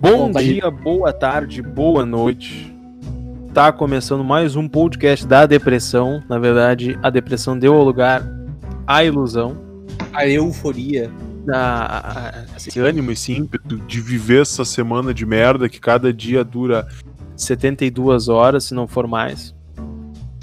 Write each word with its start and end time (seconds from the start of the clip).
Bom 0.00 0.30
dia, 0.30 0.70
boa 0.70 1.12
tarde, 1.12 1.60
boa 1.60 2.06
noite. 2.06 2.74
Tá 3.52 3.70
começando 3.70 4.24
mais 4.24 4.56
um 4.56 4.66
podcast 4.66 5.26
da 5.26 5.44
depressão. 5.44 6.22
Na 6.26 6.38
verdade, 6.38 6.98
a 7.02 7.10
depressão 7.10 7.58
deu 7.58 7.74
lugar 7.82 8.26
à 8.86 9.04
ilusão. 9.04 9.58
A 10.14 10.26
euforia. 10.26 11.12
A, 11.52 12.32
esse 12.56 12.80
ânimo, 12.80 13.12
esse 13.12 13.32
ímpeto 13.32 13.76
de 13.76 14.00
viver 14.00 14.40
essa 14.40 14.64
semana 14.64 15.12
de 15.12 15.26
merda 15.26 15.68
que 15.68 15.78
cada 15.78 16.10
dia 16.14 16.42
dura 16.42 16.88
72 17.36 18.28
horas, 18.28 18.64
se 18.64 18.74
não 18.74 18.88
for 18.88 19.06
mais. 19.06 19.54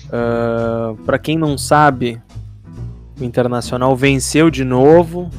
Uh, 0.06 0.96
para 1.04 1.18
quem 1.18 1.36
não 1.36 1.58
sabe, 1.58 2.22
o 3.20 3.24
Internacional 3.24 3.96
venceu 3.96 4.52
de 4.52 4.64
novo. 4.64 5.32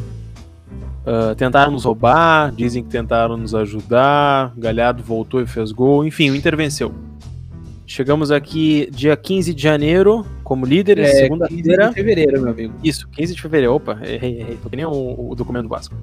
Uh, 1.09 1.35
tentaram 1.35 1.73
nos 1.73 1.87
roubar, 1.87 2.53
dizem 2.53 2.83
que 2.83 2.91
tentaram 2.91 3.35
nos 3.39 3.55
ajudar. 3.55 4.53
Galhardo 4.59 5.03
voltou 5.03 5.41
e 5.41 5.47
fez 5.47 5.73
gol. 5.73 6.05
Enfim, 6.05 6.31
o 6.31 6.37
Inter 6.37 6.55
venceu. 6.55 6.93
Chegamos 7.87 8.31
aqui 8.31 8.91
dia 8.93 9.17
15 9.17 9.55
de 9.55 9.63
janeiro, 9.63 10.27
como 10.45 10.67
líderes, 10.67 11.09
é, 11.09 11.13
segunda-feira. 11.15 11.85
15 11.85 11.89
de 11.89 11.95
fevereiro, 11.95 12.43
meu 12.43 12.51
amigo. 12.51 12.75
Isso, 12.85 13.09
15 13.09 13.35
de 13.35 13.41
fevereiro. 13.41 13.75
Opa, 13.75 13.99
errei, 14.05 14.41
errei. 14.41 14.59
Tô 14.63 14.69
que 14.69 14.77
nem 14.77 14.85
o, 14.85 15.31
o 15.31 15.35
documento 15.35 15.63
do 15.63 15.71
Vasco. 15.71 15.95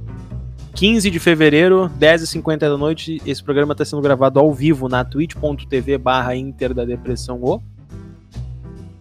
15 0.73 1.11
de 1.11 1.19
fevereiro, 1.19 1.87
10h50 1.99 2.57
da 2.57 2.75
noite. 2.75 3.21
Esse 3.27 3.43
programa 3.43 3.73
está 3.73 3.85
sendo 3.85 4.01
gravado 4.01 4.39
ao 4.39 4.51
vivo 4.51 4.89
na 4.89 5.05
twitch.tv 5.05 5.99
barra 5.99 6.35
Inter 6.35 6.73
da 6.73 6.83
Depressão 6.83 7.39
O. 7.43 7.61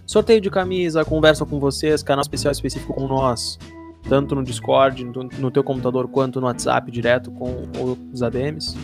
Sorteio 0.04 0.42
de 0.42 0.50
camisa, 0.50 1.02
conversa 1.02 1.46
com 1.46 1.58
vocês, 1.58 2.02
canal 2.02 2.20
especial 2.20 2.52
específico 2.52 2.92
com 2.92 3.08
nós, 3.08 3.58
tanto 4.08 4.34
no 4.34 4.42
Discord, 4.42 5.04
no, 5.04 5.28
no 5.38 5.50
teu 5.50 5.64
computador, 5.64 6.08
quanto 6.08 6.40
no 6.40 6.46
WhatsApp, 6.46 6.90
direto 6.90 7.30
com 7.30 7.64
os 8.12 8.22
ADMs. 8.22 8.76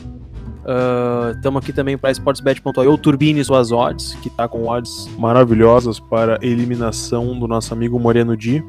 Estamos 1.37 1.61
uh, 1.61 1.63
aqui 1.63 1.73
também 1.73 1.97
para 1.97 2.11
sportsbet.io, 2.11 2.99
turbine 2.99 3.43
suas 3.45 3.73
odds, 3.73 4.15
que 4.17 4.29
está 4.29 4.47
com 4.47 4.69
odds 4.69 5.09
maravilhosas 5.19 5.99
para 5.99 6.39
eliminação 6.43 7.39
do 7.39 7.49
nosso 7.49 7.73
amigo 7.73 7.99
Moreno 7.99 8.37
Di. 8.37 8.63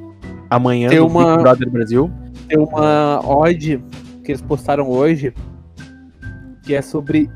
Amanhã 0.50 0.90
tem 0.90 1.00
uma, 1.00 1.32
Big 1.32 1.44
Brother 1.44 1.70
Brasil. 1.70 2.12
Tem 2.48 2.58
uma 2.58 3.20
odd 3.26 3.84
que 4.24 4.32
eles 4.32 4.42
postaram 4.42 4.90
hoje, 4.90 5.34
que 6.64 6.74
é 6.74 6.82
sobre 6.82 7.30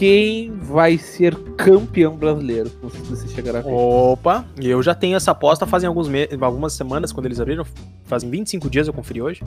quem 0.00 0.50
vai 0.56 0.96
ser 0.96 1.34
campeão 1.58 2.16
brasileiro. 2.16 2.72
Não 2.82 2.88
sei 2.88 3.00
se 3.00 3.10
você 3.10 3.28
chegará 3.28 3.58
a 3.58 3.60
ver. 3.60 3.70
Opa, 3.70 4.46
eu 4.58 4.82
já 4.82 4.94
tenho 4.94 5.14
essa 5.14 5.32
aposta 5.32 5.66
fazem 5.66 5.86
alguns 5.86 6.08
algumas 6.40 6.72
semanas, 6.72 7.12
quando 7.12 7.26
eles 7.26 7.38
abriram. 7.38 7.66
Fazem 8.04 8.30
25 8.30 8.70
dias 8.70 8.86
eu 8.86 8.94
conferi 8.94 9.20
hoje. 9.20 9.42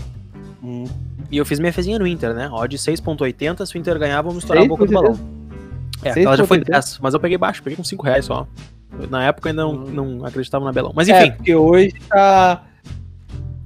Hum. 0.64 0.84
E 1.32 1.38
eu 1.38 1.44
fiz 1.44 1.58
minha 1.60 1.74
fezinha 1.74 1.98
no 1.98 2.06
Inter, 2.06 2.36
né? 2.36 2.52
Odd 2.52 2.78
6.80, 2.78 3.66
se 3.66 3.76
o 3.76 3.80
Inter 3.80 3.98
ganhar, 3.98 4.22
vamos 4.22 4.44
estourar 4.44 4.64
a 4.64 4.68
boca 4.68 4.86
do 4.86 4.94
balão. 4.94 5.20
É, 6.04 6.22
ela 6.22 6.38
já 6.38 6.46
foi 6.46 6.60
10, 6.60 7.00
mas 7.02 7.16
eu 7.16 7.20
peguei 7.20 7.38
baixo, 7.40 7.64
peguei 7.64 7.76
com 7.76 7.84
5 7.84 8.04
reais 8.04 8.26
só. 8.26 8.48
Na 9.10 9.24
época 9.24 9.50
ainda 9.50 9.64
não, 9.64 9.72
hum. 9.72 9.90
não 9.92 10.24
acreditava 10.24 10.64
na 10.64 10.72
Belão. 10.72 10.94
Mas 10.96 11.10
é, 11.10 11.18
enfim. 11.18 11.30
É, 11.30 11.32
porque 11.32 11.56
hoje 11.56 11.94
tá 12.08 12.64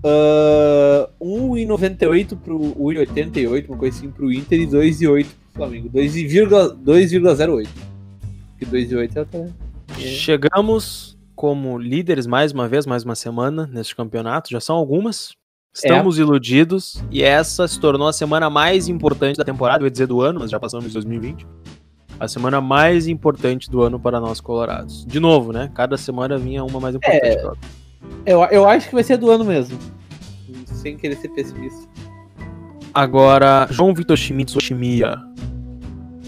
Uh, 0.07 1.07
1,98 1.21 2.37
pro 2.37 2.57
1,88, 2.59 3.67
uma 3.67 3.77
coisa 3.77 3.97
assim 3.97 4.09
pro 4.09 4.31
Inter 4.31 4.61
e 4.61 4.67
2,8 4.67 5.25
pro 5.25 5.35
Flamengo. 5.53 5.89
2,08. 5.89 7.67
Porque 8.57 8.65
2,8 8.65 9.15
é 9.15 9.19
até. 9.19 9.49
Chegamos 9.97 11.17
como 11.35 11.77
líderes 11.77 12.25
mais 12.25 12.51
uma 12.51 12.67
vez, 12.67 12.85
mais 12.85 13.03
uma 13.03 13.15
semana 13.15 13.69
neste 13.71 13.95
campeonato. 13.95 14.49
Já 14.49 14.59
são 14.59 14.75
algumas. 14.75 15.35
Estamos 15.73 16.17
é. 16.17 16.21
iludidos 16.21 17.03
e 17.11 17.21
essa 17.21 17.67
se 17.67 17.79
tornou 17.79 18.07
a 18.07 18.13
semana 18.13 18.49
mais 18.49 18.87
importante 18.87 19.37
da 19.37 19.43
temporada, 19.43 19.83
eu 19.83 19.85
ia 19.85 19.91
dizer 19.91 20.07
do 20.07 20.21
ano, 20.21 20.39
mas 20.39 20.49
já 20.49 20.59
passamos 20.59 20.87
em 20.87 20.93
2020. 20.93 21.45
A 22.19 22.27
semana 22.27 22.59
mais 22.59 23.07
importante 23.07 23.69
do 23.69 23.83
ano 23.83 23.99
para 23.99 24.19
nós 24.19 24.41
colorados. 24.41 25.05
De 25.05 25.19
novo, 25.19 25.53
né? 25.53 25.69
Cada 25.75 25.95
semana 25.95 26.35
vinha 26.35 26.63
uma 26.63 26.79
mais 26.79 26.95
importante 26.95 27.27
é. 27.27 27.35
que. 27.35 27.47
Eu, 28.25 28.43
eu 28.45 28.67
acho 28.67 28.89
que 28.89 28.95
vai 28.95 29.03
ser 29.03 29.17
do 29.17 29.29
ano 29.29 29.45
mesmo. 29.45 29.77
Sem 30.77 30.97
querer 30.97 31.15
ser 31.17 31.29
pessimista. 31.29 31.87
Agora, 32.93 33.67
João 33.69 33.93
Vitor 33.93 34.17
Schmitz 34.17 34.55
Oshimia. 34.55 35.17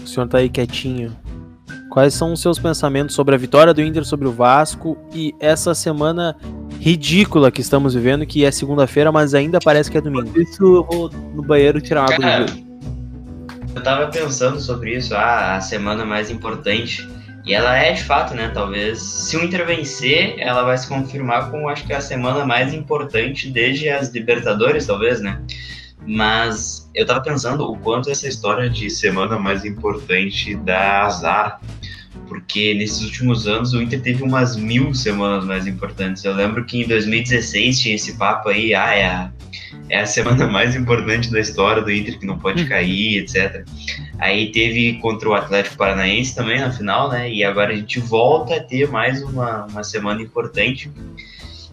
O 0.02 0.06
senhor 0.06 0.28
tá 0.28 0.38
aí 0.38 0.48
quietinho. 0.48 1.16
Quais 1.90 2.14
são 2.14 2.32
os 2.32 2.40
seus 2.40 2.58
pensamentos 2.58 3.14
sobre 3.14 3.34
a 3.34 3.38
vitória 3.38 3.74
do 3.74 3.82
Inter 3.82 4.04
sobre 4.04 4.28
o 4.28 4.32
Vasco 4.32 4.96
e 5.12 5.34
essa 5.40 5.74
semana 5.74 6.36
ridícula 6.78 7.50
que 7.50 7.60
estamos 7.60 7.94
vivendo, 7.94 8.24
que 8.24 8.44
é 8.44 8.50
segunda-feira, 8.50 9.10
mas 9.10 9.34
ainda 9.34 9.58
parece 9.58 9.90
que 9.90 9.98
é 9.98 10.00
domingo? 10.00 10.40
Isso 10.40 10.62
eu 10.62 10.84
vou 10.84 11.10
no 11.34 11.42
banheiro 11.42 11.80
tirar 11.80 12.04
água. 12.04 12.18
Cara, 12.18 12.46
eu 13.74 13.82
tava 13.82 14.06
pensando 14.08 14.60
sobre 14.60 14.96
isso, 14.96 15.14
ah, 15.14 15.56
a 15.56 15.60
semana 15.60 16.04
mais 16.04 16.30
importante 16.30 17.08
e 17.50 17.54
ela 17.54 17.76
é 17.76 17.92
de 17.94 18.04
fato, 18.04 18.32
né? 18.32 18.48
Talvez 18.54 19.02
se 19.02 19.36
o 19.36 19.42
Inter 19.42 19.66
vencer, 19.66 20.36
ela 20.38 20.62
vai 20.62 20.78
se 20.78 20.86
confirmar 20.86 21.50
com 21.50 21.68
acho 21.68 21.84
que 21.84 21.92
a 21.92 22.00
semana 22.00 22.46
mais 22.46 22.72
importante 22.72 23.50
desde 23.50 23.88
as 23.88 24.10
Libertadores, 24.10 24.86
talvez, 24.86 25.20
né? 25.20 25.42
Mas 26.06 26.88
eu 26.94 27.04
tava 27.04 27.20
pensando 27.20 27.68
o 27.68 27.76
quanto 27.76 28.08
essa 28.08 28.28
história 28.28 28.70
de 28.70 28.88
semana 28.88 29.36
mais 29.36 29.64
importante 29.64 30.54
dá 30.54 31.02
azar. 31.02 31.60
Porque 32.28 32.74
nesses 32.74 33.02
últimos 33.02 33.46
anos 33.46 33.72
o 33.72 33.82
Inter 33.82 34.00
teve 34.00 34.22
umas 34.22 34.56
mil 34.56 34.94
semanas 34.94 35.44
mais 35.44 35.66
importantes. 35.66 36.24
Eu 36.24 36.34
lembro 36.34 36.64
que 36.64 36.82
em 36.82 36.86
2016 36.86 37.80
tinha 37.80 37.94
esse 37.94 38.16
papo 38.16 38.48
aí, 38.48 38.74
ah, 38.74 38.94
é 38.94 39.06
a 39.06 39.32
é 39.88 40.00
a 40.00 40.06
semana 40.06 40.46
mais 40.48 40.74
importante 40.74 41.30
da 41.30 41.40
história 41.40 41.82
do 41.82 41.90
Inter 41.90 42.18
que 42.18 42.26
não 42.26 42.38
pode 42.38 42.62
uhum. 42.62 42.68
cair, 42.68 43.18
etc. 43.18 43.64
Aí 44.18 44.50
teve 44.52 44.94
contra 45.00 45.28
o 45.28 45.34
Atlético 45.34 45.76
Paranaense 45.76 46.34
também 46.34 46.60
na 46.60 46.70
final, 46.70 47.10
né? 47.10 47.30
E 47.30 47.44
agora 47.44 47.72
a 47.72 47.76
gente 47.76 47.98
volta 48.00 48.56
a 48.56 48.60
ter 48.60 48.88
mais 48.88 49.22
uma, 49.22 49.66
uma 49.66 49.84
semana 49.84 50.22
importante. 50.22 50.90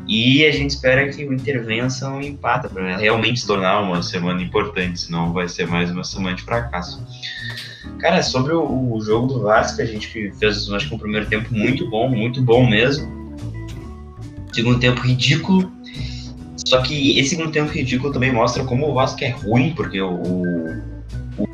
E 0.08 0.46
a 0.46 0.52
gente 0.52 0.70
espera 0.72 1.10
que 1.10 1.26
o 1.26 1.34
Inter 1.34 1.64
vença 1.66 2.10
um 2.10 2.22
empata 2.22 2.70
para 2.70 2.98
realmente 2.98 3.42
se 3.42 3.48
tornar 3.48 3.82
uma 3.82 4.02
semana 4.02 4.42
importante, 4.42 5.02
senão 5.02 5.34
vai 5.34 5.50
ser 5.50 5.68
mais 5.68 5.92
uma 5.92 6.04
semana 6.04 6.36
de 6.36 6.44
fracasso. 6.44 7.04
Cara, 8.00 8.22
sobre 8.22 8.54
o, 8.54 8.94
o 8.94 9.02
jogo 9.02 9.28
do 9.28 9.42
Vasco, 9.42 9.82
a 9.82 9.86
gente 9.86 10.08
fez 10.08 10.70
acho 10.72 10.90
que 10.90 10.96
um 10.96 11.00
primeiro 11.00 11.26
tempo 11.26 11.54
muito 11.54 11.90
bom, 11.90 12.10
muito 12.10 12.42
bom 12.42 12.68
mesmo. 12.70 13.18
Segundo 14.54 14.80
tempo 14.80 15.02
ridículo, 15.02 15.72
só 16.68 16.82
que 16.82 17.18
esse 17.18 17.30
segundo 17.30 17.52
tempo 17.52 17.72
ridículo 17.72 18.12
também 18.12 18.32
mostra 18.32 18.64
como 18.66 18.90
o 18.90 18.94
Vasco 18.94 19.24
é 19.24 19.30
ruim, 19.30 19.74
porque 19.74 20.02
o, 20.02 20.22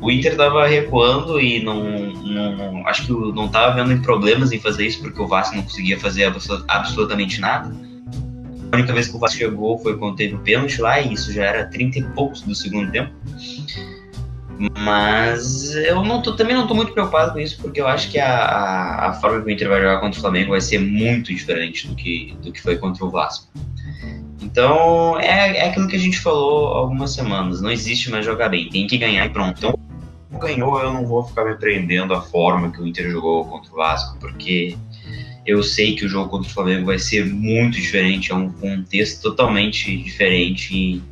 o 0.00 0.10
Inter 0.10 0.36
tava 0.36 0.66
recuando 0.66 1.40
e 1.40 1.62
não, 1.62 1.84
não, 2.24 2.86
acho 2.88 3.06
que 3.06 3.12
não 3.12 3.48
tava 3.48 3.84
vendo 3.84 4.02
problemas 4.02 4.50
em 4.50 4.58
fazer 4.58 4.86
isso, 4.86 5.00
porque 5.00 5.20
o 5.22 5.26
Vasco 5.28 5.54
não 5.54 5.62
conseguia 5.62 6.00
fazer 6.00 6.32
absolutamente 6.66 7.40
nada. 7.40 7.72
A 8.72 8.76
única 8.76 8.92
vez 8.92 9.06
que 9.06 9.14
o 9.14 9.20
Vasco 9.20 9.38
chegou 9.38 9.78
foi 9.78 9.96
quando 9.96 10.16
teve 10.16 10.34
o 10.34 10.38
pênalti 10.40 10.80
lá, 10.80 11.00
e 11.00 11.12
isso 11.12 11.32
já 11.32 11.44
era 11.44 11.66
30 11.66 11.98
e 11.98 12.02
poucos 12.02 12.40
do 12.40 12.54
segundo 12.54 12.90
tempo. 12.90 13.12
Mas 14.78 15.74
eu 15.74 16.04
não 16.04 16.22
tô, 16.22 16.36
também 16.36 16.54
não 16.54 16.66
tô 16.66 16.74
muito 16.74 16.92
preocupado 16.92 17.32
com 17.32 17.40
isso, 17.40 17.60
porque 17.60 17.80
eu 17.80 17.86
acho 17.86 18.10
que 18.10 18.18
a, 18.18 19.08
a, 19.08 19.12
forma 19.14 19.40
que 19.40 19.48
o 19.48 19.50
Inter 19.50 19.68
vai 19.68 19.80
jogar 19.80 20.00
contra 20.00 20.18
o 20.18 20.20
Flamengo 20.20 20.50
vai 20.50 20.60
ser 20.60 20.78
muito 20.78 21.34
diferente 21.34 21.88
do 21.88 21.94
que, 21.94 22.36
do 22.42 22.52
que 22.52 22.60
foi 22.60 22.76
contra 22.76 23.04
o 23.04 23.10
Vasco. 23.10 23.48
Então, 24.40 25.18
é, 25.18 25.56
é 25.56 25.68
aquilo 25.68 25.88
que 25.88 25.96
a 25.96 25.98
gente 25.98 26.20
falou 26.20 26.68
algumas 26.68 27.12
semanas. 27.12 27.60
Não 27.60 27.70
existe 27.70 28.10
mais 28.10 28.24
jogar 28.24 28.48
bem, 28.48 28.68
tem 28.68 28.86
que 28.86 28.96
ganhar 28.98 29.26
e 29.26 29.30
pronto. 29.30 29.58
Então, 29.58 29.78
ganhou, 30.38 30.80
eu 30.80 30.92
não 30.92 31.06
vou 31.06 31.24
ficar 31.24 31.44
me 31.44 31.56
prendendo 31.56 32.14
a 32.14 32.20
forma 32.20 32.70
que 32.70 32.80
o 32.80 32.86
Inter 32.86 33.10
jogou 33.10 33.44
contra 33.46 33.72
o 33.72 33.76
Vasco, 33.76 34.18
porque 34.20 34.76
eu 35.46 35.62
sei 35.62 35.94
que 35.94 36.04
o 36.04 36.08
jogo 36.08 36.30
contra 36.30 36.48
o 36.48 36.52
Flamengo 36.52 36.86
vai 36.86 36.98
ser 36.98 37.26
muito 37.26 37.74
diferente, 37.74 38.32
é 38.32 38.34
um 38.34 38.50
contexto 38.50 39.22
totalmente 39.22 39.96
diferente 39.96 40.74
e 40.74 41.02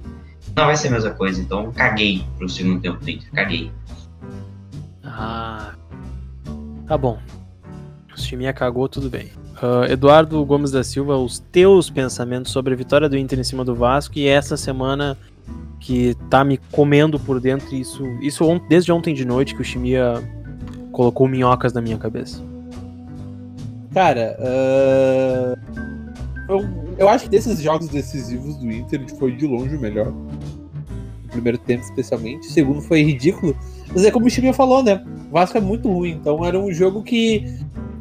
não 0.56 0.66
vai 0.66 0.76
ser 0.76 0.88
a 0.88 0.90
mesma 0.92 1.10
coisa. 1.10 1.40
Então, 1.40 1.72
caguei 1.72 2.24
pro 2.38 2.48
segundo 2.48 2.80
tempo 2.80 3.02
do 3.02 3.10
Inter, 3.10 3.30
caguei. 3.32 3.70
Ah, 5.04 5.74
tá 6.86 6.96
bom. 6.96 7.18
O 8.12 8.14
time 8.16 8.52
cagou, 8.52 8.88
tudo 8.88 9.08
bem. 9.08 9.30
Uh, 9.62 9.84
Eduardo 9.90 10.44
Gomes 10.44 10.70
da 10.70 10.82
Silva, 10.82 11.16
os 11.16 11.38
teus 11.38 11.88
pensamentos 11.88 12.50
sobre 12.50 12.74
a 12.74 12.76
vitória 12.76 13.08
do 13.08 13.16
Inter 13.16 13.38
em 13.38 13.44
cima 13.44 13.64
do 13.64 13.74
Vasco 13.74 14.18
e 14.18 14.26
essa 14.26 14.56
semana 14.56 15.16
que 15.78 16.16
tá 16.30 16.44
me 16.44 16.58
comendo 16.70 17.18
por 17.18 17.40
dentro, 17.40 17.74
isso, 17.74 18.04
isso 18.20 18.60
desde 18.68 18.92
ontem 18.92 19.14
de 19.14 19.24
noite 19.24 19.54
que 19.54 19.60
o 19.60 19.64
Chimia 19.64 20.22
colocou 20.92 21.28
minhocas 21.28 21.72
na 21.72 21.80
minha 21.80 21.96
cabeça. 21.96 22.42
Cara, 23.92 24.36
uh, 24.40 26.01
eu, 26.48 26.94
eu 26.98 27.08
acho 27.08 27.24
que 27.24 27.30
desses 27.30 27.60
jogos 27.60 27.88
decisivos 27.88 28.56
do 28.56 28.70
Inter 28.70 29.04
foi 29.16 29.32
de 29.32 29.46
longe 29.46 29.76
o 29.76 29.80
melhor. 29.80 30.12
No 30.12 31.28
primeiro 31.30 31.58
tempo, 31.58 31.82
especialmente. 31.82 32.48
O 32.48 32.50
segundo 32.50 32.82
foi 32.82 33.02
ridículo. 33.02 33.56
Mas 33.88 34.04
é 34.04 34.10
como 34.10 34.26
o 34.26 34.30
Chimia 34.30 34.52
falou, 34.52 34.82
né? 34.82 35.04
O 35.28 35.32
Vasco 35.32 35.56
é 35.56 35.60
muito 35.60 35.90
ruim, 35.90 36.12
então 36.12 36.44
era 36.44 36.58
um 36.58 36.72
jogo 36.72 37.02
que 37.02 37.46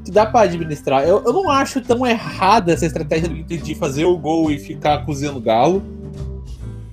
que 0.04 0.12
dá 0.12 0.26
para 0.26 0.42
administrar. 0.42 1.08
Eu, 1.08 1.24
eu 1.24 1.34
não 1.34 1.50
acho 1.50 1.82
tão 1.82 2.06
errada 2.06 2.74
essa 2.74 2.86
estratégia 2.86 3.30
do 3.30 3.38
Inter 3.38 3.62
de 3.62 3.76
fazer 3.76 4.06
o 4.06 4.18
gol 4.18 4.52
e 4.52 4.58
ficar 4.58 5.06
cozinhando 5.06 5.40
galo. 5.40 5.84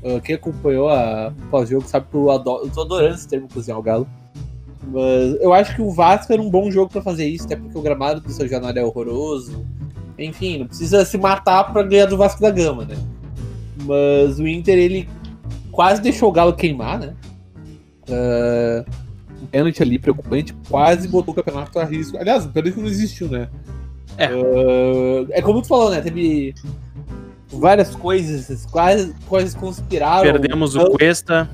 Uh, 0.03 0.21
quem 0.23 0.35
acompanhou 0.35 0.89
a 0.89 1.33
pós-jogo 1.51 1.87
sabe 1.89 2.07
que 2.11 2.17
eu, 2.17 2.31
adoro, 2.31 2.67
eu 2.67 2.71
tô 2.71 2.83
adorando 2.83 3.15
esse 3.15 3.27
termo 3.27 3.49
cozinhar 3.53 3.79
o 3.79 3.83
galo. 3.83 4.07
Mas 4.87 5.41
eu 5.41 5.53
acho 5.53 5.75
que 5.75 5.83
o 5.83 5.91
Vasco 5.91 6.33
era 6.33 6.41
um 6.41 6.51
bom 6.51 6.71
jogo 6.71 6.91
pra 6.91 7.03
fazer 7.03 7.27
isso, 7.27 7.45
até 7.45 7.57
porque 7.57 7.77
o 7.77 7.83
gramado 7.83 8.21
do 8.21 8.31
São 8.31 8.47
Januário 8.47 8.81
é 8.81 8.85
horroroso. 8.85 9.67
Enfim, 10.19 10.59
não 10.59 10.67
precisa 10.67 11.05
se 11.05 11.17
matar 11.17 11.73
pra 11.73 11.83
ganhar 11.83 12.07
do 12.07 12.17
Vasco 12.17 12.41
da 12.41 12.51
Gama, 12.51 12.85
né? 12.85 12.97
Mas 13.85 14.41
o 14.41 14.47
Inter, 14.47 14.77
ele 14.77 15.09
quase 15.71 16.03
deixou 16.03 16.29
o 16.29 16.33
Galo 16.33 16.53
queimar, 16.55 16.99
né? 16.99 17.15
Uh, 18.09 18.85
um 19.43 19.47
pênalti 19.47 19.83
ali 19.83 19.99
preocupante, 19.99 20.53
quase 20.69 21.07
botou 21.07 21.33
o 21.33 21.37
campeonato 21.37 21.79
a 21.79 21.85
risco. 21.85 22.17
Aliás, 22.17 22.45
o 22.45 22.49
pênalti 22.49 22.79
não 22.79 22.87
existiu, 22.87 23.29
né? 23.29 23.49
É. 24.17 24.35
Uh, 24.35 25.29
é 25.31 25.41
como 25.41 25.63
tu 25.63 25.69
falou, 25.69 25.91
né? 25.91 26.01
Teve 26.01 26.55
várias 27.49 27.95
coisas, 27.95 28.67
quase 28.67 29.15
coisas 29.27 29.55
conspiraram. 29.55 30.33
Perdemos 30.33 30.75
o 30.75 30.91
Cuesta. 30.91 31.49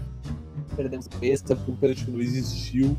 Perdemos 0.74 1.06
o 1.06 1.10
Cuesta, 1.10 1.54
porque 1.54 1.70
o 1.70 1.74
pênalti 1.74 2.10
não 2.10 2.20
existiu. 2.20 2.96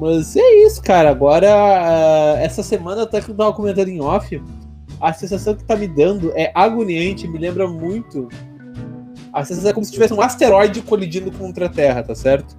Mas 0.00 0.34
é 0.34 0.64
isso, 0.64 0.82
cara. 0.82 1.10
Agora, 1.10 1.46
uh, 1.46 2.38
essa 2.38 2.62
semana, 2.62 3.02
até 3.02 3.20
que 3.20 3.30
eu 3.30 3.34
tava 3.34 3.52
comentando 3.52 3.88
em 3.88 4.00
off, 4.00 4.42
a 4.98 5.12
sensação 5.12 5.54
que 5.54 5.62
tá 5.62 5.76
me 5.76 5.86
dando 5.86 6.32
é 6.34 6.50
agoniante, 6.54 7.28
me 7.28 7.38
lembra 7.38 7.68
muito. 7.68 8.26
A 9.30 9.44
sensação 9.44 9.70
é 9.70 9.74
como 9.74 9.84
se 9.84 9.92
tivesse 9.92 10.14
um 10.14 10.22
asteroide 10.22 10.80
colidindo 10.80 11.30
contra 11.30 11.66
a 11.66 11.68
Terra, 11.68 12.02
tá 12.02 12.14
certo? 12.14 12.56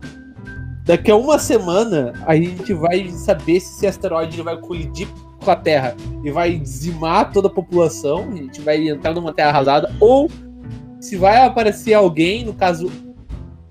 Daqui 0.86 1.10
a 1.10 1.16
uma 1.16 1.40
semana, 1.40 2.14
a 2.28 2.36
gente 2.36 2.74
vai 2.74 3.10
saber 3.10 3.60
se 3.60 3.76
esse 3.76 3.88
asteroide 3.88 4.40
vai 4.44 4.58
colidir 4.58 5.08
com 5.44 5.50
a 5.50 5.56
Terra 5.56 5.96
e 6.24 6.30
vai 6.30 6.60
dizimar 6.60 7.32
toda 7.32 7.48
a 7.48 7.52
população, 7.52 8.30
a 8.32 8.36
gente 8.36 8.62
vai 8.62 8.88
entrar 8.88 9.16
numa 9.16 9.34
Terra 9.34 9.50
arrasada, 9.50 9.96
ou 10.00 10.30
se 11.00 11.16
vai 11.16 11.44
aparecer 11.44 11.96
alguém, 11.96 12.46
no 12.46 12.54
caso 12.54 12.92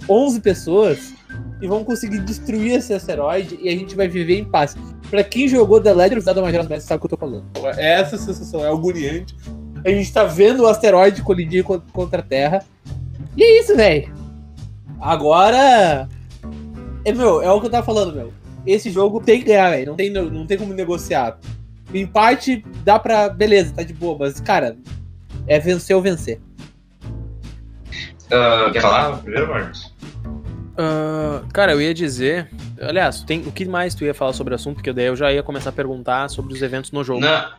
11 0.09 0.41
pessoas, 0.41 1.15
e 1.61 1.67
vão 1.67 1.85
conseguir 1.85 2.21
destruir 2.21 2.73
esse 2.73 2.93
asteroide 2.93 3.59
e 3.61 3.69
a 3.69 3.73
gente 3.73 3.95
vai 3.95 4.09
viver 4.09 4.39
em 4.39 4.45
paz. 4.45 4.77
Pra 5.11 5.25
quem 5.25 5.49
jogou 5.49 5.81
The 5.81 5.93
Legend 5.93 6.19
of 6.19 6.25
Zelda 6.25 6.43
Majora's 6.43 6.69
Mask 6.69 6.87
sabe 6.87 6.99
o 6.99 7.01
que 7.01 7.07
eu 7.07 7.11
tô 7.11 7.17
falando. 7.17 7.45
É 7.77 8.01
essa 8.01 8.17
sensação, 8.17 8.65
é 8.65 8.69
agoniante. 8.69 9.35
A 9.85 9.91
gente 9.91 10.13
tá 10.13 10.25
vendo 10.25 10.63
o 10.63 10.67
asteroide 10.67 11.23
colidir 11.23 11.65
contra 11.65 12.21
a 12.21 12.23
Terra. 12.23 12.65
E 13.37 13.43
é 13.43 13.61
isso, 13.61 13.75
velho. 13.77 14.13
Agora. 15.01 16.09
É, 17.05 17.13
meu, 17.13 17.43
é 17.43 17.51
o 17.51 17.61
que 17.61 17.67
eu 17.67 17.71
tava 17.71 17.87
falando, 17.87 18.15
meu. 18.15 18.33
Esse 18.67 18.91
jogo 18.91 19.21
tem 19.21 19.39
que 19.39 19.47
ganhar, 19.47 19.71
velho. 19.71 19.87
Não 19.87 19.97
tem, 19.97 20.11
não 20.11 20.47
tem 20.47 20.59
como 20.59 20.75
negociar. 20.75 21.39
O 21.93 21.97
empate 21.97 22.65
dá 22.85 22.99
pra. 22.99 23.29
Beleza, 23.29 23.73
tá 23.75 23.83
de 23.83 23.95
boa, 23.95 24.17
mas, 24.19 24.39
cara, 24.41 24.77
é 25.47 25.59
vencer 25.59 25.97
ou 25.97 26.03
vencer. 26.03 26.41
Uh, 28.27 28.71
quer 28.73 28.83
falar 28.83 29.17
primeiro, 29.19 29.49
Marcos? 29.49 29.90
Uh, 30.81 31.47
cara, 31.53 31.73
eu 31.73 31.83
ia 31.83 31.93
dizer. 31.93 32.49
Aliás, 32.81 33.23
tem, 33.23 33.41
o 33.43 33.53
que 33.53 33.67
mais 33.67 33.95
tu 33.95 34.05
ia 34.05 34.15
falar 34.15 34.33
sobre 34.33 34.55
o 34.55 34.57
assunto? 34.57 34.77
Porque 34.77 34.93
daí 34.93 35.07
eu 35.07 35.17
já 35.17 35.31
ia 35.31 35.43
começar 35.43 35.69
a 35.71 35.73
perguntar 35.73 36.31
sobre 36.31 36.55
os 36.55 36.63
eventos 36.63 36.91
no 36.91 37.05
jogo. 37.05 37.21
Não. 37.21 37.51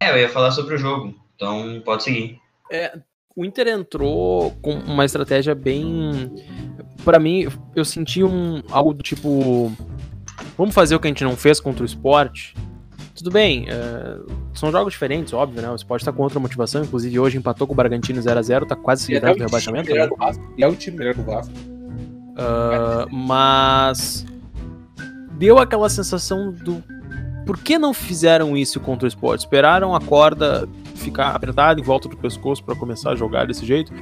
É, 0.00 0.10
eu 0.10 0.18
ia 0.18 0.28
falar 0.28 0.50
sobre 0.50 0.74
o 0.74 0.78
jogo. 0.78 1.14
Então 1.34 1.82
pode 1.84 2.04
seguir. 2.04 2.40
É, 2.72 2.98
o 3.34 3.44
Inter 3.44 3.68
entrou 3.68 4.52
com 4.62 4.72
uma 4.72 5.04
estratégia 5.04 5.54
bem. 5.54 6.32
para 7.04 7.18
mim, 7.18 7.46
eu 7.74 7.84
senti 7.84 8.24
um 8.24 8.62
algo 8.70 8.94
do 8.94 9.02
tipo. 9.02 9.70
Vamos 10.56 10.74
fazer 10.74 10.94
o 10.96 11.00
que 11.00 11.06
a 11.06 11.10
gente 11.10 11.24
não 11.24 11.36
fez 11.36 11.60
contra 11.60 11.82
o 11.82 11.86
esporte. 11.86 12.54
Tudo 13.14 13.30
bem, 13.30 13.66
é, 13.68 14.18
são 14.54 14.70
jogos 14.70 14.92
diferentes, 14.92 15.32
óbvio, 15.32 15.62
né? 15.62 15.70
O 15.70 15.74
esporte 15.74 16.04
tá 16.04 16.12
com 16.12 16.22
outra 16.22 16.38
motivação, 16.38 16.82
inclusive 16.82 17.18
hoje 17.18 17.38
empatou 17.38 17.66
com 17.66 17.72
o 17.72 17.76
Bragantino 17.76 18.20
0x0, 18.20 18.66
tá 18.66 18.76
quase 18.76 19.04
se 19.04 19.12
é 19.12 19.14
livrando 19.14 19.36
o 19.36 19.38
do 19.38 19.44
rebaixamento. 19.44 19.88
né? 19.88 19.94
melhor 19.94 20.08
do 20.08 20.16
Vasco. 20.16 20.54
E 20.56 20.62
é 20.62 20.68
o 20.68 20.74
time 20.76 20.98
melhor 20.98 21.14
do 21.14 21.22
Vasco. 21.22 21.75
Ah, 22.36 23.06
mas 23.10 24.26
deu 25.32 25.58
aquela 25.58 25.88
sensação 25.88 26.52
do 26.52 26.82
por 27.46 27.58
que 27.58 27.78
não 27.78 27.94
fizeram 27.94 28.56
isso 28.56 28.80
contra 28.80 29.04
o 29.04 29.08
esporte? 29.08 29.42
Esperaram 29.42 29.94
a 29.94 30.00
corda 30.00 30.68
ficar 30.96 31.28
apertada 31.28 31.80
em 31.80 31.82
volta 31.82 32.08
do 32.08 32.16
pescoço 32.16 32.62
para 32.64 32.74
começar 32.74 33.12
a 33.12 33.14
jogar 33.14 33.46
desse 33.46 33.64
jeito? 33.64 33.92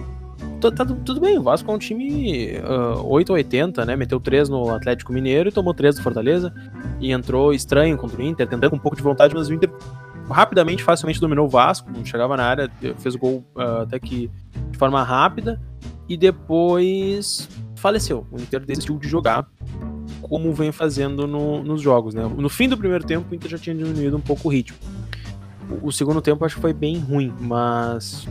Tá, 0.62 0.70
tá 0.70 0.86
tudo 0.86 1.20
bem, 1.20 1.38
o 1.38 1.42
Vasco 1.42 1.70
é 1.70 1.74
um 1.74 1.78
time 1.78 2.54
uh, 2.56 3.06
8 3.06 3.28
ou 3.28 3.36
80, 3.36 3.84
né? 3.84 3.96
Meteu 3.96 4.18
3 4.18 4.48
no 4.48 4.70
Atlético 4.70 5.12
Mineiro 5.12 5.50
e 5.50 5.52
tomou 5.52 5.74
3 5.74 5.96
do 5.96 6.02
Fortaleza. 6.02 6.54
E 7.00 7.12
entrou 7.12 7.52
estranho 7.52 7.98
contra 7.98 8.18
o 8.18 8.24
Inter, 8.24 8.48
tentando 8.48 8.70
com 8.70 8.76
um 8.76 8.78
pouco 8.78 8.96
de 8.96 9.02
vontade, 9.02 9.34
mas 9.34 9.48
o 9.48 9.52
Inter 9.52 9.70
rapidamente, 10.30 10.82
facilmente 10.82 11.20
dominou 11.20 11.44
o 11.44 11.50
Vasco, 11.50 11.90
chegava 12.02 12.34
na 12.34 12.44
área, 12.44 12.70
fez 12.96 13.14
o 13.14 13.18
gol 13.18 13.44
uh, 13.54 13.82
até 13.82 13.98
que 13.98 14.30
de 14.70 14.78
forma 14.78 15.02
rápida. 15.02 15.60
E 16.08 16.16
depois 16.16 17.46
faleceu. 17.84 18.26
O 18.32 18.40
Inter 18.40 18.64
desistiu 18.64 18.98
de 18.98 19.06
jogar 19.06 19.46
como 20.22 20.54
vem 20.54 20.72
fazendo 20.72 21.26
no- 21.26 21.62
nos 21.62 21.82
jogos, 21.82 22.14
né? 22.14 22.22
No 22.34 22.48
fim 22.48 22.66
do 22.66 22.78
primeiro 22.78 23.04
tempo, 23.04 23.26
o 23.30 23.34
Inter 23.34 23.50
já 23.50 23.58
tinha 23.58 23.76
diminuído 23.76 24.16
um 24.16 24.20
pouco 24.22 24.48
o 24.48 24.50
ritmo. 24.50 24.78
O, 25.82 25.88
o 25.88 25.92
segundo 25.92 26.22
tempo 26.22 26.42
acho 26.46 26.54
que 26.54 26.62
foi 26.62 26.72
bem 26.72 26.96
ruim, 26.98 27.30
mas 27.38 28.26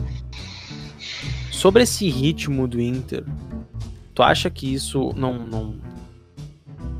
sobre 1.52 1.84
esse 1.84 2.08
ritmo 2.08 2.66
do 2.66 2.80
Inter, 2.80 3.24
tu 4.12 4.24
acha 4.24 4.50
que 4.50 4.74
isso 4.74 5.12
não, 5.16 5.34
não 5.46 5.74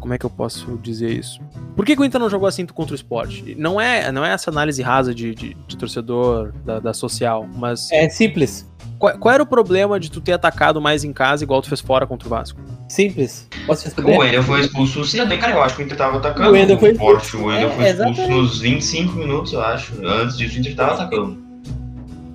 como 0.04 0.12
é 0.12 0.18
que 0.18 0.26
eu 0.26 0.28
posso 0.28 0.78
dizer 0.82 1.10
isso? 1.10 1.40
Por 1.74 1.82
que, 1.86 1.96
que 1.96 2.02
o 2.02 2.04
Inter 2.04 2.20
não 2.20 2.28
jogou 2.28 2.46
assim 2.46 2.66
contra 2.66 2.92
o 2.92 2.94
esporte? 2.94 3.54
Não 3.58 3.80
é, 3.80 4.12
não 4.12 4.22
é 4.22 4.34
essa 4.34 4.50
análise 4.50 4.82
rasa 4.82 5.14
de, 5.14 5.34
de, 5.34 5.56
de 5.66 5.76
torcedor 5.78 6.52
da, 6.62 6.78
da 6.78 6.92
social, 6.92 7.48
mas 7.56 7.90
É 7.90 8.06
simples. 8.10 8.70
qual, 8.98 9.18
qual 9.18 9.32
era 9.34 9.42
o 9.42 9.46
problema 9.46 9.98
de 9.98 10.10
tu 10.10 10.20
ter 10.20 10.32
atacado 10.32 10.78
mais 10.78 11.04
em 11.04 11.12
casa 11.14 11.42
igual 11.42 11.62
tu 11.62 11.70
fez 11.70 11.80
fora 11.80 12.06
contra 12.06 12.28
o 12.28 12.30
Vasco? 12.30 12.60
Simples. 12.86 13.48
Posso 13.66 13.80
O 13.80 13.84
responder? 13.86 14.18
Wendel 14.18 14.42
foi 14.42 14.60
expulso, 14.60 15.26
bem, 15.26 15.38
cara, 15.38 15.54
eu 15.54 15.62
acho 15.62 15.74
que 15.74 15.82
o 15.82 15.84
Inter 15.86 15.96
tava 15.96 16.18
atacando. 16.18 16.50
O 16.50 16.52
Wendel 16.52 16.78
foi 16.78 16.94
forte. 16.94 17.24
expulso. 17.24 17.42
O 17.46 17.48
Wendel 17.48 17.68
É, 17.70 17.72
foi 17.72 17.90
expulso 18.10 18.28
nos 18.28 18.58
25 18.60 19.12
minutos, 19.14 19.54
eu 19.54 19.62
acho. 19.62 19.94
Antes 20.06 20.36
disso, 20.36 20.56
o 20.56 20.60
Inter 20.60 20.76
tava 20.76 20.92
atacando. 20.96 21.42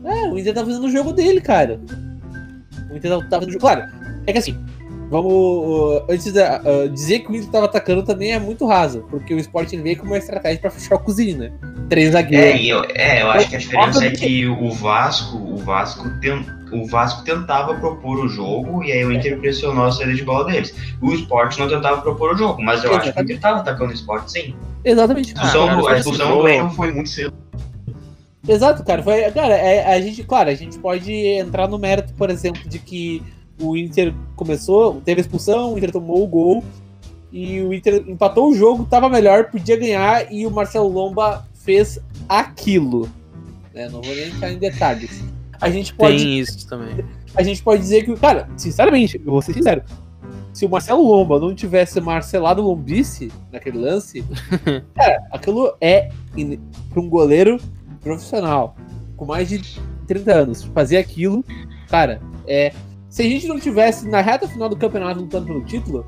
É, 0.05 0.27
o 0.27 0.39
Inter 0.39 0.55
tá 0.55 0.65
fazendo 0.65 0.87
o 0.87 0.91
jogo 0.91 1.13
dele, 1.13 1.39
cara. 1.39 1.79
O 2.91 2.97
Inter 2.97 3.11
tá 3.29 3.37
fazendo 3.37 3.49
o 3.49 3.51
jogo. 3.53 3.59
Claro, 3.59 3.83
é 4.25 4.31
que 4.33 4.39
assim, 4.39 4.57
vamos. 5.09 5.31
uh, 5.33 6.03
antes 6.09 6.31
de 6.31 6.39
uh, 6.39 6.89
dizer 6.89 7.19
que 7.19 7.31
o 7.31 7.35
Inter 7.35 7.49
tava 7.49 7.65
atacando 7.65 8.03
também 8.03 8.31
é 8.33 8.39
muito 8.39 8.65
raso, 8.65 9.05
porque 9.09 9.33
o 9.33 9.37
Sport 9.39 9.71
veio 9.75 9.97
com 9.97 10.05
uma 10.05 10.17
estratégia 10.17 10.59
pra 10.59 10.69
fechar 10.71 10.95
o 10.95 10.99
cozinho, 10.99 11.37
né? 11.37 11.51
Três 11.89 12.09
É, 12.09 12.11
zagueiros. 12.11 12.61
e 12.61 12.69
eu, 12.69 12.83
é, 12.95 13.21
eu 13.23 13.31
acho 13.31 13.49
que 13.49 13.55
a 13.55 13.59
diferença 13.59 14.05
é 14.05 14.11
que 14.11 14.47
o 14.47 14.71
Vasco, 14.71 15.37
o 15.37 15.57
Vasco, 15.57 16.07
ten- 16.21 16.45
o 16.71 16.85
Vasco 16.85 17.23
tentava 17.23 17.73
propor 17.75 18.19
o 18.23 18.27
jogo 18.29 18.83
e 18.83 18.91
aí 18.91 19.03
o 19.03 19.11
Inter 19.11 19.39
pressionou 19.39 19.85
a 19.85 19.91
saída 19.91 20.13
de 20.13 20.23
bola 20.23 20.45
deles. 20.45 20.75
O 21.01 21.11
Sport 21.13 21.57
não 21.57 21.67
tentava 21.67 21.99
propor 22.01 22.35
o 22.35 22.37
jogo, 22.37 22.61
mas 22.61 22.83
eu 22.83 22.95
acho 22.95 23.11
que 23.11 23.19
o 23.19 23.23
Inter 23.23 23.39
tava 23.39 23.59
atacando 23.59 23.89
o 23.91 23.95
Sport, 23.95 24.27
sim. 24.27 24.53
Exatamente. 24.85 25.33
A 25.35 25.45
expulsão, 25.45 25.67
cara, 25.83 25.95
a 25.95 25.97
expulsão 25.97 26.29
do 26.37 26.43
Wendel 26.43 26.69
foi 26.69 26.91
muito 26.91 27.09
cedo. 27.09 27.33
Exato, 28.47 28.83
cara. 28.83 29.03
Foi, 29.03 29.21
cara, 29.31 29.53
é, 29.55 29.93
a 29.93 29.99
gente, 30.01 30.23
claro, 30.23 30.49
a 30.49 30.55
gente 30.55 30.79
pode 30.79 31.11
entrar 31.11 31.67
no 31.67 31.77
mérito, 31.77 32.13
por 32.13 32.29
exemplo, 32.29 32.61
de 32.67 32.79
que 32.79 33.21
o 33.59 33.75
Inter 33.77 34.13
começou, 34.35 35.01
teve 35.01 35.19
a 35.19 35.23
expulsão, 35.23 35.73
o 35.73 35.77
Inter 35.77 35.91
tomou 35.91 36.23
o 36.23 36.27
gol 36.27 36.63
e 37.31 37.61
o 37.61 37.73
Inter 37.73 38.03
empatou 38.07 38.49
o 38.49 38.55
jogo, 38.55 38.85
tava 38.85 39.09
melhor, 39.09 39.45
podia 39.51 39.77
ganhar 39.77 40.31
e 40.31 40.45
o 40.47 40.51
Marcelo 40.51 40.87
Lomba 40.87 41.45
fez 41.53 41.99
aquilo. 42.27 43.09
né? 43.73 43.87
Não 43.89 44.01
vou 44.01 44.15
nem 44.15 44.29
entrar 44.29 44.51
em 44.51 44.57
detalhes. 44.57 45.23
A 45.61 45.69
gente 45.69 45.93
pode 45.93 46.17
Tem 46.17 46.39
isso 46.39 46.67
também. 46.67 47.05
a 47.35 47.43
gente 47.43 47.61
pode 47.61 47.81
dizer 47.81 48.05
que, 48.05 48.15
cara, 48.15 48.49
sinceramente, 48.55 49.21
eu 49.23 49.31
vou 49.31 49.41
ser 49.41 49.53
sincero. 49.53 49.83
Se 50.53 50.65
o 50.65 50.69
Marcelo 50.69 51.03
Lomba 51.03 51.37
não 51.39 51.53
tivesse 51.53 51.99
marcelado 52.01 52.61
o 52.61 52.67
Lombice 52.69 53.31
naquele 53.51 53.77
lance, 53.77 54.23
cara, 54.95 55.21
aquilo 55.31 55.73
é 55.79 56.09
para 56.89 56.99
um 57.01 57.09
goleiro 57.09 57.57
profissional, 58.01 58.75
com 59.15 59.25
mais 59.25 59.47
de 59.49 59.61
30 60.07 60.33
anos, 60.33 60.63
fazer 60.63 60.97
aquilo, 60.97 61.43
cara, 61.89 62.21
é. 62.47 62.73
Se 63.09 63.23
a 63.23 63.25
gente 63.25 63.47
não 63.47 63.59
tivesse 63.59 64.07
na 64.07 64.21
reta 64.21 64.47
final 64.47 64.69
do 64.69 64.75
campeonato 64.77 65.19
lutando 65.21 65.47
pelo 65.47 65.63
título, 65.65 66.05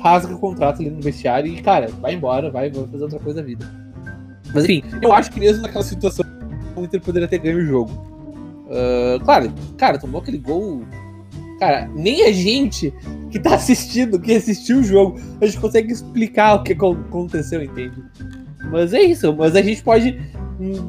rasga 0.00 0.34
o 0.34 0.38
contrato 0.38 0.80
ali 0.80 0.90
no 0.90 1.00
vestiário 1.00 1.52
e, 1.52 1.60
cara, 1.60 1.88
vai 2.00 2.14
embora, 2.14 2.50
vai, 2.50 2.70
vai 2.70 2.86
fazer 2.86 3.04
outra 3.04 3.18
coisa 3.18 3.40
da 3.40 3.46
vida. 3.46 3.70
Mas 4.54 4.64
enfim, 4.64 4.82
eu 5.02 5.12
acho 5.12 5.30
que 5.30 5.40
mesmo 5.40 5.62
naquela 5.62 5.84
situação, 5.84 6.24
o 6.76 6.82
Inter 6.82 7.00
poderia 7.00 7.28
ter 7.28 7.38
ganho 7.38 7.58
o 7.58 7.64
jogo. 7.66 7.90
Ah, 8.70 9.18
claro, 9.22 9.52
cara, 9.76 9.98
tomou 9.98 10.20
aquele 10.20 10.38
gol. 10.38 10.82
Cara, 11.58 11.88
nem 11.94 12.24
a 12.24 12.32
gente 12.32 12.92
que 13.30 13.38
tá 13.38 13.54
assistindo, 13.54 14.18
que 14.18 14.34
assistiu 14.34 14.78
o 14.78 14.82
jogo, 14.82 15.18
a 15.40 15.46
gente 15.46 15.60
consegue 15.60 15.92
explicar 15.92 16.54
o 16.54 16.62
que 16.62 16.72
acon- 16.72 16.98
aconteceu, 17.08 17.62
entende? 17.62 18.02
Mas 18.70 18.92
é 18.92 19.02
isso, 19.02 19.34
mas 19.36 19.54
a 19.54 19.62
gente 19.62 19.82
pode 19.82 20.18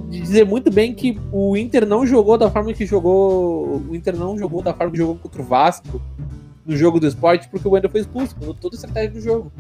dizer 0.10 0.46
muito 0.46 0.72
bem 0.72 0.94
que 0.94 1.20
o 1.32 1.56
Inter 1.58 1.86
não 1.86 2.06
jogou 2.06 2.38
da 2.38 2.50
forma 2.50 2.74
que 2.74 2.86
jogou. 2.86 3.82
O 3.90 3.96
Inter 3.96 4.16
não 4.16 4.38
jogou 4.38 4.62
da 4.62 4.74
forma 4.74 4.92
que 4.92 4.98
jogou 4.98 5.16
contra 5.16 5.42
o 5.42 5.46
Vasco 5.46 6.02
no 6.66 6.76
jogo 6.76 7.00
do 7.00 7.08
esporte, 7.08 7.48
porque 7.50 7.68
o 7.68 7.72
Wendel 7.72 7.90
foi 7.90 8.02
expulso, 8.02 8.36
mudou 8.40 8.54
toda 8.54 8.76
a 8.76 8.78
estratégia 8.78 9.12
do 9.12 9.22
jogo. 9.22 9.52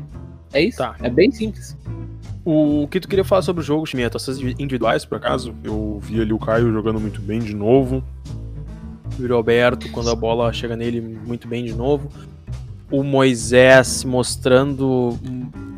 É 0.53 0.61
isso? 0.61 0.77
Tá. 0.77 0.95
É 1.01 1.09
bem 1.09 1.31
simples. 1.31 1.77
O 2.43 2.87
que 2.89 2.99
tu 2.99 3.07
queria 3.07 3.23
falar 3.23 3.41
sobre 3.41 3.61
o 3.61 3.65
jogo, 3.65 3.85
Chimia? 3.85 4.09
Tuas 4.09 4.27
individuais, 4.59 5.03
por 5.05 5.17
acaso? 5.17 5.53
Eu 5.63 5.99
vi 6.01 6.21
ali 6.21 6.31
o 6.33 6.39
Caio 6.39 6.71
jogando 6.71 6.99
muito 6.99 7.21
bem 7.21 7.39
de 7.39 7.55
novo. 7.55 8.03
O 9.17 9.21
Yuri 9.21 9.33
Alberto, 9.33 9.91
quando 9.91 10.09
a 10.09 10.15
bola 10.15 10.51
chega 10.53 10.75
nele, 10.75 11.01
muito 11.01 11.47
bem 11.47 11.65
de 11.65 11.73
novo. 11.73 12.09
o 12.91 13.03
Moisés 13.03 14.03
mostrando 14.03 15.17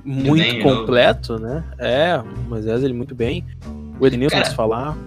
muito 0.03 0.43
bem, 0.43 0.61
completo, 0.61 1.39
né? 1.39 1.63
É, 1.77 2.17
o 2.17 2.49
Moisés 2.49 2.83
ele 2.83 2.93
muito 2.93 3.15
bem. 3.15 3.45
O 3.99 4.29
vai 4.29 4.45
se 4.45 4.55
falar. 4.55 4.97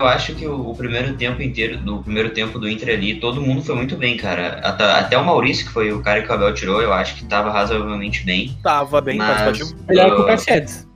Eu 0.00 0.06
acho 0.06 0.32
que 0.34 0.46
o, 0.46 0.70
o 0.70 0.76
primeiro 0.76 1.14
tempo 1.14 1.42
inteiro, 1.42 1.76
do 1.78 1.98
primeiro 2.02 2.30
tempo 2.30 2.56
do 2.58 2.68
Inter 2.68 2.94
ali, 2.96 3.18
todo 3.18 3.42
mundo 3.42 3.62
foi 3.62 3.74
muito 3.74 3.96
bem, 3.96 4.16
cara. 4.16 4.60
Até, 4.62 4.84
até 4.84 5.18
o 5.18 5.24
Maurício, 5.24 5.66
que 5.66 5.72
foi 5.72 5.92
o 5.92 6.00
cara 6.00 6.22
que 6.22 6.30
o 6.30 6.32
Abel 6.32 6.54
tirou, 6.54 6.80
eu 6.80 6.92
acho 6.92 7.16
que 7.16 7.24
tava 7.24 7.50
razoavelmente 7.50 8.24
bem. 8.24 8.56
Tava 8.62 9.00
bem 9.00 9.18
Mas- 9.18 9.42
participativo. 9.42 9.84
Melhor 9.88 10.14
que 10.14 10.22
o 10.22 10.24
Prachedes. 10.24 10.88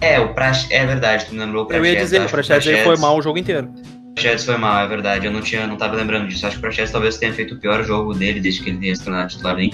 É, 0.00 0.20
o 0.20 0.34
Prax, 0.34 0.70
é 0.70 0.84
verdade, 0.84 1.24
tu 1.24 1.32
me 1.32 1.40
lembrou 1.40 1.62
o 1.62 1.64
Eu 1.64 1.68
Praxedes. 1.68 1.92
ia 1.94 2.00
dizer, 2.04 2.20
o 2.20 2.68
ele 2.70 2.84
foi 2.84 2.96
mal 2.98 3.16
o 3.16 3.22
jogo 3.22 3.38
inteiro. 3.38 3.70
O 4.10 4.14
Praxedes 4.14 4.44
foi 4.44 4.58
mal, 4.58 4.84
é 4.84 4.86
verdade. 4.86 5.24
Eu 5.24 5.32
não, 5.32 5.40
tinha, 5.40 5.66
não 5.66 5.76
tava 5.78 5.96
lembrando 5.96 6.28
disso. 6.28 6.46
Acho 6.46 6.56
que 6.56 6.58
o 6.58 6.60
Praxedes 6.60 6.90
talvez 6.92 7.16
tenha 7.16 7.32
feito 7.32 7.54
o 7.54 7.58
pior 7.58 7.82
jogo 7.82 8.12
dele 8.12 8.38
desde 8.38 8.62
que 8.62 8.68
ele 8.68 8.78
tenha 8.78 8.94
se 8.94 9.02
tornado 9.02 9.30
titular 9.30 9.56
bem. 9.56 9.72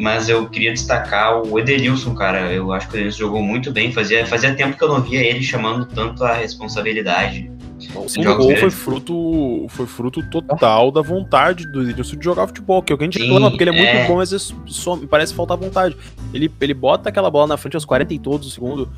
Mas 0.00 0.30
eu 0.30 0.48
queria 0.48 0.72
destacar 0.72 1.42
o 1.42 1.58
Edenilson, 1.58 2.14
cara. 2.14 2.50
Eu 2.50 2.72
acho 2.72 2.88
que 2.88 2.94
o 2.94 2.96
Edenilson 2.96 3.18
jogou 3.18 3.42
muito 3.42 3.70
bem. 3.70 3.92
Fazia, 3.92 4.26
fazia 4.26 4.54
tempo 4.54 4.76
que 4.76 4.82
eu 4.82 4.88
não 4.88 5.02
via 5.02 5.20
ele 5.20 5.42
chamando 5.42 5.84
tanto 5.84 6.24
a 6.24 6.32
responsabilidade. 6.32 7.52
O 7.94 8.08
segundo 8.08 8.36
gol 8.36 8.56
foi 8.56 8.70
fruto, 8.70 9.66
foi 9.68 9.86
fruto 9.86 10.22
total 10.30 10.90
da 10.90 11.00
vontade 11.00 11.70
do 11.70 11.88
Edilson 11.88 12.16
de 12.16 12.24
jogar 12.24 12.46
futebol, 12.46 12.82
que 12.82 12.92
é 12.92 12.94
o 12.94 12.98
que 12.98 13.04
a 13.04 13.06
gente 13.06 13.18
reclama, 13.18 13.50
porque 13.50 13.62
ele 13.64 13.70
é 13.70 13.74
muito 13.74 13.88
é. 13.88 14.06
bom, 14.06 14.16
mas 14.16 14.54
só 14.66 14.96
parece 15.08 15.34
faltar 15.34 15.56
vontade. 15.56 15.96
Ele, 16.32 16.50
ele 16.60 16.74
bota 16.74 17.08
aquela 17.08 17.30
bola 17.30 17.48
na 17.48 17.56
frente 17.56 17.76
aos 17.76 17.84
40 17.84 18.14
e 18.14 18.18
todos 18.18 18.48
do 18.48 18.52
segundo 18.52 18.88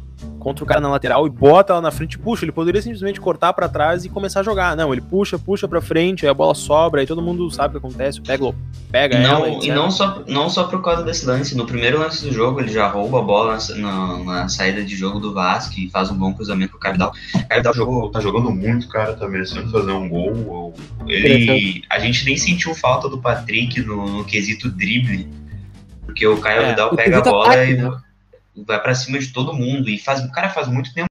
contra 0.42 0.64
o 0.64 0.66
cara 0.66 0.80
na 0.80 0.88
lateral 0.88 1.26
e 1.26 1.30
bota 1.30 1.72
ela 1.72 1.80
na 1.80 1.90
frente 1.90 2.14
e 2.14 2.18
puxa. 2.18 2.44
Ele 2.44 2.52
poderia 2.52 2.82
simplesmente 2.82 3.20
cortar 3.20 3.52
pra 3.52 3.68
trás 3.68 4.04
e 4.04 4.08
começar 4.08 4.40
a 4.40 4.42
jogar. 4.42 4.76
Não, 4.76 4.92
ele 4.92 5.00
puxa, 5.00 5.38
puxa 5.38 5.68
pra 5.68 5.80
frente, 5.80 6.24
aí 6.26 6.30
a 6.30 6.34
bola 6.34 6.54
sobra, 6.54 7.00
aí 7.00 7.06
todo 7.06 7.22
mundo 7.22 7.50
sabe 7.50 7.76
o 7.76 7.80
que 7.80 7.86
acontece. 7.86 8.20
Pega, 8.20 8.52
pega 8.90 9.16
ela. 9.16 9.38
não, 9.38 9.46
etc. 9.46 9.64
e 9.64 9.70
não 9.72 9.90
só, 9.90 10.22
não 10.26 10.48
só 10.50 10.64
por 10.64 10.82
causa 10.82 11.02
desse 11.02 11.24
lance. 11.26 11.56
No 11.56 11.64
primeiro 11.66 11.98
lance 11.98 12.24
do 12.24 12.32
jogo, 12.32 12.60
ele 12.60 12.72
já 12.72 12.88
rouba 12.88 13.20
a 13.20 13.22
bola 13.22 13.58
na, 13.76 14.18
na- 14.24 14.48
saída 14.48 14.82
de 14.84 14.96
jogo 14.96 15.18
do 15.20 15.32
Vasco 15.32 15.78
e 15.78 15.88
faz 15.90 16.10
um 16.10 16.14
bom 16.16 16.32
cruzamento 16.34 16.70
pro 16.72 16.80
Cavidal. 16.80 17.12
O 17.34 17.48
Cavidal 17.48 17.74
jogou, 17.74 18.10
tá 18.10 18.20
jogando 18.20 18.50
muito, 18.50 18.88
cara, 18.88 19.12
tá 19.14 19.28
merecendo 19.28 19.70
fazer 19.70 19.92
um 19.92 20.08
gol. 20.08 20.74
Ele, 21.06 21.82
a 21.90 21.98
gente 21.98 22.24
nem 22.24 22.36
sentiu 22.36 22.74
falta 22.74 23.08
do 23.08 23.18
Patrick 23.18 23.80
no, 23.82 24.06
no 24.18 24.24
quesito 24.24 24.70
drible, 24.70 25.28
porque 26.04 26.26
o 26.26 26.36
Caio 26.38 26.62
É, 26.62 26.70
Vidal 26.70 26.94
pega 26.96 27.18
a 27.18 27.22
bola 27.22 27.46
ataque, 27.46 27.72
e 27.72 27.76
né? 27.76 27.90
Vai 28.56 28.80
pra 28.80 28.94
cima 28.94 29.18
de 29.18 29.32
todo 29.32 29.52
mundo. 29.52 29.88
E 29.88 29.98
faz, 29.98 30.24
o 30.24 30.30
cara 30.30 30.50
faz 30.50 30.68
muito 30.68 30.92
tempo 30.92 31.06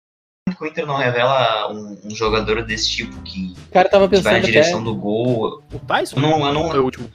que 0.50 0.64
o 0.64 0.68
Inter 0.68 0.86
não 0.86 0.98
revela 0.98 1.72
um, 1.72 1.98
um 2.06 2.16
jogador 2.16 2.64
desse 2.64 2.90
tipo 2.90 3.20
que, 3.22 3.54
O 3.70 3.72
cara 3.72 3.90
tava 3.90 4.08
que 4.08 4.16
vai 4.18 4.34
pensando 4.36 4.42
na 4.42 4.46
direção 4.46 4.80
até... 4.80 4.86
do 4.86 4.96
gol. 4.96 5.64
O 5.74 5.80
Tyson? 5.80 6.20
Não, 6.20 6.46
eu 6.46 6.54
não, 6.54 6.70
Foi 6.70 6.80
o 6.80 6.84
último. 6.84 7.10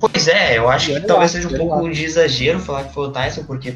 Pois 0.00 0.28
é, 0.28 0.58
eu 0.58 0.68
acho 0.68 0.86
que 0.86 0.92
Olha 0.92 1.06
talvez 1.06 1.34
lá, 1.34 1.40
seja 1.40 1.54
um 1.54 1.58
pouco 1.58 1.86
lá. 1.86 1.90
de 1.90 2.04
exagero 2.04 2.60
falar 2.60 2.84
que 2.84 2.94
foi 2.94 3.08
o 3.08 3.10
Tyson, 3.10 3.42
porque, 3.44 3.74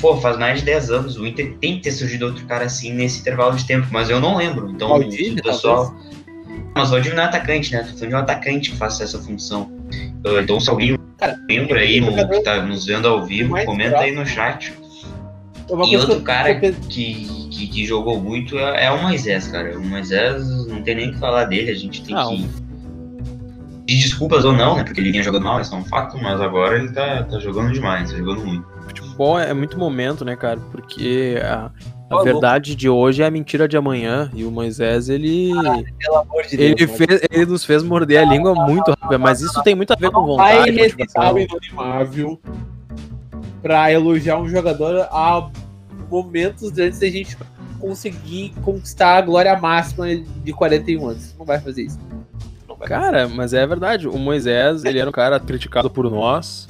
pô, 0.00 0.16
faz 0.16 0.38
mais 0.38 0.60
de 0.60 0.64
10 0.64 0.90
anos, 0.90 1.16
o 1.18 1.26
Inter 1.26 1.54
tem 1.58 1.76
que 1.76 1.82
ter 1.82 1.92
surgido 1.92 2.26
outro 2.26 2.46
cara 2.46 2.64
assim 2.64 2.92
nesse 2.92 3.20
intervalo 3.20 3.54
de 3.54 3.66
tempo, 3.66 3.86
mas 3.90 4.08
eu 4.08 4.20
não 4.20 4.36
lembro. 4.36 4.70
Então, 4.70 4.88
Maldini, 4.88 5.38
o 5.38 5.42
pessoal. 5.42 5.94
Mas 6.74 6.88
o 6.88 6.92
Valdívia 6.92 7.16
não 7.16 7.24
é 7.24 7.26
atacante, 7.26 7.72
né? 7.72 7.80
Tô 7.80 7.92
falando 7.92 8.08
de 8.08 8.14
um 8.14 8.18
atacante 8.18 8.70
que 8.70 8.76
faça 8.76 9.04
essa 9.04 9.18
função. 9.18 9.62
Uh, 10.24 10.40
Então, 10.40 10.60
se 10.60 10.70
alguém 10.70 10.96
Cara, 11.18 11.38
lembra 11.48 11.80
aí, 11.80 12.00
no, 12.00 12.06
jogador 12.06 12.38
que 12.38 12.42
tá 12.42 12.62
nos 12.62 12.86
vendo 12.86 13.06
ao 13.06 13.26
vivo, 13.26 13.54
comenta 13.66 13.98
aí 13.98 14.12
no 14.12 14.24
chat. 14.24 14.72
Uma 15.70 15.84
E 15.86 15.90
coisa 15.90 16.06
que 16.06 16.12
outro 16.12 16.12
eu- 16.14 16.22
cara 16.22 16.54
que 16.60 16.72
que, 16.72 17.48
que, 17.50 17.66
que 17.68 17.86
jogou 17.86 18.20
muito 18.20 18.58
é, 18.58 18.86
é 18.86 18.90
o 18.90 19.00
Moisés, 19.02 19.46
cara. 19.48 19.78
O 19.78 19.84
Moisés, 19.86 20.66
não 20.66 20.82
tem 20.82 20.94
nem 20.96 21.10
o 21.10 21.12
que 21.12 21.18
falar 21.18 21.44
dele, 21.44 21.70
a 21.70 21.74
gente 21.74 22.02
tem 22.02 22.14
Não. 22.14 22.36
que. 22.36 22.48
De 23.86 23.96
desculpas 24.02 24.44
ou 24.44 24.52
não, 24.52 24.76
né? 24.76 24.84
Porque 24.84 25.00
ele 25.00 25.10
vinha 25.10 25.22
jogando 25.22 25.44
mal, 25.44 25.60
isso 25.60 25.74
é 25.74 25.78
um 25.78 25.84
fato, 25.84 26.16
mas 26.22 26.40
agora 26.40 26.78
ele 26.78 26.92
tá, 26.92 27.24
tá 27.24 27.38
jogando 27.40 27.72
demais, 27.72 28.10
tá 28.12 28.16
jogando 28.18 28.44
muito. 28.44 28.64
Futebol 28.86 29.38
é 29.38 29.52
muito 29.52 29.76
momento, 29.78 30.24
né, 30.24 30.36
cara? 30.36 30.60
Porque 30.70 31.36
a, 31.42 31.70
a 32.08 32.16
Ô, 32.16 32.22
verdade 32.24 32.74
de 32.76 32.88
hoje 32.88 33.22
é 33.22 33.26
a 33.26 33.30
mentira 33.30 33.66
de 33.66 33.76
amanhã. 33.76 34.30
E 34.34 34.44
o 34.44 34.50
Moisés, 34.50 35.08
ele. 35.08 35.50
Pelo 35.98 36.16
amor 36.18 36.42
de 36.48 36.60
ele, 36.60 36.74
Deus. 36.74 36.90
fez, 36.92 37.20
ele 37.30 37.46
nos 37.46 37.64
fez 37.64 37.82
morder 37.82 38.20
a 38.20 38.24
língua 38.24 38.54
muito 38.54 38.90
rápido. 38.90 39.18
Mas 39.18 39.40
isso 39.40 39.60
tem 39.62 39.74
muito 39.74 39.92
a 39.92 39.96
ver 39.96 40.10
com 40.12 40.36
vai 40.36 40.56
vontade. 40.58 40.70
recitar 40.76 41.32
motivação. 41.32 41.34
o 41.34 41.38
inanimável 41.38 42.40
pra 43.62 43.92
elogiar 43.92 44.38
um 44.38 44.48
jogador 44.48 45.08
a 45.10 45.50
momentos 46.10 46.76
antes 46.78 46.98
da 46.98 47.08
gente 47.08 47.36
conseguir 47.78 48.52
conquistar 48.62 49.16
a 49.16 49.20
glória 49.20 49.58
máxima 49.58 50.06
de 50.14 50.52
41 50.52 51.06
anos. 51.08 51.34
Não 51.38 51.46
vai 51.46 51.60
fazer 51.60 51.84
isso. 51.84 51.98
Vai. 52.78 52.88
Cara, 52.88 53.28
mas 53.28 53.52
é 53.52 53.66
verdade. 53.66 54.08
O 54.08 54.18
Moisés, 54.18 54.84
ele 54.84 54.98
era 54.98 55.08
um 55.08 55.12
cara 55.12 55.38
criticado 55.38 55.90
por 55.90 56.10
nós. 56.10 56.66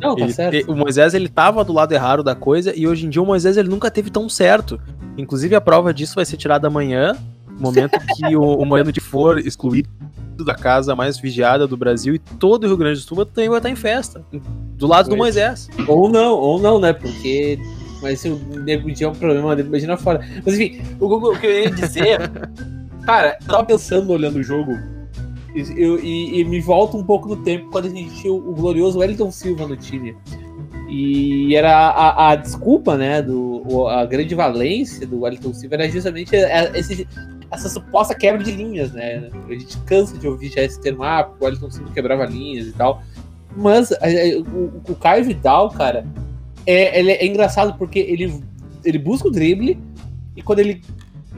Não, 0.00 0.16
tá 0.16 0.24
Ele 0.24 0.32
certo. 0.32 0.72
o 0.72 0.76
Moisés, 0.76 1.14
ele 1.14 1.28
tava 1.28 1.64
do 1.64 1.72
lado 1.72 1.92
errado 1.92 2.22
da 2.24 2.34
coisa. 2.34 2.76
E 2.76 2.86
hoje 2.86 3.06
em 3.06 3.08
dia 3.08 3.22
o 3.22 3.26
Moisés, 3.26 3.56
ele 3.56 3.68
nunca 3.68 3.88
teve 3.90 4.10
tão 4.10 4.28
certo. 4.28 4.80
Inclusive, 5.16 5.54
a 5.54 5.60
prova 5.60 5.94
disso 5.94 6.16
vai 6.16 6.24
ser 6.24 6.36
tirada 6.36 6.66
amanhã. 6.66 7.16
Momento 7.58 7.98
que 8.16 8.36
o, 8.36 8.42
o 8.42 8.64
Moeno 8.66 8.90
de 8.92 9.00
For 9.00 9.38
excluído 9.38 9.88
da 10.44 10.54
casa 10.54 10.96
mais 10.96 11.18
vigiada 11.18 11.66
do 11.66 11.76
Brasil 11.76 12.14
e 12.14 12.18
todo 12.18 12.64
o 12.64 12.66
Rio 12.66 12.76
Grande 12.76 12.98
do 13.00 13.04
Sul 13.06 13.24
também 13.24 13.48
vai 13.48 13.58
estar 13.58 13.70
em 13.70 13.76
festa. 13.76 14.24
Do 14.76 14.86
lado 14.86 15.04
do 15.06 15.10
Pois. 15.10 15.20
Moisés. 15.36 15.68
Ou 15.86 16.08
não, 16.08 16.34
ou 16.34 16.60
não, 16.60 16.78
né? 16.80 16.92
Porque. 16.92 17.58
Mas 18.02 18.20
se 18.20 18.28
o 18.28 18.36
nego 18.64 18.92
tinha 18.92 19.08
um 19.08 19.14
problema 19.14 19.58
imagina 19.58 19.96
fora. 19.96 20.20
Mas 20.44 20.54
enfim, 20.58 20.82
o, 21.00 21.06
o- 21.06 21.32
o 21.32 21.38
que 21.38 21.46
eu 21.46 21.62
ia 21.64 21.70
dizer. 21.70 22.18
cara, 23.06 23.38
eu 23.40 23.46
tava 23.46 23.64
pensando 23.64 24.10
olhando 24.12 24.36
o 24.36 24.42
jogo. 24.42 24.72
E, 25.54 25.60
eu- 25.82 26.00
e- 26.00 26.40
e 26.40 26.44
me 26.44 26.60
volta 26.60 26.96
um 26.96 27.04
pouco 27.04 27.28
no 27.28 27.36
tempo 27.36 27.70
quando 27.70 27.86
a 27.86 27.90
gente 27.90 28.10
tinha 28.20 28.32
o, 28.32 28.50
o 28.50 28.54
glorioso 28.54 28.98
Wellington 28.98 29.30
Silva 29.30 29.66
no 29.68 29.76
time. 29.76 30.16
E 30.88 31.54
era 31.56 31.72
a, 31.90 32.30
a 32.32 32.36
desculpa, 32.36 32.96
né? 32.96 33.22
Do, 33.22 33.86
a 33.88 34.04
grande 34.04 34.34
valência 34.34 35.06
do 35.06 35.20
Wellington 35.22 35.54
Silva 35.54 35.76
era 35.76 35.88
justamente 35.88 36.36
a- 36.36 36.76
esse- 36.76 37.06
essa 37.50 37.68
suposta 37.68 38.14
quebra 38.14 38.42
de 38.42 38.52
linhas, 38.52 38.92
né? 38.92 39.30
A 39.48 39.52
gente 39.52 39.78
cansa 39.80 40.18
de 40.18 40.26
ouvir 40.26 40.50
já 40.50 40.62
esse 40.62 40.80
termo, 40.80 41.02
ah, 41.02 41.30
o 41.40 41.44
Wellington 41.44 41.70
Silva 41.70 41.92
quebrava 41.92 42.24
linhas 42.24 42.66
e 42.66 42.72
tal. 42.72 43.02
Mas 43.56 43.90
o, 43.90 44.92
o 44.92 44.96
Caio 44.96 45.24
Vidal, 45.24 45.70
cara, 45.70 46.04
é, 46.66 46.98
ele 46.98 47.12
é 47.12 47.26
engraçado 47.26 47.76
porque 47.78 47.98
ele, 47.98 48.42
ele 48.84 48.98
busca 48.98 49.28
o 49.28 49.30
drible 49.30 49.78
e 50.36 50.42
quando 50.42 50.58
ele 50.60 50.82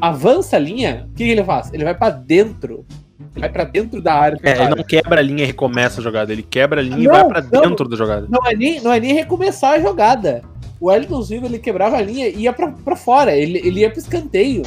avança 0.01 0.57
a 0.57 0.59
linha, 0.59 1.07
o 1.11 1.15
que, 1.15 1.25
ele 1.25 1.45
faz? 1.45 1.73
Ele 1.73 1.85
vai 1.85 1.95
pra 1.95 2.11
dentro. 2.11 2.87
Ele 3.35 3.41
vai 3.41 3.49
pra 3.51 3.65
dentro 3.65 4.01
da 4.01 4.15
área. 4.15 4.39
É, 4.43 4.63
ele 4.63 4.75
não 4.77 4.85
quebra 4.85 5.21
a 5.21 5.23
linha 5.23 5.45
e 5.45 5.47
recomeça 5.47 6.01
a 6.01 6.05
jogada. 6.05 6.33
Ele 6.33 6.43
quebra 6.43 6.81
a 6.81 6.85
linha 6.85 6.99
e 6.99 7.05
Não, 7.05 7.13
vai 7.13 7.29
pra 7.29 7.43
não. 7.43 7.69
dentro 7.69 7.89
da 7.89 7.97
jogada. 7.97 8.27
Não 8.31 8.47
é 8.47 8.55
nem, 8.55 8.81
não 8.81 8.93
é 8.93 9.01
nem 9.01 9.13
recomeçar 9.13 9.75
a 9.75 9.81
jogada. 9.81 10.43
O 10.81 10.89
Wellington 10.89 11.23
Silva 11.23 11.47
ele 11.47 11.59
quebrava 11.59 11.97
a 11.97 12.03
linha 12.03 12.29
e 12.29 12.43
ia 12.43 12.53
pra, 12.53 12.71
pra 12.71 12.97
fora. 12.97 13.35
Ele, 13.35 13.59
ele 13.59 13.81
ia 13.81 13.91
pro 13.91 13.99
escanteio. 13.99 14.63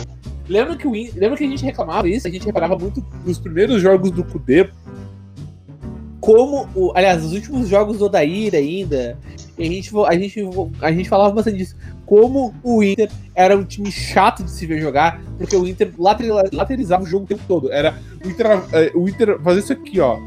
Lembra 0.49 0.75
que, 0.75 0.87
o, 0.87 0.91
lembra 0.91 1.37
que 1.37 1.43
a 1.43 1.47
gente 1.47 1.63
reclamava 1.63 2.09
isso? 2.09 2.27
A 2.27 2.31
gente 2.31 2.45
reparava 2.45 2.75
muito 2.75 3.05
nos 3.23 3.37
primeiros 3.37 3.79
jogos 3.81 4.09
do 4.09 4.23
Kudê. 4.23 4.67
Como, 6.19 6.67
o, 6.75 6.91
aliás, 6.95 7.23
os 7.23 7.33
últimos 7.33 7.69
jogos 7.69 7.99
do 7.99 8.05
Odair 8.05 8.55
ainda. 8.55 9.17
A 9.57 9.61
gente, 9.61 9.91
a, 10.07 10.13
gente, 10.17 10.41
a 10.81 10.91
gente 10.91 11.07
falava 11.07 11.33
bastante 11.35 11.57
disso. 11.57 11.75
Como 12.05 12.53
o 12.63 12.83
Inter 12.83 13.11
era 13.35 13.55
um 13.55 13.63
time 13.63 13.91
chato 13.91 14.43
de 14.43 14.49
se 14.49 14.65
ver 14.65 14.81
jogar, 14.81 15.21
porque 15.37 15.55
o 15.55 15.67
Inter 15.67 15.91
lateral- 15.99 16.43
lateralizava 16.51 17.03
o 17.03 17.05
jogo 17.05 17.25
o 17.25 17.27
tempo 17.27 17.43
todo. 17.47 17.71
Era 17.71 17.95
o 18.25 18.27
Inter, 18.27 18.47
eh, 18.73 18.91
o 18.95 19.07
Inter 19.07 19.39
fazer 19.41 19.59
isso 19.59 19.73
aqui, 19.73 19.99
ó. 19.99 20.17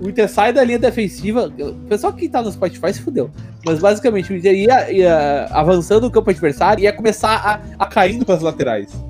O 0.00 0.10
Inter 0.10 0.28
sai 0.28 0.52
da 0.52 0.62
linha 0.62 0.78
defensiva. 0.78 1.46
O 1.46 1.74
pessoal 1.88 2.12
que 2.12 2.28
tá 2.28 2.42
no 2.42 2.52
Spotify 2.52 2.92
se 2.92 3.00
fudeu. 3.00 3.30
Mas 3.64 3.78
basicamente 3.78 4.30
o 4.30 4.36
Inter 4.36 4.54
ia, 4.54 4.92
ia 4.92 5.46
avançando 5.50 6.06
o 6.06 6.10
campo 6.10 6.28
adversário 6.28 6.82
e 6.82 6.84
ia 6.84 6.92
começar 6.92 7.64
a, 7.78 7.84
a 7.84 7.86
caindo 7.86 8.26
pras 8.26 8.42
laterais. 8.42 9.05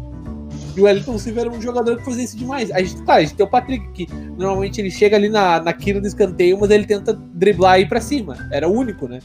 E 0.76 0.80
o 0.80 0.85
Wellington 0.85 1.18
Silva 1.18 1.40
era 1.40 1.50
um 1.50 1.61
jogador 1.61 1.97
que 1.97 2.04
fazia 2.04 2.25
isso 2.25 2.37
demais. 2.37 2.71
A 2.71 2.80
gente, 2.80 3.02
tá, 3.02 3.14
a 3.14 3.21
gente 3.23 3.35
tem 3.35 3.47
o 3.47 3.49
Patrick, 3.49 3.88
que 3.92 4.12
normalmente 4.37 4.80
ele 4.80 4.90
chega 4.90 5.16
ali 5.16 5.28
na, 5.28 5.61
na 5.61 5.73
quina 5.73 6.00
do 6.00 6.06
escanteio, 6.06 6.59
mas 6.61 6.71
ele 6.71 6.85
tenta 6.85 7.14
driblar 7.14 7.78
e 7.78 7.83
ir 7.83 7.88
pra 7.88 8.00
cima. 8.00 8.37
Era 8.52 8.68
o 8.68 8.73
único, 8.73 9.09
né? 9.09 9.21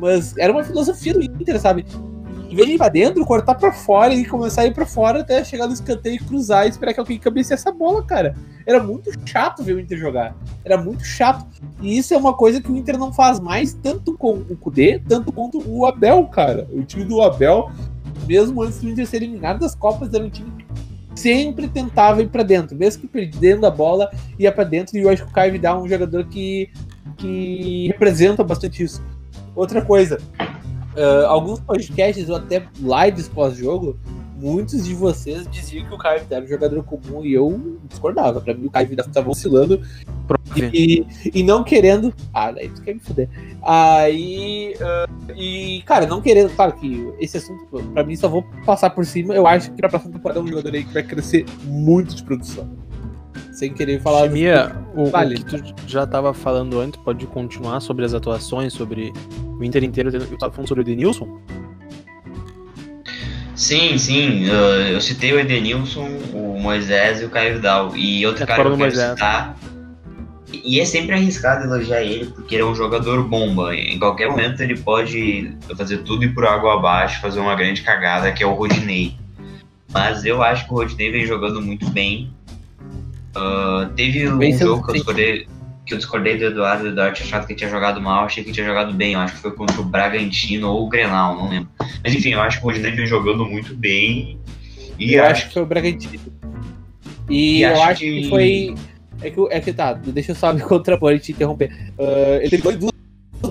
Mas 0.00 0.36
era 0.38 0.52
uma 0.52 0.62
filosofia 0.62 1.14
do 1.14 1.22
Inter, 1.22 1.60
sabe? 1.60 1.84
Em 2.48 2.54
vez 2.54 2.68
de 2.68 2.74
ir 2.74 2.78
pra 2.78 2.88
dentro, 2.88 3.24
cortar 3.26 3.56
pra 3.56 3.72
fora 3.72 4.14
e 4.14 4.24
começar 4.24 4.62
a 4.62 4.66
ir 4.66 4.72
pra 4.72 4.86
fora 4.86 5.20
até 5.20 5.42
chegar 5.42 5.66
no 5.66 5.72
escanteio 5.72 6.14
e 6.14 6.18
cruzar 6.20 6.66
e 6.66 6.70
esperar 6.70 6.94
que 6.94 7.00
alguém 7.00 7.18
cabeceie 7.18 7.54
essa 7.54 7.72
bola, 7.72 8.04
cara. 8.04 8.36
Era 8.64 8.80
muito 8.80 9.10
chato 9.26 9.64
ver 9.64 9.74
o 9.74 9.80
Inter 9.80 9.98
jogar. 9.98 10.36
Era 10.64 10.78
muito 10.78 11.04
chato. 11.04 11.44
E 11.82 11.98
isso 11.98 12.14
é 12.14 12.16
uma 12.16 12.34
coisa 12.34 12.60
que 12.60 12.70
o 12.70 12.76
Inter 12.76 12.96
não 12.96 13.12
faz 13.12 13.40
mais, 13.40 13.74
tanto 13.74 14.16
com 14.16 14.34
o 14.34 14.56
Kudê, 14.56 15.02
tanto 15.08 15.32
quanto 15.32 15.60
o 15.68 15.84
Abel, 15.84 16.24
cara. 16.26 16.68
O 16.72 16.84
time 16.84 17.04
do 17.04 17.20
Abel, 17.20 17.70
mesmo 18.28 18.62
antes 18.62 18.80
do 18.80 18.88
Inter 18.88 19.06
ser 19.06 19.16
eliminado 19.18 19.58
das 19.58 19.74
Copas, 19.74 20.14
era 20.14 20.24
um 20.24 20.30
time 20.30 20.50
sempre 21.16 21.68
tentava 21.68 22.22
ir 22.22 22.28
pra 22.28 22.42
dentro. 22.42 22.76
Mesmo 22.76 23.02
que 23.02 23.08
perdendo 23.08 23.66
a 23.66 23.70
bola, 23.70 24.10
ia 24.38 24.52
pra 24.52 24.64
dentro. 24.64 24.96
E 24.96 25.02
eu 25.02 25.10
acho 25.10 25.24
que 25.24 25.30
o 25.30 25.34
Caio 25.34 25.52
Vidal 25.52 25.80
é 25.80 25.82
um 25.82 25.88
jogador 25.88 26.24
que, 26.26 26.70
que 27.16 27.88
representa 27.88 28.44
bastante 28.44 28.82
isso. 28.82 29.02
Outra 29.54 29.82
coisa, 29.82 30.18
ah, 30.38 31.26
alguns 31.26 31.60
podcasts 31.60 32.28
ou 32.28 32.36
até 32.36 32.62
lives 32.78 33.28
pós-jogo, 33.28 33.98
muitos 34.36 34.84
de 34.84 34.94
vocês 34.94 35.48
diziam 35.50 35.86
que 35.86 35.94
o 35.94 35.98
Caio 35.98 36.20
Vidal 36.20 36.38
era 36.38 36.44
um 36.44 36.48
jogador 36.48 36.82
comum 36.84 37.24
e 37.24 37.32
eu 37.32 37.78
discordava. 37.88 38.40
Pra 38.40 38.54
mim, 38.54 38.66
o 38.66 38.70
Caio 38.70 38.88
Vidal 38.88 39.06
estava 39.06 39.30
oscilando 39.30 39.80
e, 40.72 41.06
e 41.34 41.42
não 41.42 41.64
querendo. 41.64 42.14
Ah, 42.32 42.50
daí 42.50 42.68
tu 42.68 42.82
quer 42.82 42.94
me 42.94 43.00
fuder. 43.00 43.28
Aí. 43.62 44.74
Uh, 44.74 45.32
e, 45.36 45.82
cara, 45.82 46.06
não 46.06 46.20
querendo. 46.20 46.54
Claro 46.54 46.72
que 46.74 47.12
esse 47.18 47.38
assunto, 47.38 47.66
pra 47.92 48.04
mim, 48.04 48.16
só 48.16 48.28
vou 48.28 48.42
passar 48.64 48.90
por 48.90 49.04
cima. 49.04 49.34
Eu 49.34 49.46
acho 49.46 49.70
que 49.70 49.76
pra 49.76 49.88
próxima 49.88 50.12
temporada 50.12 50.40
é 50.40 50.42
um 50.42 50.46
jogador 50.46 50.74
aí 50.74 50.84
que 50.84 50.92
vai 50.92 51.02
crescer 51.02 51.44
muito 51.64 52.14
de 52.14 52.22
produção. 52.22 52.68
Sem 53.52 53.72
querer 53.72 54.00
falar. 54.00 54.24
Chimia, 54.24 54.76
o, 54.94 55.06
vale. 55.06 55.36
o 55.36 55.44
que 55.44 55.72
tu 55.72 55.82
já 55.86 56.04
estava 56.04 56.34
falando 56.34 56.78
antes, 56.78 57.00
pode 57.02 57.26
continuar 57.26 57.80
sobre 57.80 58.04
as 58.04 58.12
atuações, 58.12 58.72
sobre 58.72 59.12
o 59.58 59.64
Inter 59.64 59.82
inteiro. 59.82 60.14
Eu 60.14 60.38
tava 60.38 60.52
falando 60.52 60.68
sobre 60.68 60.82
o 60.82 60.84
Denilson? 60.84 61.40
Sim, 63.56 63.96
sim. 63.96 64.44
Eu, 64.44 64.54
eu 64.92 65.00
citei 65.00 65.32
o 65.32 65.40
Edenilson, 65.40 66.06
o 66.32 66.58
Moisés 66.60 67.22
e 67.22 67.24
o 67.24 67.30
Caio 67.30 67.54
Vidal. 67.54 67.96
E 67.96 68.24
outro 68.26 68.42
é 68.42 68.46
cara 68.46 68.62
que 68.62 68.68
eu 68.68 68.76
quero 68.76 68.94
citar. 68.94 69.56
E 70.52 70.78
é 70.78 70.84
sempre 70.84 71.14
arriscado 71.14 71.64
elogiar 71.64 72.02
ele, 72.02 72.26
porque 72.26 72.54
ele 72.54 72.62
é 72.62 72.66
um 72.66 72.74
jogador 72.74 73.22
bomba. 73.24 73.74
Em 73.74 73.98
qualquer 73.98 74.28
momento 74.28 74.60
ele 74.60 74.76
pode 74.76 75.56
fazer 75.76 75.98
tudo 75.98 76.24
e 76.24 76.28
por 76.28 76.46
água 76.46 76.74
abaixo, 76.74 77.20
fazer 77.20 77.40
uma 77.40 77.54
grande 77.54 77.82
cagada, 77.82 78.30
que 78.30 78.42
é 78.42 78.46
o 78.46 78.52
Rodinei. 78.52 79.16
Mas 79.92 80.24
eu 80.24 80.42
acho 80.42 80.66
que 80.66 80.72
o 80.72 80.76
Rodinei 80.76 81.10
vem 81.10 81.26
jogando 81.26 81.60
muito 81.60 81.88
bem. 81.90 82.30
Uh, 83.34 83.88
teve 83.94 84.28
um 84.28 84.38
bem 84.38 84.56
jogo 84.56 84.84
que 84.84 84.90
eu, 84.90 84.94
discordei, 84.94 85.48
que 85.86 85.94
eu 85.94 85.98
discordei 85.98 86.36
do 86.36 86.44
Eduardo, 86.44 86.84
o 86.84 86.88
Eduardo 86.88 87.14
tinha 87.14 87.26
achado 87.26 87.46
que 87.46 87.54
tinha 87.54 87.70
jogado 87.70 88.00
mal, 88.00 88.24
achei 88.24 88.42
que 88.42 88.50
tinha 88.50 88.66
jogado 88.66 88.92
bem. 88.92 89.12
Eu 89.12 89.20
acho 89.20 89.36
que 89.36 89.40
foi 89.40 89.52
contra 89.52 89.80
o 89.80 89.84
Bragantino 89.84 90.68
ou 90.68 90.84
o 90.84 90.88
Grenal, 90.88 91.36
não 91.36 91.48
lembro. 91.48 91.70
Mas 92.02 92.12
enfim, 92.12 92.30
eu 92.30 92.40
acho 92.40 92.58
que 92.58 92.64
o 92.64 92.68
Rodinei 92.68 92.90
vem 92.90 93.06
jogando 93.06 93.46
muito 93.46 93.74
bem. 93.74 94.38
E 94.98 95.14
eu 95.14 95.24
acho 95.24 95.46
que 95.46 95.54
foi 95.54 95.62
o 95.62 95.66
Bragantino. 95.66 96.20
E, 97.30 97.58
e 97.58 97.62
eu 97.62 97.82
acho 97.82 98.00
que... 98.00 98.22
que 98.22 98.28
foi. 98.28 98.74
É 99.22 99.30
que, 99.30 99.40
é 99.50 99.60
que 99.60 99.72
tá, 99.72 99.94
deixa 99.94 100.32
eu 100.32 100.36
só 100.36 100.52
me 100.52 100.60
contrapor 100.62 101.12
e 101.12 101.20
te 101.20 101.32
interromper. 101.32 101.72
Uh, 101.98 102.40
ele 102.42 102.50
teve 102.50 102.76
duas 102.76 102.92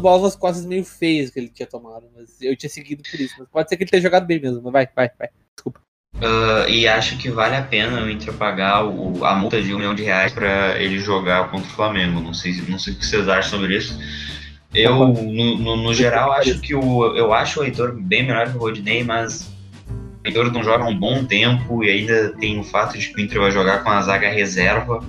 bolas 0.01 0.35
quase 0.35 0.67
meio 0.67 0.83
feias 0.83 1.29
que 1.29 1.39
ele 1.39 1.49
tinha 1.49 1.65
tomado, 1.65 2.05
mas 2.15 2.39
eu 2.41 2.55
tinha 2.55 2.69
seguido 2.69 3.01
por 3.09 3.19
isso. 3.19 3.35
Mas 3.39 3.47
pode 3.47 3.69
ser 3.69 3.77
que 3.77 3.83
ele 3.83 3.91
tenha 3.91 4.03
jogado 4.03 4.27
bem 4.27 4.39
mesmo, 4.39 4.61
mas 4.61 4.73
vai, 4.73 4.89
vai, 4.93 5.09
vai. 5.17 5.29
Desculpa. 5.55 5.84
Uh, 6.15 6.69
e 6.69 6.87
acho 6.87 7.17
que 7.17 7.29
vale 7.29 7.57
a 7.57 7.61
pena 7.61 8.01
o 8.01 8.09
Inter 8.09 8.33
pagar 8.33 8.85
o, 8.85 9.25
a 9.25 9.35
multa 9.35 9.61
de 9.61 9.73
um 9.73 9.77
milhão 9.77 9.93
de 9.93 10.03
reais 10.03 10.31
para 10.31 10.81
ele 10.81 10.97
jogar 10.97 11.49
contra 11.49 11.67
o 11.67 11.71
Flamengo. 11.71 12.21
Não 12.21 12.33
sei, 12.33 12.53
não 12.69 12.79
sei 12.79 12.93
o 12.93 12.97
que 12.97 13.05
vocês 13.05 13.27
acham 13.27 13.59
sobre 13.59 13.75
isso. 13.75 13.99
Eu, 14.73 14.95
no, 15.07 15.57
no, 15.57 15.77
no 15.77 15.93
geral, 15.93 16.31
acho 16.33 16.59
que 16.59 16.73
o, 16.73 17.15
eu 17.15 17.33
acho 17.33 17.59
o 17.59 17.63
Heitor 17.63 17.93
bem 17.93 18.23
melhor 18.23 18.49
que 18.49 18.57
o 18.57 18.59
Rodinei, 18.59 19.03
mas 19.03 19.53
o 20.23 20.27
Heitor 20.27 20.51
não 20.51 20.63
joga 20.63 20.85
há 20.85 20.87
um 20.87 20.97
bom 20.97 21.25
tempo 21.25 21.83
e 21.83 21.89
ainda 21.89 22.29
tem 22.39 22.59
o 22.59 22.63
fato 22.63 22.97
de 22.97 23.09
que 23.09 23.21
o 23.21 23.23
Inter 23.23 23.41
vai 23.41 23.51
jogar 23.51 23.83
com 23.83 23.89
a 23.89 24.01
zaga 24.01 24.29
reserva. 24.29 25.03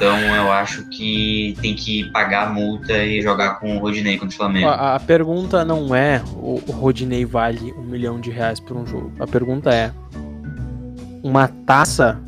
Então 0.00 0.18
eu 0.34 0.50
acho 0.50 0.88
que 0.88 1.54
tem 1.60 1.74
que 1.74 2.10
pagar 2.10 2.46
a 2.46 2.50
multa 2.50 3.04
e 3.04 3.20
jogar 3.20 3.60
com 3.60 3.76
o 3.76 3.80
Rodinei 3.80 4.16
contra 4.16 4.32
o 4.32 4.36
Flamengo. 4.38 4.68
A, 4.68 4.94
a 4.94 5.00
pergunta 5.00 5.62
não 5.62 5.94
é 5.94 6.22
o, 6.36 6.58
o 6.66 6.72
Rodinei 6.72 7.26
vale 7.26 7.70
um 7.74 7.82
milhão 7.82 8.18
de 8.18 8.30
reais 8.30 8.58
por 8.58 8.78
um 8.78 8.86
jogo. 8.86 9.12
A 9.20 9.26
pergunta 9.26 9.68
é 9.68 9.92
uma 11.22 11.48
taça 11.48 12.18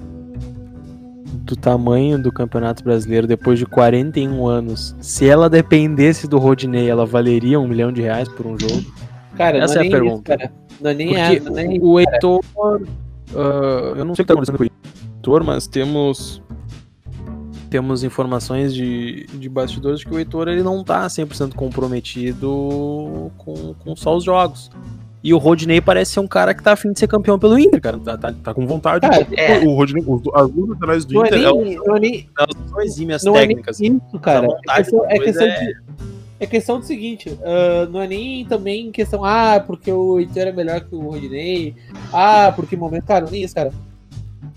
do 1.45 1.57
tamanho 1.57 2.23
do 2.23 2.31
Campeonato 2.31 2.85
Brasileiro 2.85 3.27
depois 3.27 3.59
de 3.59 3.65
41 3.65 4.47
anos, 4.47 4.95
se 5.01 5.27
ela 5.27 5.49
dependesse 5.49 6.29
do 6.29 6.37
Rodinei, 6.37 6.91
ela 6.91 7.07
valeria 7.07 7.59
um 7.59 7.67
milhão 7.67 7.91
de 7.91 8.03
reais 8.03 8.29
por 8.29 8.47
um 8.47 8.59
jogo? 8.59 8.85
Cara, 9.35 9.57
Essa 9.57 9.81
é, 9.81 9.85
é 9.85 9.89
a 9.89 9.91
pergunta. 9.91 10.35
Isso, 10.35 10.53
não 10.79 10.91
é 10.91 10.95
nem 10.95 11.07
Porque 11.09 11.21
essa, 11.23 11.51
nem 11.51 11.81
o 11.81 11.99
Heitor. 11.99 12.41
Uh, 12.55 13.97
eu 13.97 14.05
não 14.05 14.15
sei 14.15 14.25
o 14.25 14.27
que 14.27 14.33
está 14.33 14.35
acontecendo 14.35 14.59
com 14.59 14.65
o 14.65 14.67
Heitor, 14.67 15.43
mas 15.43 15.67
temos 15.67 16.43
temos 17.73 18.05
informações 18.05 18.75
de, 18.75 19.25
de 19.33 19.49
bastidores 19.49 20.01
de 20.01 20.05
que 20.05 20.13
o 20.13 20.19
Heitor 20.19 20.47
ele 20.47 20.63
não 20.63 20.85
tá 20.85 21.07
100% 21.07 21.55
comprometido 21.55 23.33
com, 23.39 23.75
com 23.83 23.97
só 23.97 24.15
os 24.15 24.25
jogos. 24.25 24.71
E 25.25 25.33
o 25.33 25.39
Rodney 25.39 25.81
parece 25.81 26.13
ser 26.13 26.21
um 26.21 26.27
cara 26.27 26.53
que 26.53 26.63
tá 26.63 26.73
afim 26.73 26.93
de 26.93 26.99
ser 26.99 27.07
campeão 27.07 27.39
pelo 27.39 27.59
Inter, 27.59 27.81
cara. 27.81 27.99
Tá, 27.99 28.19
tá, 28.19 28.31
tá 28.31 28.53
com 28.53 28.67
vontade. 28.67 29.09
Cara, 29.09 29.27
é. 29.35 29.61
O 29.65 29.75
Rodney, 29.75 30.05
as 30.35 30.51
duas 30.51 30.69
laterais 30.69 31.05
do 31.07 31.15
não 31.15 31.25
é 31.25 31.29
Inter 31.29 31.39
é 31.39 31.53
nem, 31.53 31.77
não 31.77 31.97
é 31.97 32.01
nem, 32.01 32.29
elas 32.39 32.69
são 32.69 32.83
exímias 32.83 33.25
não 33.25 33.33
técnicas. 33.33 33.81
É 33.81 33.85
nem 33.85 34.03
isso, 34.07 34.19
cara. 34.19 34.49
É 34.69 34.77
questão, 34.77 35.05
é 35.07 35.19
questão 35.19 35.47
é... 35.47 35.65
de. 35.65 35.77
É 36.41 36.47
questão 36.47 36.79
do 36.81 36.85
seguinte, 36.85 37.29
uh, 37.31 37.89
não 37.89 38.03
é 38.03 38.09
nem 38.09 38.45
também 38.45 38.91
questão, 38.91 39.25
ah, 39.25 39.63
porque 39.65 39.93
o 39.93 40.19
Heitor 40.19 40.43
é 40.43 40.53
melhor 40.53 40.81
que 40.81 40.93
o 40.93 40.99
Rodney, 40.99 41.77
ah, 42.13 42.53
porque 42.55 42.77
momento, 42.77 43.07
cara, 43.07 43.25
nem 43.31 43.45
isso, 43.45 43.55
cara. 43.55 43.73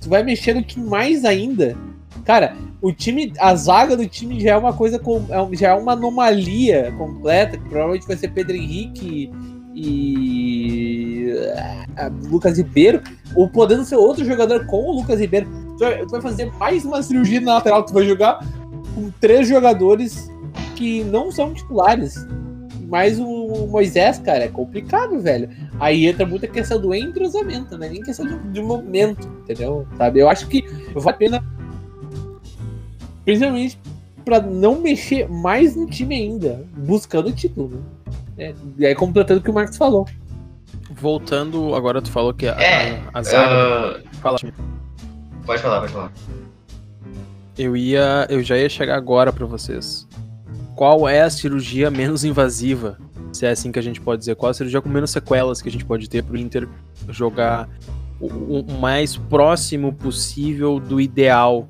Tu 0.01 0.09
vai 0.09 0.23
mexer 0.23 0.55
no 0.55 0.63
que 0.63 0.79
mais 0.79 1.23
ainda 1.23 1.77
Cara, 2.23 2.55
o 2.81 2.91
time, 2.91 3.33
a 3.39 3.55
zaga 3.55 3.97
do 3.97 4.07
time 4.07 4.39
já 4.39 4.51
é 4.51 4.57
uma 4.57 4.73
coisa, 4.73 4.97
é 4.97 5.55
já 5.55 5.69
é 5.69 5.73
uma 5.73 5.93
anomalia 5.93 6.93
completa, 6.97 7.57
que 7.57 7.69
provavelmente 7.69 8.07
vai 8.07 8.15
ser 8.15 8.29
Pedro 8.29 8.55
Henrique 8.55 9.31
e 9.75 11.33
uh, 11.33 12.29
Lucas 12.29 12.57
Ribeiro, 12.57 13.01
ou 13.35 13.49
podendo 13.49 13.83
ser 13.83 13.97
outro 13.97 14.23
jogador 14.23 14.65
com 14.65 14.77
o 14.77 14.95
Lucas 14.95 15.19
Ribeiro. 15.19 15.47
Tu 15.77 16.07
vai 16.09 16.21
fazer 16.21 16.51
mais 16.53 16.85
uma 16.85 17.03
cirurgia 17.03 17.41
na 17.41 17.55
lateral, 17.55 17.83
tu 17.83 17.93
vai 17.93 18.05
jogar 18.05 18.39
com 18.95 19.11
três 19.19 19.47
jogadores 19.47 20.31
que 20.75 21.03
não 21.03 21.31
são 21.31 21.53
titulares. 21.53 22.25
Mas 22.87 23.19
o 23.19 23.67
Moisés, 23.67 24.19
cara, 24.19 24.45
é 24.45 24.47
complicado, 24.47 25.19
velho. 25.19 25.49
Aí 25.79 26.05
entra 26.05 26.25
muita 26.25 26.47
questão 26.47 26.79
do 26.79 26.93
entrosamento, 26.93 27.77
né? 27.77 27.89
Nem 27.89 28.01
questão 28.01 28.25
de, 28.25 28.37
de 28.51 28.61
momento, 28.61 29.27
entendeu? 29.43 29.87
Sabe? 29.97 30.19
Eu 30.19 30.29
acho 30.29 30.47
que 30.47 30.63
vale 30.93 31.09
a 31.09 31.13
pena 31.13 31.43
Principalmente 33.25 33.77
para 34.23 34.41
não 34.41 34.81
mexer 34.81 35.29
mais 35.29 35.75
no 35.75 35.87
time 35.87 36.15
ainda, 36.15 36.65
buscando 36.77 37.29
o 37.29 37.31
título. 37.31 37.69
Né? 37.69 37.81
É, 38.37 38.55
e 38.77 38.85
aí 38.85 38.95
completando 38.95 39.39
o 39.39 39.43
que 39.43 39.49
o 39.49 39.53
Marcos 39.53 39.77
falou. 39.77 40.07
Voltando, 40.91 41.75
agora 41.75 42.01
tu 42.01 42.11
falou 42.11 42.33
que 42.33 42.47
a, 42.47 42.53
é, 42.53 43.01
a, 43.13 43.19
a 43.19 43.23
zaga. 43.23 43.99
Uh... 43.99 44.17
Fala. 44.19 44.37
Pode 45.45 45.61
falar, 45.61 45.79
pode 45.81 45.93
falar. 45.93 46.11
Eu 47.57 47.75
ia. 47.77 48.27
Eu 48.29 48.43
já 48.43 48.57
ia 48.57 48.69
chegar 48.69 48.95
agora 48.95 49.31
para 49.31 49.45
vocês. 49.45 50.07
Qual 50.75 51.07
é 51.07 51.21
a 51.21 51.29
cirurgia 51.29 51.89
menos 51.89 52.23
invasiva? 52.23 52.97
Se 53.31 53.45
é 53.45 53.51
assim 53.51 53.71
que 53.71 53.79
a 53.79 53.81
gente 53.81 54.01
pode 54.01 54.19
dizer. 54.19 54.35
Qual 54.35 54.49
a 54.49 54.53
cirurgia 54.53 54.81
com 54.81 54.89
menos 54.89 55.11
sequelas 55.11 55.61
que 55.61 55.69
a 55.69 55.71
gente 55.71 55.85
pode 55.85 56.09
ter 56.09 56.23
pro 56.23 56.37
Inter 56.37 56.67
jogar 57.09 57.69
o, 58.19 58.27
o 58.59 58.79
mais 58.79 59.15
próximo 59.15 59.93
possível 59.93 60.79
do 60.79 60.99
ideal 60.99 61.67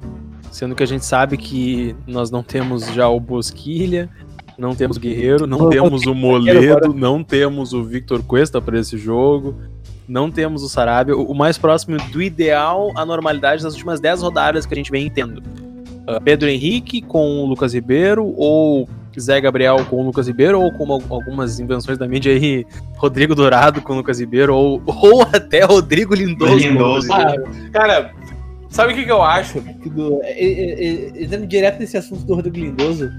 Sendo 0.56 0.74
que 0.74 0.82
a 0.82 0.86
gente 0.86 1.04
sabe 1.04 1.36
que 1.36 1.94
nós 2.08 2.32
não 2.32 2.42
temos 2.42 2.86
já 2.94 3.10
o 3.10 3.20
Bosquilha, 3.20 4.10
não 4.58 4.74
temos 4.74 4.96
o 4.96 5.02
Guerreiro, 5.02 5.46
não 5.46 5.68
temos 5.68 6.06
o 6.06 6.16
Moledo, 6.16 6.94
não 6.94 7.22
temos 7.22 7.74
o 7.74 7.84
Victor 7.84 8.24
Cuesta 8.24 8.62
para 8.62 8.80
esse 8.80 8.98
jogo, 8.98 9.60
não 10.08 10.32
temos 10.32 10.64
o 10.64 10.70
Sarabia. 10.70 11.14
O 11.14 11.34
mais 11.34 11.58
próximo 11.58 11.98
do 12.10 12.22
ideal 12.22 12.94
à 12.96 13.06
normalidade 13.06 13.64
das 13.64 13.74
últimas 13.74 14.00
10 14.00 14.22
rodadas 14.22 14.66
que 14.66 14.74
a 14.74 14.78
gente 14.78 14.90
vem 14.90 15.10
tendo. 15.10 15.40
Uh, 15.40 16.24
Pedro 16.24 16.48
Henrique 16.48 17.02
com 17.02 17.42
o 17.42 17.46
Lucas 17.46 17.74
Ribeiro, 17.74 18.34
ou 18.38 18.88
Zé 19.20 19.42
Gabriel 19.42 19.84
com 19.90 19.98
o 19.98 20.06
Lucas 20.06 20.26
Ribeiro, 20.26 20.62
ou 20.62 20.72
como 20.72 21.04
algumas 21.10 21.60
invenções 21.60 21.98
da 21.98 22.08
mídia 22.08 22.32
aí, 22.32 22.66
Rodrigo 22.96 23.36
Dourado 23.36 23.82
com 23.82 23.92
o 23.92 23.98
Lucas 23.98 24.22
Ribeiro, 24.22 24.56
ou, 24.56 24.82
ou 24.88 25.22
até 25.24 25.66
Rodrigo 25.66 26.16
Lindoso. 26.16 26.56
Lindoso. 26.56 27.12
Ah, 27.12 27.36
cara, 27.74 28.14
Sabe 28.76 28.92
o 28.92 28.96
que, 28.98 29.06
que 29.06 29.12
eu 29.12 29.22
acho? 29.22 29.62
Do, 29.62 30.20
entrando 31.18 31.48
direto 31.48 31.80
nesse 31.80 31.96
assunto 31.96 32.26
do 32.26 32.36
Rodrigo 32.36 32.58
Lindoso, 32.58 33.10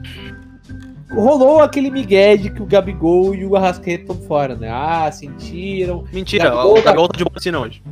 rolou 1.11 1.63
aquele 1.63 1.91
migué 1.91 2.37
de 2.37 2.51
que 2.51 2.61
o 2.63 2.67
Gabigol 2.67 3.35
e 3.35 3.47
o 3.47 3.57
Arrascaeta 3.57 4.03
estão 4.03 4.17
fora, 4.29 4.55
né? 4.55 4.69
Ah, 4.71 5.11
sentiram. 5.11 6.05
Mentira, 6.13 6.51
Gabigol 6.51 6.79
o 6.79 6.83
Gabigol 6.83 7.09
tá 7.09 7.17
de 7.17 7.25
boa 7.25 7.65
hoje. 7.65 7.83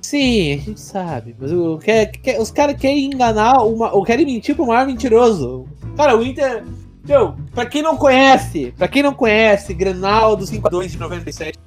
Sim, 0.00 0.52
a 0.52 0.56
gente 0.58 0.80
sabe. 0.80 1.34
Mas 1.40 1.50
o, 1.50 1.76
que, 1.78 2.06
que, 2.06 2.38
os 2.38 2.52
caras 2.52 2.76
querem 2.76 3.06
enganar, 3.06 3.64
uma, 3.64 3.92
ou 3.92 4.04
querem 4.04 4.24
mentir 4.24 4.54
pro 4.54 4.64
maior 4.64 4.86
mentiroso. 4.86 5.66
Cara, 5.96 6.16
o 6.16 6.22
Inter. 6.22 6.62
Meu, 7.04 7.34
pra 7.52 7.66
quem 7.66 7.82
não 7.82 7.96
conhece, 7.96 8.72
pra 8.78 8.86
quem 8.86 9.02
não 9.02 9.12
conhece, 9.12 9.74
Grenal 9.74 10.36
do 10.36 10.44
5x2 10.44 10.86
de 10.86 10.98
97, 10.98 11.58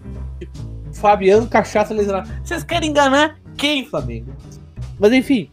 Fabiano 0.94 1.46
Cachaça 1.46 1.94
lesionado. 1.94 2.30
Vocês 2.42 2.64
querem 2.64 2.90
enganar 2.90 3.38
quem, 3.58 3.86
Flamengo? 3.86 4.32
Mas 5.00 5.14
enfim, 5.14 5.50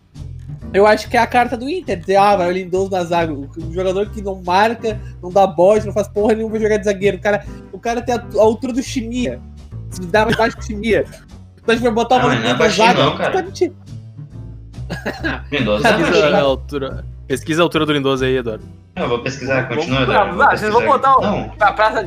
eu 0.73 0.87
acho 0.87 1.09
que 1.09 1.17
é 1.17 1.21
a 1.21 1.27
carta 1.27 1.57
do 1.57 1.69
Inter. 1.69 1.99
Dizer, 1.99 2.17
ah, 2.17 2.37
vai 2.37 2.49
o 2.49 2.53
Lindoso 2.53 2.91
na 2.91 3.05
zaga. 3.05 3.33
O 3.33 3.49
jogador 3.73 4.11
que 4.11 4.21
não 4.21 4.43
marca, 4.43 5.01
não 5.23 5.31
dá 5.31 5.47
bote, 5.47 5.87
não 5.87 5.93
faz 5.93 6.09
porra 6.09 6.35
nenhuma 6.35 6.59
jogar 6.59 6.79
de 6.79 6.85
zagueiro. 6.85 7.17
O 7.17 7.21
cara, 7.21 7.45
o 7.73 7.79
cara 7.79 8.03
tem 8.03 8.15
a, 8.15 8.19
a 8.19 8.43
altura 8.43 8.73
do 8.73 8.83
Chimia. 8.83 9.41
Se 9.91 10.01
dá 10.07 10.25
mais 10.25 10.37
baixo 10.37 10.57
que 10.57 10.63
o 10.65 10.67
Chimia. 10.67 11.05
Então 11.63 11.73
a 11.73 11.75
gente 11.75 11.85
vai 11.85 11.93
botar 11.93 12.27
o 12.27 12.29
Lindoso 12.29 12.59
na 12.59 12.69
zaga. 12.69 13.05
Não, 13.05 13.17
cara. 13.17 13.33
Tá 13.33 13.43
mentindo. 13.43 13.77
Lindoso 15.53 15.83
pesquisa 15.83 16.37
a 16.37 16.41
altura. 16.41 17.05
Pesquisa 17.29 17.63
a 17.63 17.65
altura 17.65 17.87
do 17.87 17.93
Lindoso 17.93 18.25
aí, 18.25 18.37
Eduardo. 18.37 18.65
Eu 18.97 19.09
vou 19.09 19.19
pesquisar, 19.21 19.69
continua, 19.69 20.03
Eduardo. 20.03 20.37
Vocês 20.37 20.73
vão 20.73 20.85
botar 20.85 21.17
o. 21.17 21.51
Pra, 21.51 21.73
pra, 21.73 22.05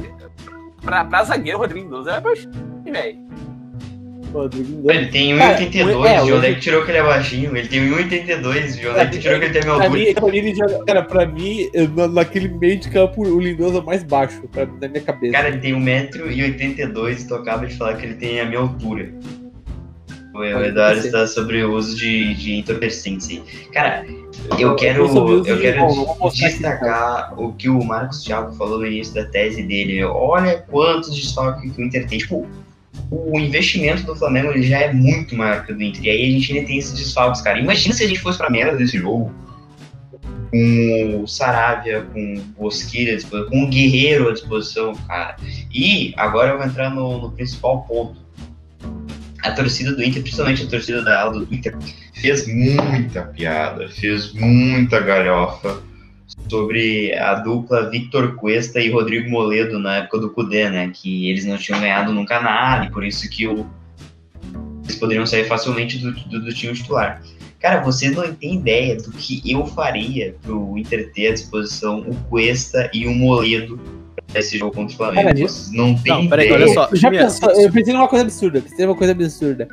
pra, 0.81 1.05
pra 1.05 1.23
zagueiro, 1.23 1.57
o 1.57 1.61
Rodrigo 1.61 1.85
Lindoso 1.85 2.09
é 2.09 2.19
baixinho, 2.19 2.51
velho. 2.85 3.26
Rodrigo 4.31 4.89
Ele 4.89 5.07
tem 5.07 5.35
1,82, 5.35 6.05
é, 6.43 6.49
é 6.49 6.53
que 6.53 6.59
tirou 6.59 6.83
que 6.83 6.91
ele 6.91 6.97
é 6.97 7.03
baixinho? 7.03 7.55
Ele 7.55 7.67
tem 7.67 7.89
1,82, 7.89 8.79
de 8.79 8.87
onde 8.87 8.99
é 8.99 9.05
que 9.05 9.19
tirou 9.19 9.39
que 9.39 9.45
ele 9.45 9.53
tem 9.53 9.61
minha 9.61 9.73
altura? 9.73 10.13
Pra 10.13 10.31
mim, 10.31 10.55
joga, 10.55 10.85
cara, 10.85 11.03
pra 11.03 11.25
mim, 11.25 11.69
naquele 12.13 12.47
meio 12.49 12.79
de 12.79 12.89
campo, 12.89 13.21
o 13.21 13.39
Lindoso 13.39 13.77
é 13.77 13.81
mais 13.81 14.03
baixo, 14.03 14.41
pra, 14.51 14.65
na 14.65 14.87
minha 14.87 15.01
cabeça. 15.01 15.33
Cara, 15.33 15.49
ele 15.49 15.59
tem 15.59 15.73
1,82m 15.73 17.21
e 17.21 17.27
tu 17.27 17.35
acaba 17.35 17.65
de 17.65 17.75
falar 17.75 17.95
que 17.95 18.05
ele 18.05 18.15
tem 18.15 18.39
a 18.39 18.45
minha 18.45 18.59
altura. 18.59 19.11
O 20.37 20.43
Eduardo 20.43 20.99
está 20.99 21.25
sobre 21.25 21.63
o 21.63 21.73
uso 21.73 21.97
de, 21.97 22.35
de 22.35 22.53
entorpecentes. 22.57 23.41
Cara, 23.73 24.05
eu 24.59 24.75
quero, 24.75 25.07
eu 25.47 25.59
quero 25.59 25.87
destacar 26.31 27.33
o 27.39 27.53
que 27.53 27.67
o 27.67 27.83
Marcos 27.83 28.23
Thiago 28.23 28.53
falou 28.55 28.77
no 28.77 28.85
início 28.85 29.15
da 29.15 29.25
tese 29.25 29.63
dele. 29.63 30.03
Olha 30.03 30.63
quantos 30.69 31.15
desfalques 31.15 31.71
que 31.71 31.81
o 31.81 31.83
Inter 31.83 32.07
tem. 32.07 32.19
Tipo, 32.19 32.47
o 33.09 33.39
investimento 33.39 34.03
do 34.03 34.15
Flamengo 34.15 34.51
ele 34.51 34.63
já 34.63 34.79
é 34.79 34.93
muito 34.93 35.35
maior 35.35 35.65
que 35.65 35.71
o 35.71 35.75
do 35.75 35.83
Inter. 35.83 36.03
E 36.03 36.09
aí 36.09 36.27
a 36.27 36.31
gente 36.31 36.53
ainda 36.53 36.67
tem 36.67 36.77
esses 36.77 36.93
desfalques, 36.93 37.41
cara. 37.41 37.59
Imagina 37.59 37.93
se 37.93 38.03
a 38.03 38.07
gente 38.07 38.19
fosse 38.19 38.37
pra 38.37 38.49
merda 38.49 38.77
desse 38.77 38.97
jogo 38.97 39.33
com 40.51 41.21
o 41.23 41.27
Saravia, 41.27 42.01
com 42.01 42.35
o 42.35 42.63
Bosquilha, 42.63 43.17
com 43.49 43.63
o 43.63 43.67
Guerreiro 43.67 44.29
à 44.29 44.33
disposição, 44.33 44.93
cara. 45.07 45.35
E 45.73 46.13
agora 46.17 46.51
eu 46.51 46.57
vou 46.57 46.65
entrar 46.65 46.89
no, 46.89 47.21
no 47.21 47.31
principal 47.31 47.83
ponto 47.83 48.25
a 49.43 49.51
torcida 49.51 49.93
do 49.93 50.03
Inter, 50.03 50.21
principalmente 50.21 50.63
a 50.63 50.67
torcida 50.67 51.01
da 51.03 51.21
ala 51.21 51.45
do 51.45 51.53
Inter, 51.53 51.77
fez 52.13 52.47
muita 52.47 53.21
piada, 53.23 53.87
fez 53.87 54.33
muita 54.33 54.99
galhofa 54.99 55.81
sobre 56.49 57.13
a 57.13 57.35
dupla 57.35 57.89
Victor 57.89 58.35
Cuesta 58.35 58.79
e 58.79 58.89
Rodrigo 58.89 59.29
Moledo 59.29 59.79
na 59.79 59.97
época 59.97 60.19
do 60.19 60.29
Cudê, 60.29 60.69
né? 60.69 60.91
Que 60.93 61.29
eles 61.29 61.45
não 61.45 61.57
tinham 61.57 61.79
ganhado 61.79 62.13
nunca 62.13 62.39
nada 62.39 62.85
e 62.85 62.91
por 62.91 63.03
isso 63.03 63.29
que 63.29 63.47
o... 63.47 63.65
eles 64.83 64.95
poderiam 64.95 65.25
sair 65.25 65.45
facilmente 65.45 65.97
do, 65.97 66.11
do, 66.11 66.45
do 66.45 66.53
time 66.53 66.73
titular. 66.73 67.21
Cara, 67.59 67.81
vocês 67.81 68.15
não 68.15 68.33
têm 68.35 68.55
ideia 68.55 68.95
do 68.97 69.11
que 69.11 69.41
eu 69.51 69.65
faria 69.65 70.35
pro 70.43 70.77
Inter 70.77 71.11
ter 71.11 71.29
à 71.29 71.33
disposição 71.33 72.01
o 72.01 72.15
Cuesta 72.29 72.89
e 72.93 73.07
o 73.07 73.13
Moledo 73.13 73.79
esse 74.35 74.57
jogo 74.57 74.75
contra 74.75 74.93
o 74.93 74.97
Flamengo. 74.97 75.27
Cara, 75.27 75.39
não 75.71 75.95
tem 75.95 76.13
não, 76.13 76.27
peraí, 76.27 76.51
olha 76.51 76.67
só. 76.67 76.89
Já 76.93 77.09
pensou, 77.09 77.49
eu 77.51 77.71
pensei 77.71 77.93
numa 77.93 78.07
coisa 78.07 78.25
absurda. 78.25 78.61
Pensei 78.61 78.85
numa 78.85 78.95
coisa 78.95 79.13
absurda. 79.13 79.67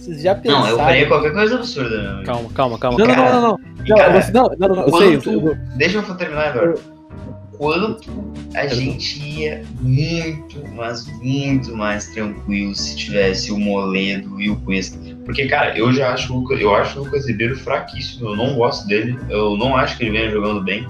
Vocês 0.00 0.22
já 0.22 0.34
pensaram... 0.34 0.62
Não, 0.62 0.68
eu 0.70 0.78
faria 0.78 1.06
qualquer 1.06 1.32
coisa 1.32 1.56
absurda. 1.56 2.14
Meu. 2.14 2.24
Calma, 2.24 2.48
calma, 2.54 2.78
calma. 2.78 2.98
Não, 2.98 3.06
cara, 3.06 3.32
não, 3.32 3.40
não, 3.40 3.48
não. 3.50 3.86
Cara, 3.86 4.30
não, 4.32 4.42
não, 4.58 4.68
não, 4.68 4.76
não, 4.76 4.82
eu 4.84 5.20
sei. 5.22 5.34
Eu... 5.34 5.54
Deixa 5.76 5.98
eu 5.98 6.14
terminar 6.16 6.48
agora. 6.48 6.74
Quanto 7.58 8.32
a 8.54 8.66
gente 8.66 9.22
ia 9.22 9.62
muito, 9.80 10.66
mas 10.74 11.06
muito 11.18 11.76
mais 11.76 12.06
tranquilo 12.08 12.74
se 12.74 12.96
tivesse 12.96 13.52
o 13.52 13.58
Moledo 13.58 14.40
e 14.40 14.48
o 14.48 14.56
Cuesta. 14.60 14.98
Porque, 15.26 15.46
cara, 15.46 15.76
eu 15.76 15.92
já 15.92 16.14
acho, 16.14 16.46
eu 16.58 16.74
acho 16.74 16.98
o 16.98 17.04
Lucas 17.04 17.26
Ribeiro 17.28 17.54
fraquíssimo. 17.58 18.30
Eu 18.30 18.36
não 18.36 18.54
gosto 18.54 18.88
dele. 18.88 19.18
Eu 19.28 19.58
não 19.58 19.76
acho 19.76 19.98
que 19.98 20.04
ele 20.04 20.12
venha 20.12 20.30
jogando 20.30 20.64
bem. 20.64 20.88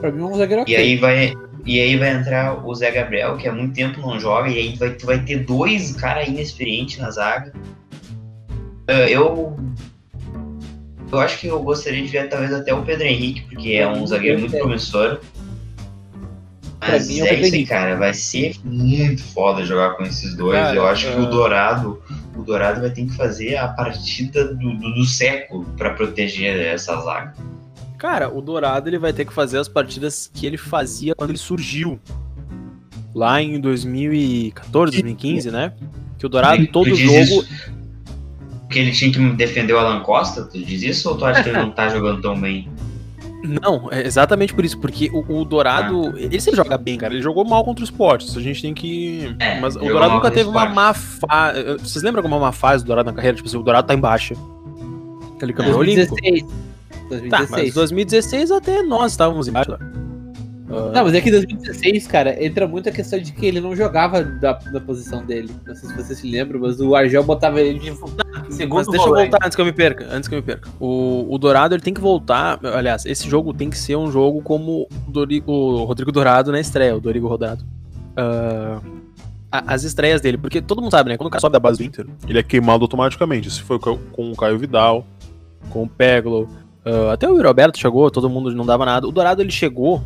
Pra 0.00 0.10
mim 0.10 0.22
é 0.22 0.24
um 0.24 0.34
zagueiro 0.34 0.64
E 0.66 0.74
aí 0.74 0.96
vai, 0.96 1.34
e 1.66 1.80
aí 1.80 1.96
vai 1.96 2.10
entrar 2.10 2.66
o 2.66 2.74
Zé 2.74 2.90
Gabriel, 2.90 3.36
que 3.36 3.46
há 3.46 3.52
muito 3.52 3.74
tempo 3.74 4.00
não 4.00 4.18
joga, 4.18 4.48
e 4.48 4.56
aí 4.56 4.76
vai, 4.76 4.90
tu 4.90 5.04
vai 5.04 5.18
ter 5.18 5.44
dois 5.44 5.92
caras 5.96 6.28
inexperientes 6.28 6.98
na 6.98 7.10
zaga. 7.10 7.52
Uh, 8.88 9.08
eu. 9.08 9.56
Eu 11.10 11.20
acho 11.20 11.38
que 11.38 11.46
eu 11.46 11.62
gostaria 11.62 12.02
de 12.02 12.08
ver 12.08 12.28
talvez 12.28 12.52
até 12.52 12.74
o 12.74 12.82
Pedro 12.82 13.06
Henrique, 13.06 13.42
porque 13.42 13.72
é 13.74 13.88
um 13.88 14.04
zagueiro 14.06 14.40
muito 14.40 14.56
promissor. 14.56 15.20
Mas 16.80 17.08
é, 17.08 17.28
é 17.28 17.40
isso 17.40 17.54
aí, 17.54 17.66
cara. 17.66 17.96
Vai 17.96 18.12
ser 18.12 18.56
muito 18.64 19.22
foda 19.22 19.64
jogar 19.64 19.96
com 19.96 20.02
esses 20.02 20.36
dois. 20.36 20.58
Cara, 20.58 20.76
eu 20.76 20.86
acho 20.86 21.08
uh... 21.08 21.12
que 21.12 21.20
o 21.20 21.24
ah. 21.24 21.30
Dourado. 21.30 22.02
O 22.36 22.42
Dourado 22.42 22.80
vai 22.80 22.90
ter 22.90 23.06
que 23.06 23.14
fazer 23.14 23.56
a 23.56 23.68
partida 23.68 24.44
do, 24.48 24.76
do, 24.76 24.94
do 24.94 25.04
século 25.04 25.64
para 25.76 25.90
proteger 25.90 26.66
essa 26.66 27.00
zaga. 27.00 27.34
Cara, 27.98 28.28
o 28.28 28.42
Dourado 28.42 28.90
ele 28.90 28.98
vai 28.98 29.12
ter 29.12 29.24
que 29.24 29.32
fazer 29.32 29.58
as 29.58 29.68
partidas 29.68 30.30
que 30.32 30.46
ele 30.46 30.58
fazia 30.58 31.14
quando 31.14 31.30
ele 31.30 31.38
surgiu. 31.38 31.98
Lá 33.14 33.40
em 33.40 33.58
2014, 33.58 35.02
2015, 35.02 35.50
né? 35.50 35.72
Que 36.18 36.26
o 36.26 36.28
Dourado, 36.28 36.66
todo 36.66 36.94
jogo. 36.94 37.44
Que 38.76 38.80
ele 38.80 38.92
tinha 38.92 39.10
que 39.10 39.18
defender 39.36 39.72
o 39.72 39.78
Alan 39.78 40.00
Costa? 40.00 40.44
Tu 40.44 40.58
diz 40.58 40.82
isso 40.82 41.08
ou 41.08 41.16
tu 41.16 41.24
acha 41.24 41.42
que 41.42 41.48
ele 41.48 41.56
não 41.56 41.70
tá 41.70 41.88
jogando 41.88 42.20
tão 42.20 42.38
bem? 42.38 42.68
Não, 43.42 43.88
é 43.90 44.06
exatamente 44.06 44.52
por 44.52 44.66
isso, 44.66 44.78
porque 44.78 45.08
o, 45.14 45.40
o 45.40 45.46
Dourado, 45.46 46.12
ah. 46.14 46.20
ele 46.20 46.38
sempre 46.38 46.58
joga 46.58 46.76
bem, 46.76 46.98
cara. 46.98 47.14
Ele 47.14 47.22
jogou 47.22 47.42
mal 47.42 47.64
contra 47.64 47.82
os 47.82 47.88
esportes. 47.88 48.36
A 48.36 48.40
gente 48.42 48.60
tem 48.60 48.74
que. 48.74 49.34
É, 49.38 49.58
Mas 49.60 49.76
o 49.76 49.78
Dourado 49.78 50.12
nunca 50.12 50.30
teve 50.30 50.50
uma 50.50 50.66
má 50.66 50.92
fase. 50.92 51.78
Vocês 51.78 52.04
lembram 52.04 52.22
alguma 52.22 52.38
má 52.38 52.52
fase 52.52 52.84
do 52.84 52.88
Dourado 52.88 53.08
na 53.08 53.16
carreira? 53.16 53.34
Tipo 53.34 53.48
assim, 53.48 53.56
o 53.56 53.62
Dourado 53.62 53.86
tá 53.86 53.94
em 53.94 53.98
baixa. 53.98 54.34
Aquele 55.36 55.54
campeão 55.54 55.78
olímpico. 55.78 56.14
2016. 57.08 57.30
Tá, 57.30 57.46
mas 57.48 57.72
2016 57.72 58.50
até 58.50 58.82
nós 58.82 59.12
estávamos 59.12 59.48
embaixo 59.48 59.70
lá. 59.70 59.78
Não, 60.68 61.04
mas 61.04 61.14
é 61.14 61.20
que 61.20 61.30
2016, 61.30 62.06
cara, 62.08 62.44
entra 62.44 62.66
muito 62.66 62.88
a 62.88 62.92
questão 62.92 63.20
de 63.20 63.32
que 63.32 63.46
ele 63.46 63.60
não 63.60 63.76
jogava 63.76 64.24
da, 64.24 64.52
da 64.52 64.80
posição 64.80 65.24
dele. 65.24 65.50
Não 65.64 65.74
sei 65.76 65.88
se 65.88 65.96
você 65.96 66.14
se 66.14 66.28
lembra, 66.28 66.58
mas 66.58 66.80
o 66.80 66.94
Argel 66.94 67.22
botava 67.22 67.60
ele 67.60 67.78
de 67.78 67.86
segundo 68.50 68.78
Mas 68.78 68.88
deixa 68.88 69.06
eu 69.06 69.14
voltar 69.14 69.38
antes 69.44 69.54
que 69.54 69.60
eu 69.60 69.64
me 69.64 69.72
perca. 69.72 70.08
Antes 70.10 70.28
que 70.28 70.34
eu 70.34 70.38
me 70.38 70.42
perca. 70.42 70.68
O, 70.80 71.26
o 71.32 71.38
Dourado 71.38 71.74
ele 71.74 71.82
tem 71.82 71.94
que 71.94 72.00
voltar. 72.00 72.58
Aliás, 72.64 73.06
esse 73.06 73.28
jogo 73.28 73.54
tem 73.54 73.70
que 73.70 73.78
ser 73.78 73.96
um 73.96 74.10
jogo 74.10 74.42
como 74.42 74.88
o, 75.06 75.10
Dorigo, 75.10 75.52
o 75.52 75.84
Rodrigo 75.84 76.10
Dourado 76.10 76.50
na 76.50 76.58
estreia, 76.58 76.96
o 76.96 77.00
Dorigo 77.00 77.28
Rodado. 77.28 77.64
Uh, 78.18 78.82
as 79.52 79.84
estreias 79.84 80.20
dele, 80.20 80.36
porque 80.36 80.60
todo 80.60 80.82
mundo 80.82 80.90
sabe, 80.90 81.10
né? 81.10 81.16
Quando 81.16 81.28
o 81.28 81.30
cara 81.30 81.40
sobe 81.40 81.52
da 81.52 81.60
base 81.60 81.78
do 81.78 81.84
Inter, 81.84 82.06
ele 82.28 82.40
é 82.40 82.42
queimado 82.42 82.82
automaticamente. 82.82 83.50
Se 83.50 83.62
foi 83.62 83.78
com 83.78 83.98
o 84.32 84.36
Caio 84.36 84.58
Vidal, 84.58 85.06
com 85.70 85.84
o 85.84 85.88
Peglo, 85.88 86.48
Uh, 86.86 87.10
até 87.10 87.28
o 87.28 87.42
Roberto 87.42 87.76
chegou, 87.76 88.08
todo 88.12 88.30
mundo 88.30 88.54
não 88.54 88.64
dava 88.64 88.86
nada. 88.86 89.08
O 89.08 89.10
Dourado 89.10 89.42
ele 89.42 89.50
chegou 89.50 90.04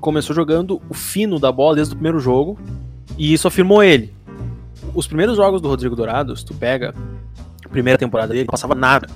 começou 0.00 0.34
jogando 0.34 0.80
o 0.88 0.94
fino 0.94 1.38
da 1.38 1.50
bola 1.50 1.76
desde 1.76 1.94
o 1.94 1.96
primeiro 1.96 2.20
jogo. 2.20 2.58
E 3.16 3.32
isso 3.32 3.48
afirmou 3.48 3.82
ele. 3.82 4.14
Os 4.94 5.06
primeiros 5.06 5.36
jogos 5.36 5.60
do 5.60 5.68
Rodrigo 5.68 5.96
Dourado, 5.96 6.36
se 6.36 6.44
tu 6.44 6.54
pega 6.54 6.94
a 7.64 7.68
primeira 7.68 7.98
temporada 7.98 8.28
dele, 8.28 8.44
não 8.44 8.52
passava 8.52 8.74
nada. 8.74 9.08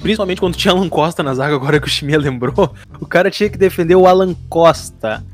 Principalmente 0.00 0.40
quando 0.40 0.56
tinha 0.56 0.74
Alan 0.74 0.88
Costa 0.88 1.22
na 1.22 1.32
zaga, 1.34 1.54
agora 1.54 1.80
que 1.80 1.86
o 1.86 1.90
Chimia 1.90 2.18
lembrou, 2.18 2.74
o 3.00 3.06
cara 3.06 3.30
tinha 3.30 3.48
que 3.48 3.56
defender 3.56 3.94
o 3.94 4.06
Alan 4.06 4.34
Costa. 4.48 5.24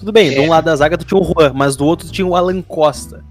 Tudo 0.00 0.12
bem, 0.12 0.28
é. 0.28 0.34
de 0.34 0.40
um 0.40 0.50
lado 0.50 0.64
da 0.64 0.74
zaga 0.74 0.98
tu 0.98 1.04
tinha 1.04 1.20
o 1.20 1.24
Juan, 1.24 1.52
mas 1.54 1.76
do 1.76 1.86
outro 1.86 2.06
tu 2.06 2.12
tinha 2.12 2.26
o 2.26 2.34
Alan 2.34 2.60
Costa. 2.60 3.24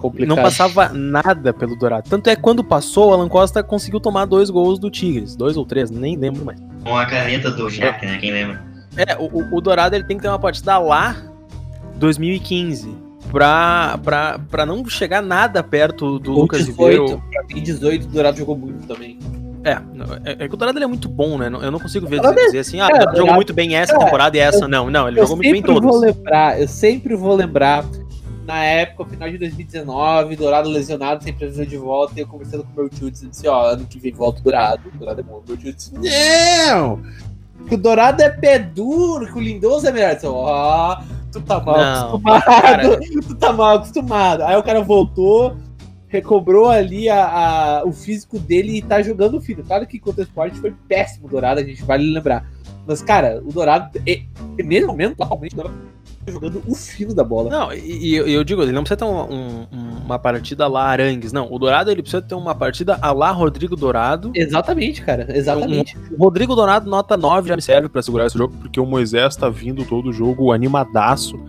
Complicado. 0.00 0.28
Não 0.28 0.42
passava 0.42 0.88
nada 0.88 1.52
pelo 1.52 1.76
Dourado. 1.76 2.08
Tanto 2.08 2.28
é 2.28 2.34
que 2.34 2.42
quando 2.42 2.64
passou, 2.64 3.10
o 3.10 3.12
Alan 3.12 3.28
Costa 3.28 3.62
conseguiu 3.62 4.00
tomar 4.00 4.24
dois 4.24 4.48
gols 4.48 4.78
do 4.78 4.90
Tigres. 4.90 5.36
Dois 5.36 5.56
ou 5.56 5.64
três, 5.64 5.90
nem 5.90 6.16
lembro 6.16 6.44
mais. 6.44 6.58
Com 6.84 6.96
a 6.96 7.04
caneta 7.04 7.50
do 7.50 7.70
Jack, 7.70 8.04
né? 8.04 8.18
Quem 8.18 8.32
lembra? 8.32 8.69
É, 8.96 9.16
o, 9.18 9.56
o 9.56 9.60
Dourado 9.60 9.94
ele 9.94 10.04
tem 10.04 10.16
que 10.16 10.22
ter 10.22 10.28
uma 10.28 10.38
partida 10.38 10.78
lá 10.78 11.16
2015. 11.96 13.10
Pra, 13.30 13.96
pra, 14.02 14.40
pra 14.50 14.66
não 14.66 14.84
chegar 14.88 15.22
nada 15.22 15.62
perto 15.62 16.18
do 16.18 16.32
Ou 16.32 16.40
Lucas 16.42 16.66
18, 16.66 16.80
Ribeiro. 16.80 17.22
Pra 17.30 17.44
mim, 17.44 17.62
18, 17.62 18.04
o 18.04 18.08
Dourado 18.08 18.36
jogou 18.38 18.58
muito 18.58 18.88
também. 18.88 19.18
É, 19.62 19.72
é, 20.24 20.44
é, 20.44 20.48
que 20.48 20.54
o 20.54 20.56
Dourado 20.56 20.78
ele 20.78 20.84
é 20.84 20.88
muito 20.88 21.08
bom, 21.08 21.38
né? 21.38 21.46
Eu 21.46 21.70
não 21.70 21.78
consigo 21.78 22.08
ver 22.08 22.20
dizer 22.20 22.58
assim, 22.58 22.80
ah, 22.80 22.88
ele 22.90 23.16
jogou 23.16 23.34
muito 23.34 23.52
bem 23.52 23.76
essa 23.76 23.96
temporada 23.96 24.36
e 24.36 24.40
essa. 24.40 24.66
Não, 24.66 24.90
não, 24.90 25.06
ele 25.06 25.20
jogou 25.20 25.36
muito 25.36 25.52
bem 25.52 25.62
todas. 25.62 25.82
Vou 25.82 26.00
lembrar, 26.00 26.60
eu 26.60 26.66
sempre 26.66 27.14
vou 27.14 27.36
lembrar 27.36 27.84
na 28.50 28.64
época, 28.64 29.04
final 29.04 29.30
de 29.30 29.38
2019, 29.38 30.34
Dourado 30.34 30.68
lesionado, 30.68 31.22
sem 31.22 31.32
previsão 31.32 31.64
de 31.64 31.76
volta, 31.76 32.14
e 32.16 32.20
eu 32.20 32.26
conversando 32.26 32.64
com 32.64 32.72
o 32.72 32.74
meu 32.74 32.88
tio, 32.88 33.10
dizendo 33.10 33.30
assim, 33.30 33.46
ó, 33.46 33.70
ano 33.70 33.86
que 33.86 33.98
vem 33.98 34.12
volta 34.12 34.40
o 34.40 34.42
Dourado. 34.42 34.88
O 34.92 34.98
Dourado 34.98 35.20
é 35.20 35.22
bom. 35.22 35.42
Meu 35.46 35.56
tio 35.56 35.72
disse, 35.72 35.92
não! 35.94 37.00
Que 37.68 37.74
o 37.74 37.78
Dourado 37.78 38.22
é 38.22 38.28
pé 38.28 38.58
duro, 38.58 39.26
que 39.26 39.38
o 39.38 39.40
Lindoso 39.40 39.86
é 39.86 39.92
melhor. 39.92 40.16
Ó, 40.24 40.92
oh, 40.92 41.30
tu 41.30 41.40
tá 41.40 41.60
mal 41.60 41.76
não, 41.76 42.08
acostumado. 42.08 42.44
Cara. 42.44 43.00
Tu 43.00 43.34
tá 43.36 43.52
mal 43.52 43.76
acostumado. 43.76 44.42
Aí 44.42 44.56
o 44.56 44.62
cara 44.62 44.82
voltou, 44.82 45.56
recobrou 46.08 46.68
ali 46.68 47.08
a, 47.08 47.26
a, 47.26 47.84
o 47.84 47.92
físico 47.92 48.38
dele 48.38 48.78
e 48.78 48.82
tá 48.82 49.00
jogando 49.02 49.38
o 49.38 49.40
filho. 49.40 49.64
Claro 49.64 49.86
que 49.86 49.98
contra 49.98 50.22
o 50.22 50.24
esporte 50.24 50.58
foi 50.58 50.74
péssimo 50.88 51.26
o 51.26 51.30
Dourado, 51.30 51.60
a 51.60 51.64
gente 51.64 51.84
vale 51.84 52.12
lembrar. 52.12 52.44
Mas, 52.86 53.02
cara, 53.02 53.40
o 53.44 53.52
Dourado, 53.52 54.00
é, 54.06 54.22
nesse 54.62 54.86
momento, 54.86 55.22
atualmente, 55.22 55.52
o 55.52 55.56
Dourado 55.56 55.76
jogando 56.26 56.62
o 56.66 56.74
fino 56.74 57.14
da 57.14 57.24
bola. 57.24 57.50
Não, 57.50 57.72
e, 57.72 58.14
e 58.14 58.14
eu 58.14 58.44
digo, 58.44 58.62
ele 58.62 58.72
não 58.72 58.82
precisa 58.82 58.98
ter 58.98 59.04
um, 59.04 59.22
um, 59.22 59.66
uma 60.04 60.18
partida 60.18 60.66
lá 60.66 60.84
Arangues, 60.84 61.32
não. 61.32 61.50
O 61.50 61.58
Dourado 61.58 61.90
ele 61.90 62.02
precisa 62.02 62.22
ter 62.22 62.34
uma 62.34 62.54
partida 62.54 62.98
a 63.00 63.12
lá 63.12 63.30
Rodrigo 63.30 63.76
Dourado. 63.76 64.32
Exatamente, 64.34 65.02
cara, 65.02 65.26
exatamente. 65.30 65.96
Um, 65.96 66.16
Rodrigo 66.16 66.54
Dourado, 66.54 66.88
nota 66.88 67.16
9, 67.16 67.48
já 67.48 67.56
me 67.56 67.62
serve 67.62 67.88
para 67.88 68.02
segurar 68.02 68.26
esse 68.26 68.36
jogo, 68.36 68.54
porque 68.60 68.78
o 68.80 68.86
Moisés 68.86 69.36
tá 69.36 69.48
vindo 69.48 69.84
todo 69.84 70.10
o 70.10 70.12
jogo 70.12 70.52
animadaço. 70.52 71.40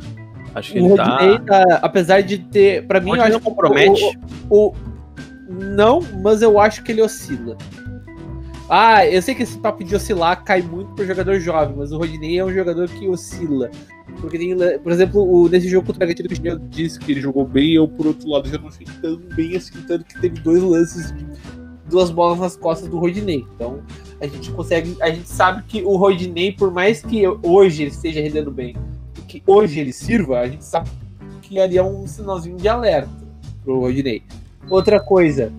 Acho 0.54 0.74
que 0.74 0.80
o 0.80 0.86
ele 0.86 0.96
tá... 0.96 1.40
tá... 1.40 1.80
Apesar 1.82 2.22
de 2.22 2.38
ter. 2.38 2.86
Pra 2.86 3.00
mim, 3.00 3.16
eu 3.16 3.22
acho 3.22 3.34
não 3.34 3.40
compromete. 3.40 4.18
O, 4.50 4.56
o, 4.56 4.68
o, 4.70 4.76
não, 5.50 6.02
mas 6.22 6.42
eu 6.42 6.60
acho 6.60 6.84
que 6.84 6.92
ele 6.92 7.02
oscila. 7.02 7.58
Ah, 8.74 9.06
eu 9.06 9.22
sei 9.22 9.36
que 9.36 9.44
esse 9.44 9.58
papo 9.58 9.84
de 9.84 9.94
oscilar 9.94 10.46
cai 10.46 10.62
muito 10.62 10.94
pro 10.94 11.06
jogador 11.06 11.38
jovem, 11.42 11.76
mas 11.76 11.92
o 11.92 11.98
Rodinei 11.98 12.40
é 12.40 12.46
um 12.46 12.54
jogador 12.54 12.88
que 12.88 13.06
oscila. 13.06 13.70
Porque 14.22 14.38
tem, 14.38 14.56
por 14.80 14.94
exemplo, 14.94 15.22
o, 15.22 15.50
nesse 15.50 15.68
jogo 15.68 15.88
contra 15.88 15.98
o 15.98 16.08
Bragantino, 16.08 16.30
que 16.30 16.68
disse 16.70 16.98
que 16.98 17.12
ele 17.12 17.20
jogou 17.20 17.46
bem, 17.46 17.74
eu 17.74 17.86
por 17.86 18.08
outro 18.08 18.30
lado 18.30 18.48
já 18.48 18.58
não 18.58 18.70
achei 18.70 18.88
tão 19.02 19.18
bem 19.36 19.58
assim, 19.58 19.74
tanto 19.86 20.06
que 20.06 20.22
teve 20.22 20.40
dois 20.40 20.64
lances 20.64 21.14
duas 21.90 22.10
bolas 22.10 22.40
nas 22.40 22.56
costas 22.56 22.88
do 22.88 22.98
Rodinei. 22.98 23.46
Então, 23.56 23.82
a 24.22 24.26
gente 24.26 24.50
consegue, 24.52 24.96
a 25.02 25.12
gente 25.12 25.28
sabe 25.28 25.64
que 25.64 25.84
o 25.84 25.98
Rodinei, 25.98 26.54
por 26.54 26.72
mais 26.72 27.02
que 27.02 27.28
hoje 27.44 27.84
ele 27.84 27.92
esteja 27.92 28.22
rendendo 28.22 28.52
bem, 28.52 28.78
que 29.28 29.44
hoje 29.46 29.82
ele 29.82 29.92
sirva, 29.92 30.40
a 30.40 30.48
gente 30.48 30.64
sabe 30.64 30.90
que 31.42 31.60
ali 31.60 31.78
é 31.78 31.84
um 31.84 32.08
sinalzinho 32.08 32.56
de 32.56 32.70
alerta 32.70 33.12
pro 33.66 33.82
Rodinei. 33.82 34.24
Outra 34.70 34.98
coisa, 35.02 35.52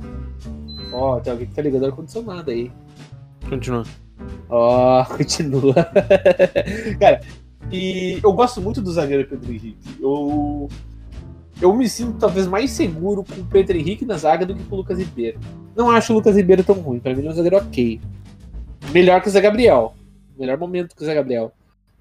ó, 0.94 1.20
tem 1.20 1.30
alguém 1.30 1.46
que 1.46 1.54
tá 1.54 1.60
ligando 1.60 1.84
ar-condicionado 1.84 2.50
aí. 2.50 2.72
Continua. 3.48 3.84
Ó, 4.48 5.02
oh, 5.02 5.04
continua. 5.16 5.74
Cara, 6.98 7.20
e 7.70 8.20
eu 8.22 8.32
gosto 8.32 8.60
muito 8.60 8.80
do 8.80 8.92
zagueiro 8.92 9.28
Pedro 9.28 9.50
Henrique. 9.50 9.96
Eu, 10.00 10.68
eu 11.60 11.74
me 11.74 11.88
sinto 11.88 12.18
talvez 12.18 12.46
mais 12.46 12.70
seguro 12.70 13.24
com 13.24 13.40
o 13.40 13.46
Pedro 13.46 13.76
Henrique 13.76 14.04
na 14.04 14.16
zaga 14.16 14.44
do 14.44 14.54
que 14.54 14.64
com 14.64 14.74
o 14.74 14.78
Lucas 14.78 14.98
Ribeiro. 14.98 15.38
Não 15.74 15.90
acho 15.90 16.12
o 16.12 16.16
Lucas 16.16 16.36
Ribeiro 16.36 16.64
tão 16.64 16.74
ruim. 16.76 17.00
Pra 17.00 17.12
mim, 17.12 17.20
ele 17.20 17.28
é 17.28 17.30
um 17.30 17.34
zagueiro 17.34 17.56
ok. 17.56 18.00
Melhor 18.92 19.20
que 19.22 19.28
o 19.28 19.30
Zé 19.30 19.40
Gabriel. 19.40 19.94
Melhor 20.38 20.58
momento 20.58 20.94
que 20.94 21.02
o 21.02 21.06
Zé 21.06 21.14
Gabriel. 21.14 21.52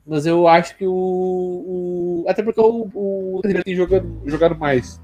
Mas 0.05 0.25
eu 0.25 0.47
acho 0.47 0.75
que 0.75 0.85
o. 0.85 0.91
o 0.91 2.25
até 2.27 2.41
porque 2.41 2.59
o, 2.59 2.89
o 2.93 3.35
Lucas 3.37 3.49
Ribeiro 3.49 3.63
tem 3.63 3.75
jogado, 3.75 4.21
jogado 4.25 4.55
mais. 4.57 4.99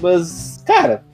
Mas, 0.00 0.62
cara. 0.66 1.04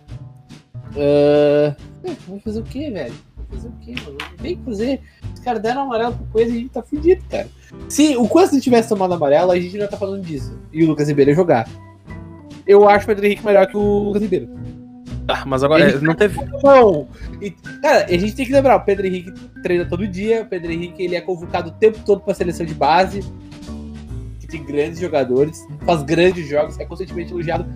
Uh, 0.95 2.41
fazer 2.41 2.61
o 2.61 2.65
quê, 2.65 2.91
velho? 2.91 3.15
Fazer 3.49 3.69
o 3.69 3.73
quê, 3.81 3.95
mano? 4.05 4.19
Tem 4.41 4.57
que 4.57 4.65
fazer. 4.65 5.01
Os 5.35 5.41
caras 5.41 5.63
deram 5.63 5.83
amarelo 5.83 6.15
pro 6.15 6.27
Coisa 6.27 6.51
e 6.51 6.57
a 6.57 6.59
gente 6.61 6.71
tá 6.71 6.83
fudido, 6.83 7.23
cara. 7.29 7.49
Se 7.89 8.17
o 8.17 8.29
Coisa 8.29 8.61
tivesse 8.61 8.89
tomado 8.89 9.15
amarelo, 9.15 9.51
a 9.51 9.61
gente 9.61 9.77
não 9.77 9.89
tá 9.89 9.97
falando 9.97 10.23
disso. 10.23 10.59
E 10.73 10.85
o 10.85 10.87
Lucas 10.87 11.09
Ribeiro 11.09 11.31
ia 11.31 11.37
jogar. 11.37 11.69
Eu 12.67 12.89
acho 12.89 13.05
o 13.05 13.09
Pedro 13.09 13.27
Henrique 13.27 13.45
melhor 13.45 13.67
que 13.67 13.77
o 13.77 13.99
Lucas 14.05 14.23
Ribeiro. 14.23 14.49
Ah, 15.29 15.45
mas 15.45 15.63
agora 15.63 15.89
ele 15.89 16.05
não 16.05 16.15
teve. 16.15 16.39
Não! 16.63 17.07
E, 17.41 17.51
cara, 17.51 18.07
a 18.07 18.17
gente 18.17 18.35
tem 18.35 18.47
que 18.47 18.53
lembrar, 18.53 18.77
o 18.77 18.81
Pedro 18.81 19.07
Henrique 19.07 19.31
treina 19.63 19.85
todo 19.85 20.09
dia, 20.09 20.43
o 20.43 20.47
Pedro 20.47 20.73
Henrique 20.73 21.03
ele 21.03 21.17
é 21.17 21.21
convocado 21.21 21.69
o 21.69 21.73
tempo 21.73 21.99
todo 22.05 22.23
pra 22.23 22.33
seleção 22.33 22.65
de 22.65 22.73
base, 22.73 23.23
que 24.41 24.47
tem 24.47 24.65
grandes 24.65 24.99
jogadores, 24.99 25.67
faz 25.85 26.03
grandes 26.03 26.49
jogos, 26.49 26.79
é 26.79 26.85
constantemente 26.87 27.31
elogiado. 27.31 27.67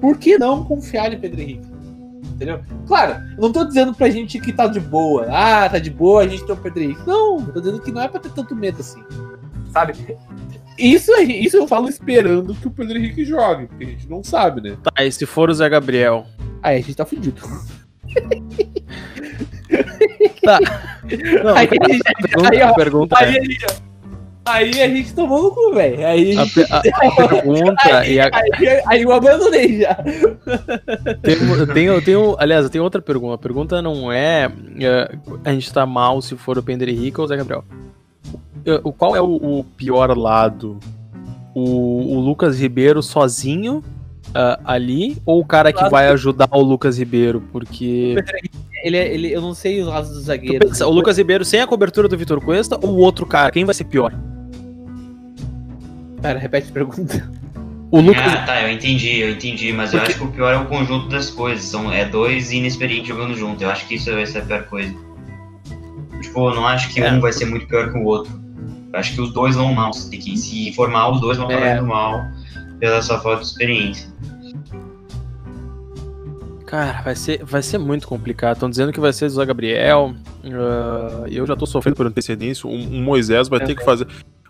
Por 0.00 0.16
que 0.16 0.38
não 0.38 0.64
confiar 0.64 1.12
em 1.12 1.18
Pedro 1.18 1.40
Henrique? 1.40 1.71
Entendeu? 2.42 2.60
Claro, 2.86 3.22
eu 3.36 3.40
não 3.40 3.52
tô 3.52 3.64
dizendo 3.64 3.94
pra 3.94 4.10
gente 4.10 4.40
que 4.40 4.52
tá 4.52 4.66
de 4.66 4.80
boa. 4.80 5.26
Ah, 5.30 5.68
tá 5.68 5.78
de 5.78 5.90
boa, 5.90 6.22
a 6.22 6.28
gente 6.28 6.44
tem 6.44 6.54
o 6.54 6.58
Pedro 6.58 6.82
Henrique. 6.82 7.06
Não, 7.06 7.38
eu 7.40 7.52
tô 7.52 7.60
dizendo 7.60 7.80
que 7.80 7.92
não 7.92 8.02
é 8.02 8.08
pra 8.08 8.20
ter 8.20 8.30
tanto 8.30 8.54
medo 8.54 8.80
assim. 8.80 9.02
Sabe? 9.72 9.94
Isso, 10.78 11.12
isso 11.20 11.56
eu 11.56 11.68
falo 11.68 11.88
esperando 11.88 12.54
que 12.54 12.66
o 12.66 12.70
Pedro 12.70 12.98
Henrique 12.98 13.24
jogue, 13.24 13.66
porque 13.66 13.84
a 13.84 13.88
gente 13.88 14.08
não 14.08 14.22
sabe, 14.22 14.60
né? 14.60 14.76
Tá, 14.82 15.04
e 15.04 15.12
se 15.12 15.24
for 15.26 15.50
o 15.50 15.54
Zé 15.54 15.68
Gabriel? 15.68 16.26
Aí 16.62 16.78
a 16.78 16.80
gente 16.80 16.94
tá 16.94 17.04
fudido. 17.04 17.40
tá. 20.42 20.58
Não, 21.42 21.56
aí, 21.56 21.66
pergunta, 21.66 22.50
aí, 22.50 22.62
ó, 22.62 22.74
pergunta 22.74 23.18
aí, 23.18 23.36
é. 23.36 23.40
aí, 23.40 23.58
Aí 24.44 24.82
a 24.82 24.88
gente 24.88 25.14
tomou 25.14 25.42
no 25.42 25.50
cu, 25.52 25.74
velho. 25.74 26.06
Aí 26.06 26.36
a, 26.36 26.44
gente... 26.44 26.72
a, 26.72 26.78
a 26.78 27.28
pergunta 27.28 27.76
aí, 27.98 28.14
e 28.14 28.20
a... 28.20 28.24
aí, 28.32 28.82
aí, 28.86 29.02
eu 29.02 29.12
abandonei 29.12 29.80
já. 29.80 29.94
Tem, 31.22 31.66
tenho, 31.72 32.02
tenho, 32.02 32.36
aliás, 32.38 32.64
eu 32.64 32.70
tenho 32.70 32.82
outra 32.82 33.00
pergunta. 33.00 33.34
A 33.34 33.38
pergunta 33.38 33.80
não 33.80 34.10
é, 34.10 34.50
é 34.80 35.16
a 35.44 35.52
gente 35.52 35.72
tá 35.72 35.86
mal 35.86 36.20
se 36.20 36.36
for 36.36 36.58
o 36.58 36.62
Pedro 36.62 36.90
Henrique 36.90 37.20
ou 37.20 37.24
o 37.24 37.28
Zé 37.28 37.36
Gabriel. 37.36 37.64
O, 38.82 38.92
qual 38.92 39.14
é 39.14 39.20
o, 39.20 39.60
o 39.60 39.64
pior 39.76 40.16
lado? 40.16 40.78
O, 41.54 42.16
o, 42.16 42.20
Lucas 42.20 42.58
Ribeiro 42.58 43.02
sozinho 43.02 43.84
uh, 44.28 44.60
ali 44.64 45.18
ou 45.26 45.40
o 45.40 45.44
cara 45.44 45.72
que 45.72 45.86
vai 45.90 46.08
ajudar 46.08 46.48
o 46.50 46.62
Lucas 46.62 46.98
Ribeiro? 46.98 47.42
Porque. 47.52 48.16
Ele, 48.82 48.96
é, 48.96 49.14
ele, 49.14 49.32
eu 49.32 49.40
não 49.40 49.54
sei 49.54 49.80
os 49.80 49.86
lados 49.86 50.10
dos 50.10 50.24
zagueiros. 50.24 50.70
Pensa, 50.70 50.86
o 50.86 50.90
Lucas 50.90 51.16
Ribeiro 51.16 51.44
sem 51.44 51.60
a 51.60 51.66
cobertura 51.66 52.08
do 52.08 52.16
Vitor 52.16 52.40
Cuesta 52.40 52.78
ou 52.82 52.94
o 52.94 52.98
outro 52.98 53.24
cara? 53.26 53.50
Quem 53.52 53.64
vai 53.64 53.74
ser 53.74 53.84
pior? 53.84 54.12
Pera, 56.22 56.38
repete 56.38 56.70
a 56.70 56.72
pergunta. 56.72 57.30
O 57.90 58.00
Lucas... 58.00 58.22
Ah, 58.24 58.46
tá, 58.46 58.62
eu 58.62 58.70
entendi, 58.70 59.18
eu 59.18 59.32
entendi, 59.32 59.70
mas 59.72 59.90
Porque... 59.90 60.06
eu 60.06 60.08
acho 60.08 60.18
que 60.18 60.24
o 60.24 60.28
pior 60.28 60.54
é 60.54 60.56
o 60.56 60.64
conjunto 60.66 61.08
das 61.08 61.28
coisas. 61.28 61.64
São, 61.64 61.92
é 61.92 62.06
dois 62.06 62.50
inexperientes 62.50 63.08
jogando 63.08 63.34
junto. 63.34 63.62
Eu 63.62 63.70
acho 63.70 63.86
que 63.86 63.96
isso 63.96 64.10
vai 64.10 64.24
ser 64.24 64.38
a 64.38 64.42
pior 64.42 64.64
coisa. 64.64 64.94
Tipo, 66.22 66.48
eu 66.48 66.54
não 66.54 66.66
acho 66.66 66.88
que 66.94 67.00
é. 67.02 67.12
um 67.12 67.20
vai 67.20 67.32
ser 67.32 67.44
muito 67.46 67.66
pior 67.66 67.92
que 67.92 67.98
o 67.98 68.04
outro. 68.04 68.32
Eu 68.92 68.98
acho 68.98 69.14
que 69.14 69.20
os 69.20 69.32
dois 69.32 69.56
vão 69.56 69.74
mal. 69.74 69.90
Que, 69.90 70.36
se 70.38 70.72
for 70.72 70.88
mal, 70.88 71.12
os 71.12 71.20
dois 71.20 71.36
vão 71.36 71.50
é. 71.50 71.80
mal 71.80 72.24
pela 72.78 73.02
sua 73.02 73.20
falta 73.20 73.42
de 73.42 73.48
experiência. 73.48 74.08
Cara, 76.66 77.02
vai 77.02 77.14
ser, 77.14 77.44
vai 77.44 77.62
ser 77.62 77.76
muito 77.76 78.08
complicado. 78.08 78.54
Estão 78.54 78.70
dizendo 78.70 78.92
que 78.92 79.00
vai 79.00 79.12
ser 79.12 79.28
Zé 79.28 79.44
Gabriel. 79.44 80.14
Uh, 80.42 81.26
eu 81.28 81.46
já 81.46 81.54
tô 81.54 81.66
sofrendo 81.66 81.96
por 81.96 82.06
antecedência. 82.06 82.66
O, 82.66 82.72
o 82.72 83.02
Moisés 83.02 83.48
vai 83.48 83.60
é, 83.60 83.64
ter 83.66 83.74
que 83.74 83.84
fazer. 83.84 84.06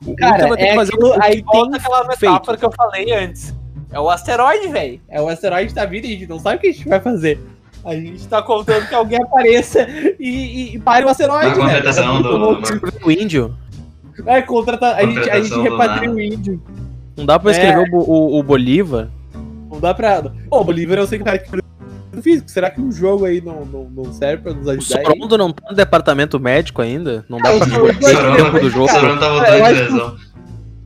O 0.06 0.16
Cara, 0.16 0.48
vai 0.48 0.56
ter 0.56 0.64
é 0.64 0.70
que 0.70 0.76
fazer 0.76 0.94
aquilo, 0.94 1.22
aí 1.22 1.42
volta 1.42 1.76
aquela 1.76 2.04
metáfora 2.04 2.42
feito. 2.44 2.58
que 2.58 2.64
eu 2.64 2.72
falei 2.72 3.12
antes. 3.12 3.54
É 3.92 4.00
o 4.00 4.08
asteroide, 4.08 4.68
velho. 4.68 5.00
É 5.08 5.20
o 5.20 5.28
asteroide 5.28 5.74
da 5.74 5.84
vida 5.84 6.06
e 6.06 6.14
a 6.14 6.18
gente 6.18 6.28
não 6.28 6.38
sabe 6.38 6.56
o 6.56 6.60
que 6.60 6.68
a 6.68 6.72
gente 6.72 6.88
vai 6.88 7.00
fazer. 7.00 7.38
A 7.84 7.94
gente 7.94 8.26
tá 8.26 8.40
contando 8.40 8.88
que 8.88 8.94
alguém 8.94 9.20
apareça 9.20 9.86
e, 10.18 10.28
e, 10.28 10.76
e 10.76 10.78
pare 10.78 11.04
o 11.04 11.08
asteroide, 11.08 11.54
velho. 11.54 11.60
contratação 11.60 12.22
do, 12.22 12.60
do, 12.60 13.10
índio. 13.10 13.54
É, 14.26 14.40
contrata... 14.40 14.94
a, 14.94 15.04
gente, 15.04 15.30
a 15.30 15.40
gente 15.40 15.60
repatria 15.60 16.10
o 16.10 16.20
índio. 16.20 16.62
Não 17.16 17.26
dá 17.26 17.38
pra 17.38 17.50
escrever 17.50 17.86
é. 17.86 17.90
o, 17.92 17.98
o, 17.98 18.38
o 18.38 18.42
Bolívar? 18.42 19.08
Não 19.70 19.80
dá 19.80 19.92
pra. 19.92 20.22
Pô, 20.22 20.60
o 20.60 20.64
Bolívar 20.64 20.98
eu 20.98 21.06
sei 21.06 21.18
que 21.18 21.22
o 21.22 21.24
cara 21.26 21.38
que 21.38 21.50
físico. 22.20 22.50
Será 22.50 22.70
que 22.70 22.80
um 22.80 22.90
jogo 22.90 23.24
aí 23.24 23.40
não, 23.40 23.64
não, 23.64 23.84
não 23.84 24.12
serve 24.12 24.42
pra 24.42 24.52
nos 24.52 24.68
ajudar? 24.68 25.00
O 25.00 25.04
Sorondo 25.06 25.38
não 25.38 25.52
tá 25.52 25.70
no 25.70 25.76
departamento 25.76 26.38
médico 26.38 26.82
ainda? 26.82 27.24
Não 27.28 27.38
dá 27.38 27.52
é, 27.52 27.58
pra 27.58 27.66
ver 27.66 27.80
o 27.80 27.98
tempo 27.98 28.60
do 28.60 28.70
jogo? 28.70 28.84
O 28.84 28.88
Sorondo 28.88 29.20
tá 29.20 29.28
voltando 29.28 29.56
de 29.56 29.80
lesão. 29.80 30.16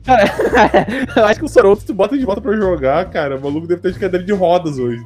Cara, 0.03 0.23
eu 1.17 1.25
acho 1.25 1.39
que 1.39 1.45
o 1.45 1.49
Sorondo, 1.49 1.79
se 1.81 1.85
tu 1.87 1.93
bota 1.93 2.17
de 2.17 2.23
volta 2.23 2.39
pra 2.39 2.55
jogar, 2.55 3.09
cara, 3.09 3.35
o 3.35 3.41
maluco 3.41 3.67
deve 3.67 3.81
ter 3.81 3.91
de 3.91 3.99
cadeira 3.99 4.25
de 4.25 4.31
rodas 4.31 4.79
hoje. 4.79 5.05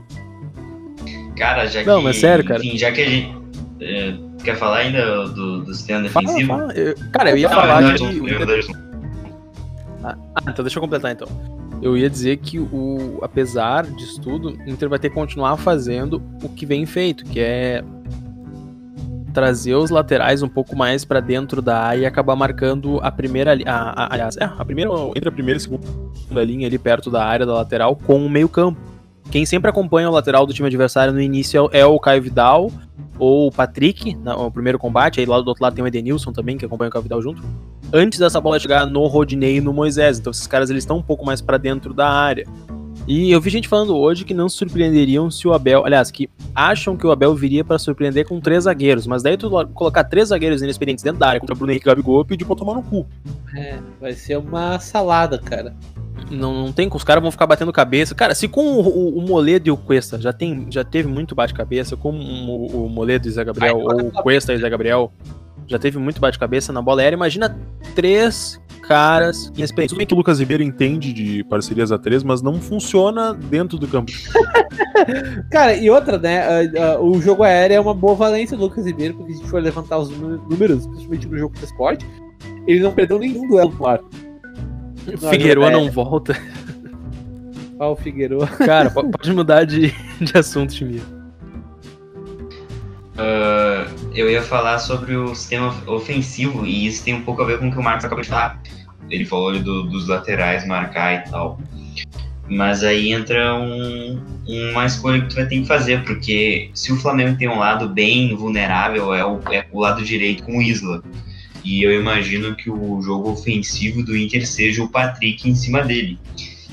Cara, 1.36 1.66
já 1.66 1.82
que. 1.82 1.88
Não, 1.88 2.02
mas 2.02 2.18
sério, 2.18 2.46
cara. 2.46 2.60
Enfim, 2.60 2.78
já 2.78 2.92
que 2.92 3.02
a 3.02 3.10
gente. 3.10 3.42
É, 3.80 4.14
quer 4.44 4.56
falar 4.58 4.78
ainda 4.78 5.28
do, 5.30 5.64
do 5.64 5.74
sistema 5.74 6.04
defensivo? 6.04 6.48
Fala, 6.48 6.68
fala. 6.68 6.74
Eu, 6.74 6.96
cara, 7.12 7.32
eu 7.32 7.38
ia 7.38 7.50
não, 7.50 7.56
falar. 7.56 7.82
Não, 7.82 7.96
que... 7.96 8.72
Ah, 10.04 10.16
então 10.48 10.64
deixa 10.64 10.78
eu 10.78 10.82
completar 10.82 11.12
então 11.12 11.28
eu 11.82 11.98
ia 11.98 12.10
dizer 12.10 12.38
que 12.38 12.60
o 12.60 13.20
apesar 13.22 13.86
disso 13.86 14.22
tudo, 14.22 14.50
o 14.50 14.70
Inter 14.70 14.88
vai 14.88 15.00
ter 15.00 15.10
que 15.10 15.16
continuar 15.16 15.58
fazendo 15.58 16.22
o 16.44 16.50
que 16.50 16.66
vem 16.66 16.86
feito, 16.86 17.26
que 17.26 17.40
é 17.40 17.84
trazer 19.34 19.74
os 19.76 19.90
laterais 19.90 20.44
um 20.44 20.48
pouco 20.48 20.76
mais 20.76 21.06
para 21.06 21.20
dentro 21.20 21.62
da 21.62 21.80
área 21.80 22.02
e 22.02 22.06
acabar 22.06 22.36
marcando 22.36 23.00
a 23.02 23.12
primeira 23.12 23.58
a, 23.66 24.04
a, 24.04 24.14
aliás, 24.14 24.38
é, 24.38 24.44
a 24.44 24.64
primeira 24.66 24.92
entre 25.16 25.30
a 25.30 25.32
primeira 25.32 25.58
e 25.58 25.60
a 25.60 25.62
segunda 25.62 26.44
linha 26.44 26.68
ali 26.68 26.78
perto 26.78 27.10
da 27.10 27.26
área 27.26 27.46
da 27.46 27.54
lateral 27.54 27.96
com 27.96 28.26
o 28.26 28.30
meio-campo. 28.30 28.80
Quem 29.32 29.46
sempre 29.46 29.70
acompanha 29.70 30.10
o 30.10 30.12
lateral 30.12 30.46
do 30.46 30.54
time 30.54 30.68
adversário 30.68 31.14
no 31.14 31.22
início 31.22 31.70
é 31.72 31.86
o 31.86 31.98
Caio 32.00 32.22
Vidal 32.22 32.70
ou 33.18 33.48
o 33.48 33.52
Patrick, 33.52 34.14
no 34.16 34.52
primeiro 34.52 34.78
combate, 34.78 35.20
aí 35.20 35.26
lá 35.26 35.40
do 35.40 35.48
outro 35.48 35.64
lado 35.64 35.74
tem 35.74 35.84
o 35.84 35.88
Edenilson 35.88 36.34
também 36.34 36.58
que 36.58 36.66
acompanha 36.66 36.90
o 36.90 36.92
Caio 36.92 37.04
Vidal 37.04 37.22
junto 37.22 37.42
antes 37.94 38.20
dessa 38.20 38.40
bola 38.40 38.60
chegar 38.60 38.86
no 38.86 39.06
Rodinei 39.08 39.58
e 39.58 39.62
no 39.62 39.74
Moisés. 39.74 40.20
Então 40.20 40.32
esses 40.32 40.48
caras 40.48 40.70
eles 40.70 40.84
estão 40.84 40.98
um 40.98 41.04
pouco 41.04 41.26
mais 41.26 41.42
para 41.42 41.58
dentro 41.58 41.94
da 41.94 42.10
área. 42.10 42.46
E 43.08 43.32
eu 43.32 43.42
vi 43.42 43.50
gente 43.50 43.68
falando 43.68 43.98
hoje 43.98 44.24
que 44.24 44.34
não 44.34 44.48
se 44.48 44.58
surpreenderiam 44.58 45.30
se 45.32 45.48
o 45.48 45.54
Abel, 45.54 45.86
aliás, 45.86 46.12
que 46.12 46.30
acham 46.54 46.96
que 46.96 47.06
o 47.06 47.12
Abel 47.12 47.34
viria 47.34 47.64
para 47.64 47.80
surpreender 47.80 48.28
com 48.28 48.40
três 48.40 48.66
zagueiros, 48.66 49.08
mas 49.08 49.24
daí 49.24 49.36
tu 49.36 49.50
colocar 49.74 50.04
três 50.04 50.30
zagueiros 50.30 50.62
inexperientes 50.62 51.04
dentro 51.04 51.20
da 51.20 51.28
área 51.28 51.40
contra 51.40 51.56
o 51.56 51.58
Bruno 51.58 51.72
Henrique 51.72 51.88
Gabigol 51.88 52.22
e 52.22 52.26
pedir 52.26 52.46
pra 52.46 52.56
tomar 52.56 52.76
no 52.76 52.84
cu. 52.84 53.08
É, 53.56 53.80
vai 54.00 54.14
ser 54.14 54.38
uma 54.38 54.80
salada, 54.80 55.40
cara. 55.40 55.76
Não, 56.30 56.54
não 56.54 56.72
tem, 56.72 56.90
os 56.94 57.04
caras 57.04 57.22
vão 57.22 57.32
ficar 57.32 57.48
batendo 57.48 57.74
cabeça. 57.74 58.14
Cara, 58.14 58.36
se 58.36 58.48
com 58.48 58.62
o, 58.62 58.82
o, 58.82 59.18
o 59.18 59.22
Moledo 59.28 59.68
e 59.68 59.72
o 59.72 59.78
Cuesta 59.78 60.22
já, 60.22 60.32
tem, 60.32 60.68
já 60.70 60.84
teve 60.84 61.10
muito 61.10 61.34
bate-cabeça, 61.34 61.98
com 61.98 62.12
o, 62.12 62.86
o 62.86 62.90
Moledo 62.90 63.28
e 63.28 63.32
Zé 63.32 63.44
Gabriel, 63.44 63.78
Ai, 63.90 63.96
ou 63.96 64.08
o 64.08 64.12
Cuesta 64.12 64.54
e 64.54 64.58
Zé 64.58 64.70
Gabriel, 64.70 65.12
já 65.72 65.80
teve 65.80 65.98
muito 65.98 66.20
bate-cabeça 66.20 66.74
na 66.74 66.82
bola 66.82 67.02
aérea. 67.02 67.16
Imagina 67.16 67.58
três 67.96 68.62
caras 68.82 69.52
inexperientes. 69.56 69.94
Tudo 69.94 69.98
bem 70.00 70.08
que 70.08 70.14
o 70.14 70.18
Lucas 70.18 70.40
Ribeiro 70.40 70.62
entende 70.62 71.14
de 71.14 71.44
parcerias 71.46 71.92
a 71.92 71.98
três, 71.98 72.24
mas 72.24 72.42
não 72.42 72.60
funciona 72.60 73.34
dentro 73.34 73.78
do 73.78 73.88
campo. 73.88 74.12
Cara, 75.50 75.74
e 75.76 75.90
outra, 75.90 76.18
né? 76.18 76.64
Uh, 76.64 77.00
uh, 77.00 77.12
o 77.12 77.22
jogo 77.22 77.44
aéreo 77.44 77.76
é 77.76 77.80
uma 77.80 77.94
boa 77.94 78.16
valência 78.16 78.58
do 78.58 78.64
Lucas 78.64 78.86
Ribeiro, 78.86 79.16
porque 79.16 79.32
se 79.32 79.40
a 79.40 79.42
gente 79.42 79.50
for 79.50 79.62
levantar 79.62 79.98
os 79.98 80.10
números, 80.10 80.86
principalmente 80.88 81.28
no 81.28 81.38
jogo 81.38 81.58
do 81.58 81.64
esporte, 81.64 82.06
ele 82.68 82.82
não 82.82 82.92
perdeu 82.92 83.18
nenhum 83.18 83.48
duelo 83.48 83.74
no 83.80 83.88
ar. 83.88 84.02
Figueiredo 85.30 85.72
não 85.72 85.90
volta. 85.90 86.38
Ó, 87.80 87.94
o 87.94 87.96
Figueiredo. 87.96 88.46
Cara, 88.66 88.90
pode 88.90 89.32
mudar 89.34 89.64
de, 89.64 89.94
de 90.20 90.38
assunto, 90.38 90.74
Chimia. 90.74 91.21
Uh, 93.14 94.12
eu 94.16 94.30
ia 94.30 94.42
falar 94.42 94.80
sobre 94.80 95.16
o 95.16 95.36
sistema 95.36 95.76
ofensivo, 95.88 96.66
e 96.66 96.88
isso 96.88 97.04
tem 97.04 97.14
um 97.14 97.22
pouco 97.22 97.42
a 97.42 97.46
ver 97.46 97.60
com 97.60 97.68
o 97.68 97.72
que 97.72 97.78
o 97.78 97.84
Marcos 97.84 98.06
acabou 98.06 98.24
de 98.24 98.30
falar. 98.30 98.62
Ele 99.10 99.26
falou 99.26 99.50
ali 99.50 99.60
do, 99.60 99.84
dos 99.84 100.08
laterais 100.08 100.66
marcar 100.66 101.14
e 101.16 101.30
tal. 101.30 101.60
Mas 102.48 102.84
aí 102.84 103.14
entra 103.14 103.56
um, 103.56 104.22
uma 104.48 104.86
escolha 104.86 105.22
que 105.22 105.30
tu 105.30 105.36
vai 105.36 105.46
ter 105.46 105.62
que 105.62 105.66
fazer, 105.66 106.04
porque 106.04 106.70
se 106.74 106.92
o 106.92 106.98
Flamengo 106.98 107.38
tem 107.38 107.48
um 107.48 107.60
lado 107.60 107.88
bem 107.88 108.36
vulnerável, 108.36 109.14
é 109.14 109.26
o, 109.26 109.40
é 109.52 109.66
o 109.72 109.80
lado 109.80 110.04
direito 110.04 110.44
com 110.44 110.58
o 110.58 110.62
Isla. 110.62 111.02
E 111.64 111.84
eu 111.84 111.94
imagino 111.94 112.56
que 112.56 112.70
o 112.70 113.02
jogo 113.02 113.32
ofensivo 113.32 114.04
do 114.04 114.18
Inter 114.18 114.48
seja 114.48 114.84
o 114.84 114.90
Patrick 114.90 115.50
em 115.50 115.56
cima 115.56 115.82
dele. 115.82 116.20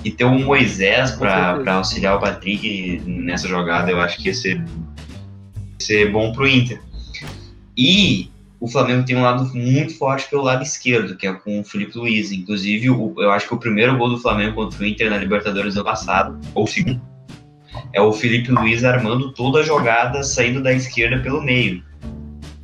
E 0.05 0.11
ter 0.11 0.25
um 0.25 0.45
Moisés 0.45 1.11
para 1.13 1.75
auxiliar 1.75 2.17
o 2.17 2.21
Patrick 2.21 3.03
nessa 3.07 3.49
jogada, 3.49 3.91
eu 3.91 4.01
acho 4.01 4.17
que 4.19 4.29
ia 4.29 4.35
ser, 4.35 4.65
ser 5.79 6.11
bom 6.11 6.33
pro 6.33 6.47
Inter. 6.47 6.81
E 7.77 8.31
o 8.61 8.67
Flamengo 8.67 9.05
tem 9.05 9.17
um 9.17 9.23
lado 9.23 9.45
muito 9.55 9.97
forte 9.97 10.29
pelo 10.29 10.43
lado 10.43 10.63
esquerdo, 10.63 11.17
que 11.17 11.27
é 11.27 11.33
com 11.33 11.61
o 11.61 11.65
Felipe 11.65 11.97
Luiz. 11.97 12.33
Inclusive, 12.33 12.91
o, 12.91 13.15
eu 13.19 13.31
acho 13.31 13.47
que 13.47 13.55
o 13.55 13.59
primeiro 13.59 13.97
gol 13.97 14.11
do 14.11 14.19
Flamengo 14.19 14.55
contra 14.55 14.83
o 14.83 14.87
Inter 14.87 15.11
na 15.11 15.19
Libertadores 15.19 15.75
do 15.75 15.85
passado, 15.85 16.39
ou 16.55 16.65
o 16.65 16.67
segundo, 16.67 17.01
é 17.93 18.01
o 18.01 18.13
Felipe 18.13 18.51
Luiz 18.51 18.83
armando 18.83 19.33
toda 19.33 19.61
a 19.61 19.63
jogada 19.63 20.23
saindo 20.23 20.63
da 20.63 20.73
esquerda 20.73 21.23
pelo 21.23 21.41
meio. 21.41 21.83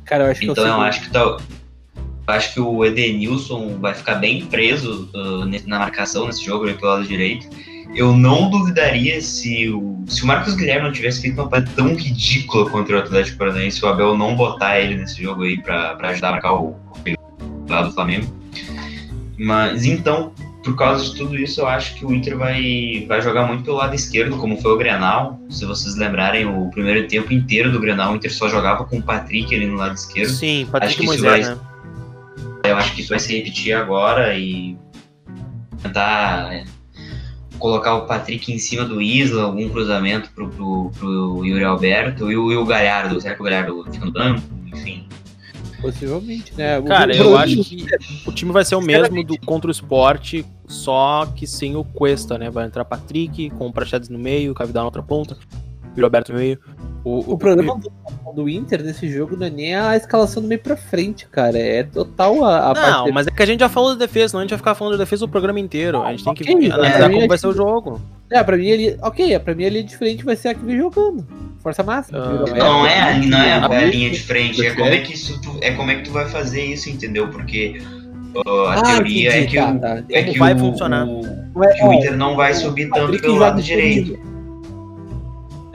Cara, 0.03 0.25
eu 0.25 0.31
acho 0.31 0.43
então 0.43 0.63
que 0.63 0.69
eu 0.69 0.81
acho 0.81 1.01
que 1.01 1.09
tá, 1.09 1.19
eu 1.21 1.39
acho 2.27 2.53
que 2.53 2.59
o 2.59 2.83
Edenilson 2.83 3.77
vai 3.79 3.93
ficar 3.93 4.15
bem 4.15 4.45
preso 4.45 5.09
uh, 5.13 5.45
na 5.67 5.79
marcação 5.79 6.27
nesse 6.27 6.43
jogo 6.43 6.65
pelo 6.73 6.91
lado 6.91 7.07
direito 7.07 7.47
eu 7.95 8.15
não 8.15 8.49
duvidaria 8.49 9.21
se 9.21 9.69
o, 9.69 10.03
se 10.05 10.23
o 10.23 10.27
Marcos 10.27 10.53
Guilherme 10.53 10.83
não 10.83 10.91
tivesse 10.91 11.21
feito 11.21 11.39
uma 11.39 11.49
partida 11.49 11.75
tão 11.75 11.95
ridícula 11.95 12.69
contra 12.69 12.97
o 12.97 12.99
Atlético 12.99 13.37
Paranaense, 13.37 13.83
o 13.83 13.87
Abel 13.87 14.17
não 14.17 14.35
botar 14.35 14.79
ele 14.79 14.97
nesse 14.97 15.23
jogo 15.23 15.43
aí 15.43 15.61
pra, 15.61 15.95
pra 15.95 16.09
ajudar 16.09 16.29
a 16.29 16.31
marcar 16.33 16.53
o, 16.53 16.75
o 17.07 17.71
lado 17.71 17.89
do 17.89 17.93
Flamengo. 17.93 18.27
Mas 19.37 19.85
então, 19.85 20.33
por 20.63 20.75
causa 20.75 21.05
de 21.05 21.15
tudo 21.15 21.37
isso, 21.37 21.61
eu 21.61 21.67
acho 21.67 21.95
que 21.95 22.05
o 22.05 22.13
Inter 22.13 22.37
vai, 22.37 23.05
vai 23.07 23.21
jogar 23.21 23.47
muito 23.47 23.63
pelo 23.63 23.77
lado 23.77 23.95
esquerdo, 23.95 24.37
como 24.37 24.59
foi 24.61 24.71
o 24.73 24.77
Grenal. 24.77 25.39
Se 25.49 25.65
vocês 25.65 25.95
lembrarem, 25.95 26.45
o 26.45 26.69
primeiro 26.71 27.07
tempo 27.07 27.31
inteiro 27.33 27.71
do 27.71 27.79
Grenal, 27.79 28.11
o 28.11 28.15
Inter 28.15 28.33
só 28.33 28.49
jogava 28.49 28.83
com 28.85 28.97
o 28.97 29.01
Patrick 29.01 29.53
ali 29.55 29.67
no 29.67 29.75
lado 29.75 29.95
esquerdo. 29.95 30.31
Sim, 30.31 30.67
Patrick 30.71 30.85
acho 30.85 30.97
que 30.99 31.05
Moisés, 31.05 31.47
vai, 31.47 31.55
né? 31.55 31.61
Eu 32.65 32.77
acho 32.77 32.93
que 32.93 33.01
isso 33.01 33.09
vai 33.09 33.19
se 33.19 33.37
repetir 33.37 33.73
agora 33.73 34.37
e 34.37 34.77
tentar 35.81 36.65
colocar 37.59 37.95
o 37.95 38.05
Patrick 38.05 38.51
em 38.51 38.57
cima 38.57 38.85
do 38.85 39.01
Isla, 39.01 39.43
algum 39.43 39.67
cruzamento 39.69 40.29
pro, 40.31 40.49
pro, 40.49 40.91
pro 40.97 41.45
Yuri 41.45 41.63
Alberto 41.63 42.31
e 42.31 42.37
o, 42.37 42.51
e 42.51 42.55
o 42.57 42.65
Galhardo. 42.65 43.19
Será 43.21 43.35
que 43.35 43.41
o 43.41 43.45
Galhardo 43.45 43.85
fica 43.91 44.05
no 44.05 44.11
banco? 44.11 44.41
Enfim. 44.67 45.07
Possivelmente, 45.81 46.53
né? 46.55 46.81
Cara, 46.81 47.11
O- 47.13 47.15
eu 47.15 47.37
acho 47.37 47.63
que 47.63 47.85
o 48.25 48.31
time 48.31 48.51
vai 48.51 48.65
ser 48.65 48.75
o 48.75 48.81
mesmo 48.81 49.23
do 49.23 49.37
contra 49.39 49.67
o 49.67 49.71
esporte, 49.71 50.45
só 50.67 51.25
que 51.35 51.45
sem 51.45 51.75
o 51.75 51.83
Cuesta, 51.83 52.37
né? 52.37 52.49
Vai 52.49 52.65
entrar 52.65 52.85
Patrick, 52.85 53.49
com 53.51 53.67
o 53.67 53.73
Prachedes 53.73 54.09
no 54.09 54.17
meio, 54.17 54.51
o 54.51 54.55
Cavidal 54.55 54.83
na 54.83 54.87
outra 54.87 55.03
ponta, 55.03 55.37
o 55.97 56.01
Roberto 56.01 56.31
no 56.33 56.39
meio. 56.39 56.59
O, 57.03 57.33
O 57.33 57.37
problema 57.37 57.77
do, 57.77 57.91
do 58.33 58.49
Inter 58.49 58.81
nesse 58.83 59.07
jogo 59.07 59.37
não 59.37 59.45
é 59.45 59.49
nem 59.51 59.75
a 59.75 59.95
escalação 59.95 60.41
do 60.41 60.47
meio 60.49 60.59
pra 60.59 60.75
frente, 60.75 61.27
cara. 61.27 61.57
É 61.57 61.83
total 61.83 62.43
a, 62.43 62.71
a 62.71 62.73
Não, 62.73 62.81
parte. 62.81 63.11
mas 63.11 63.27
é 63.27 63.29
que 63.31 63.43
a 63.43 63.45
gente 63.45 63.59
já 63.59 63.69
falou 63.69 63.91
da 63.95 64.05
defesa, 64.05 64.29
senão 64.29 64.39
a 64.41 64.43
gente 64.43 64.49
vai 64.49 64.57
ficar 64.57 64.73
falando 64.73 64.93
da 64.97 65.03
defesa 65.03 65.23
o 65.23 65.27
programa 65.27 65.59
inteiro. 65.59 66.01
A 66.01 66.09
gente 66.11 66.23
tem 66.23 66.33
que 66.33 66.43
Ok, 66.51 66.71
analisar 66.71 67.11
é, 67.11 67.13
como 67.13 67.27
vai 67.27 67.37
ser 67.37 67.47
o 67.47 67.51
que- 67.51 67.57
jogo. 67.57 68.01
É, 68.31 68.43
pra 68.43 68.57
mim 68.57 68.65
ele. 68.65 68.97
Ok, 69.03 69.37
pra 69.39 69.53
mim 69.53 69.63
ele 69.65 69.83
diferente 69.83 70.25
vai 70.25 70.35
ser 70.35 70.47
a 70.49 70.53
que 70.55 70.65
vem 70.65 70.77
jogando. 70.77 71.25
Força 71.59 71.83
máxima. 71.83 72.17
Ah, 72.19 72.31
Yuri 72.39 72.51
Não 72.59 72.87
é, 72.87 72.99
a- 73.01 73.17
não 73.19 73.37
é 73.37 73.53
a, 73.53 73.65
Ah, 73.65 73.85
linha 73.85 74.09
de 74.09 74.19
frente, 74.19 74.65
é 74.65 74.71
como 74.73 74.85
é 74.89 74.97
que 74.97 75.13
isso 75.13 75.39
tu, 75.41 75.57
é 75.61 75.71
como 75.71 75.91
é 75.91 75.95
que 75.97 76.03
tu 76.05 76.11
vai 76.11 76.27
fazer 76.27 76.63
isso, 76.65 76.89
entendeu? 76.89 77.27
Porque 77.29 77.79
uh, 78.35 78.49
a 78.65 78.73
Ah, 78.73 78.81
teoria 78.81 79.29
é 79.29 79.37
entendi, 79.43 79.51
que, 79.51 79.57
tá, 79.63 79.71
o, 79.71 79.79
tá. 79.79 80.03
é 80.09 80.23
que 80.23 80.39
vai 80.39 80.55
o, 80.55 80.57
funcionar. 80.57 81.05
o- 81.07 81.21
Não 81.53 81.63
é- 81.63 81.73
que 81.73 81.83
o 81.85 81.93
Inter 81.93 82.17
não 82.17 82.35
vai 82.35 82.53
subir 82.55 82.89
tanto 82.89 83.19
pelo 83.21 83.35
lado 83.37 83.61
direito. 83.61 84.17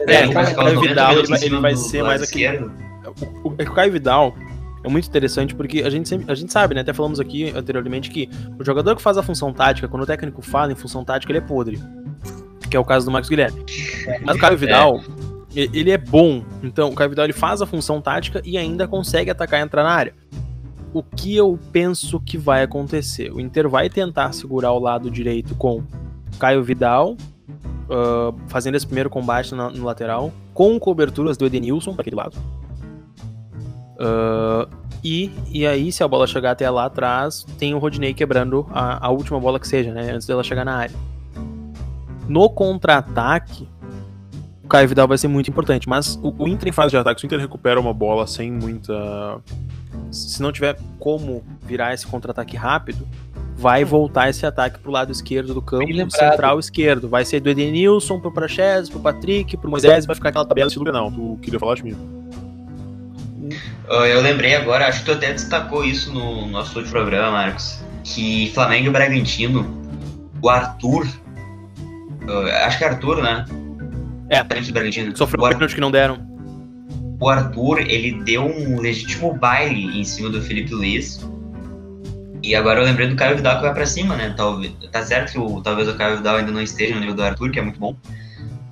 É, 0.06 0.14
É, 0.22 0.26
o 0.28 0.32
Caio 0.32 0.46
ficar 0.48 0.64
os 0.66 0.72
90 0.74 0.88
Vidal, 0.88 1.12
ele 1.18 1.26
vai- 1.60 1.76
ser 1.76 2.02
mais 2.02 2.22
aquele- 2.22 2.44
esquerdo. 2.46 2.72
O, 3.44 3.48
o, 3.50 3.54
é 3.58 3.62
o 3.64 3.72
Caio 3.72 3.92
Vidal 3.92 4.34
é 4.84 4.88
muito 4.88 5.08
interessante 5.08 5.54
porque 5.54 5.82
a 5.82 5.90
gente, 5.90 6.08
sempre, 6.08 6.30
a 6.30 6.34
gente 6.34 6.52
sabe, 6.52 6.74
né? 6.74 6.80
Até 6.80 6.92
falamos 6.92 7.20
aqui 7.20 7.52
anteriormente 7.56 8.10
que 8.10 8.28
o 8.58 8.64
jogador 8.64 8.96
que 8.96 9.02
faz 9.02 9.16
a 9.18 9.22
função 9.22 9.52
tática, 9.52 9.88
quando 9.88 10.02
o 10.02 10.06
técnico 10.06 10.40
fala 10.42 10.72
em 10.72 10.76
função 10.76 11.04
tática, 11.04 11.30
ele 11.32 11.38
é 11.38 11.42
podre. 11.42 11.78
Que 12.70 12.76
é 12.76 12.80
o 12.80 12.84
caso 12.84 13.04
do 13.06 13.10
Marcos 13.12 13.28
Guilherme. 13.28 13.64
Mas 14.24 14.36
o 14.36 14.38
Caio 14.38 14.56
Vidal, 14.58 15.00
e- 15.54 15.68
ele 15.72 15.90
é 15.90 15.98
bom. 15.98 16.42
Então, 16.62 16.90
o 16.90 16.94
Caio 16.94 17.10
Vidal 17.10 17.24
ele 17.26 17.32
faz 17.32 17.60
a 17.60 17.66
função 17.66 18.00
tática 18.00 18.40
e 18.44 18.56
ainda 18.56 18.86
consegue 18.86 19.30
atacar 19.30 19.60
e 19.60 19.64
entrar 19.64 19.82
na 19.82 19.90
área. 19.90 20.14
O 20.92 21.02
que 21.02 21.36
eu 21.36 21.58
penso 21.72 22.18
que 22.20 22.36
vai 22.38 22.62
acontecer? 22.62 23.30
O 23.32 23.40
Inter 23.40 23.68
vai 23.68 23.88
tentar 23.88 24.32
segurar 24.32 24.72
o 24.72 24.78
lado 24.78 25.10
direito 25.10 25.54
com 25.54 25.82
Caio 26.38 26.62
Vidal, 26.64 27.16
ah, 27.90 28.32
fazendo 28.48 28.76
esse 28.76 28.86
primeiro 28.86 29.10
combate 29.10 29.54
na- 29.54 29.70
no 29.70 29.84
lateral, 29.84 30.32
com 30.54 30.78
coberturas 30.78 31.36
do 31.36 31.44
Edenilson 31.46 31.92
para 31.92 32.02
aquele 32.02 32.16
lado. 32.16 32.36
Ah, 33.98 34.68
e, 35.02 35.30
e 35.50 35.66
aí, 35.66 35.90
se 35.90 36.02
a 36.02 36.08
bola 36.08 36.26
chegar 36.26 36.50
até 36.52 36.68
lá 36.68 36.84
atrás, 36.86 37.46
tem 37.58 37.74
o 37.74 37.78
Rodinei 37.78 38.12
quebrando 38.14 38.66
a, 38.70 39.06
a 39.06 39.10
última 39.10 39.40
bola 39.40 39.58
que 39.58 39.66
seja, 39.66 39.92
né? 39.92 40.10
Antes 40.12 40.26
dela 40.26 40.42
chegar 40.42 40.64
na 40.64 40.74
área. 40.76 40.94
No 42.28 42.48
contra-ataque, 42.48 43.66
o 44.62 44.68
Caio 44.68 44.88
Vidal 44.88 45.08
vai 45.08 45.18
ser 45.18 45.26
muito 45.28 45.50
importante, 45.50 45.88
mas 45.88 46.16
o, 46.22 46.34
o 46.44 46.46
Inter 46.48 46.68
em 46.68 46.72
fase 46.72 46.90
de 46.90 46.96
ataque, 46.96 47.20
se 47.20 47.26
o 47.26 47.28
Inter 47.28 47.40
recupera 47.40 47.80
uma 47.80 47.92
bola 47.92 48.26
sem 48.26 48.52
muita. 48.52 49.40
Se 50.12 50.40
não 50.42 50.52
tiver 50.52 50.78
como 50.98 51.42
virar 51.62 51.92
esse 51.94 52.06
contra-ataque 52.06 52.56
rápido, 52.56 53.06
vai 53.60 53.84
voltar 53.84 54.30
esse 54.30 54.46
ataque 54.46 54.78
pro 54.78 54.90
lado 54.90 55.12
esquerdo 55.12 55.52
do 55.52 55.60
campo, 55.60 55.84
central 56.10 56.58
esquerdo. 56.58 57.08
Vai 57.08 57.24
ser 57.24 57.40
do 57.40 57.50
Edenilson 57.50 58.18
pro 58.18 58.32
Praxedes, 58.32 58.88
pro 58.88 59.00
Patrick, 59.00 59.56
pro 59.58 59.68
Moisés, 59.70 60.06
vai 60.06 60.16
ficar 60.16 60.30
aquela 60.30 60.46
tabela 60.46 60.68
Estilo 60.68 60.84
Grenal, 60.86 61.10
tu 61.12 61.38
queria 61.42 61.58
falar 61.60 61.74
de 61.74 61.84
mim? 61.84 61.96
Ah, 63.88 64.06
Eu 64.08 64.20
lembrei 64.22 64.54
agora, 64.54 64.86
acho 64.88 65.00
que 65.00 65.06
tu 65.06 65.12
até 65.12 65.32
destacou 65.32 65.84
isso 65.84 66.12
no 66.12 66.46
nosso 66.48 66.78
último 66.78 66.92
programa, 66.94 67.30
Marcos, 67.32 67.80
que 68.04 68.50
Flamengo 68.54 68.86
e 68.88 68.90
Bragantino, 68.90 69.66
o 70.42 70.48
Arthur, 70.48 71.06
acho 72.64 72.78
que 72.78 72.84
é 72.84 72.88
Arthur, 72.88 73.22
né? 73.22 73.44
É. 74.30 74.42
Do 74.42 74.72
Bragantino. 74.72 75.16
Sofreu 75.16 75.40
o, 75.40 75.44
um 75.44 75.46
Ar- 75.46 75.54
pênalti 75.54 75.74
que 75.74 75.80
não 75.80 75.90
deram. 75.90 76.18
o 77.20 77.28
Arthur, 77.28 77.80
ele 77.80 78.22
deu 78.22 78.44
um 78.46 78.80
legítimo 78.80 79.34
baile 79.34 80.00
em 80.00 80.04
cima 80.04 80.30
do 80.30 80.40
Felipe 80.40 80.72
Luiz. 80.72 81.28
E 82.42 82.54
agora 82.54 82.80
eu 82.80 82.84
lembrei 82.84 83.08
do 83.08 83.16
Caio 83.16 83.36
Vidal 83.36 83.56
que 83.56 83.62
vai 83.62 83.74
pra 83.74 83.86
cima, 83.86 84.16
né? 84.16 84.32
Talvez, 84.36 84.72
tá 84.90 85.02
certo 85.02 85.32
que 85.32 85.38
o, 85.38 85.60
talvez 85.60 85.88
o 85.88 85.94
Caio 85.94 86.16
Vidal 86.18 86.36
ainda 86.36 86.52
não 86.52 86.62
esteja 86.62 86.94
no 86.94 87.00
nível 87.00 87.14
do 87.14 87.22
Arthur, 87.22 87.50
que 87.50 87.58
é 87.58 87.62
muito 87.62 87.78
bom. 87.78 87.96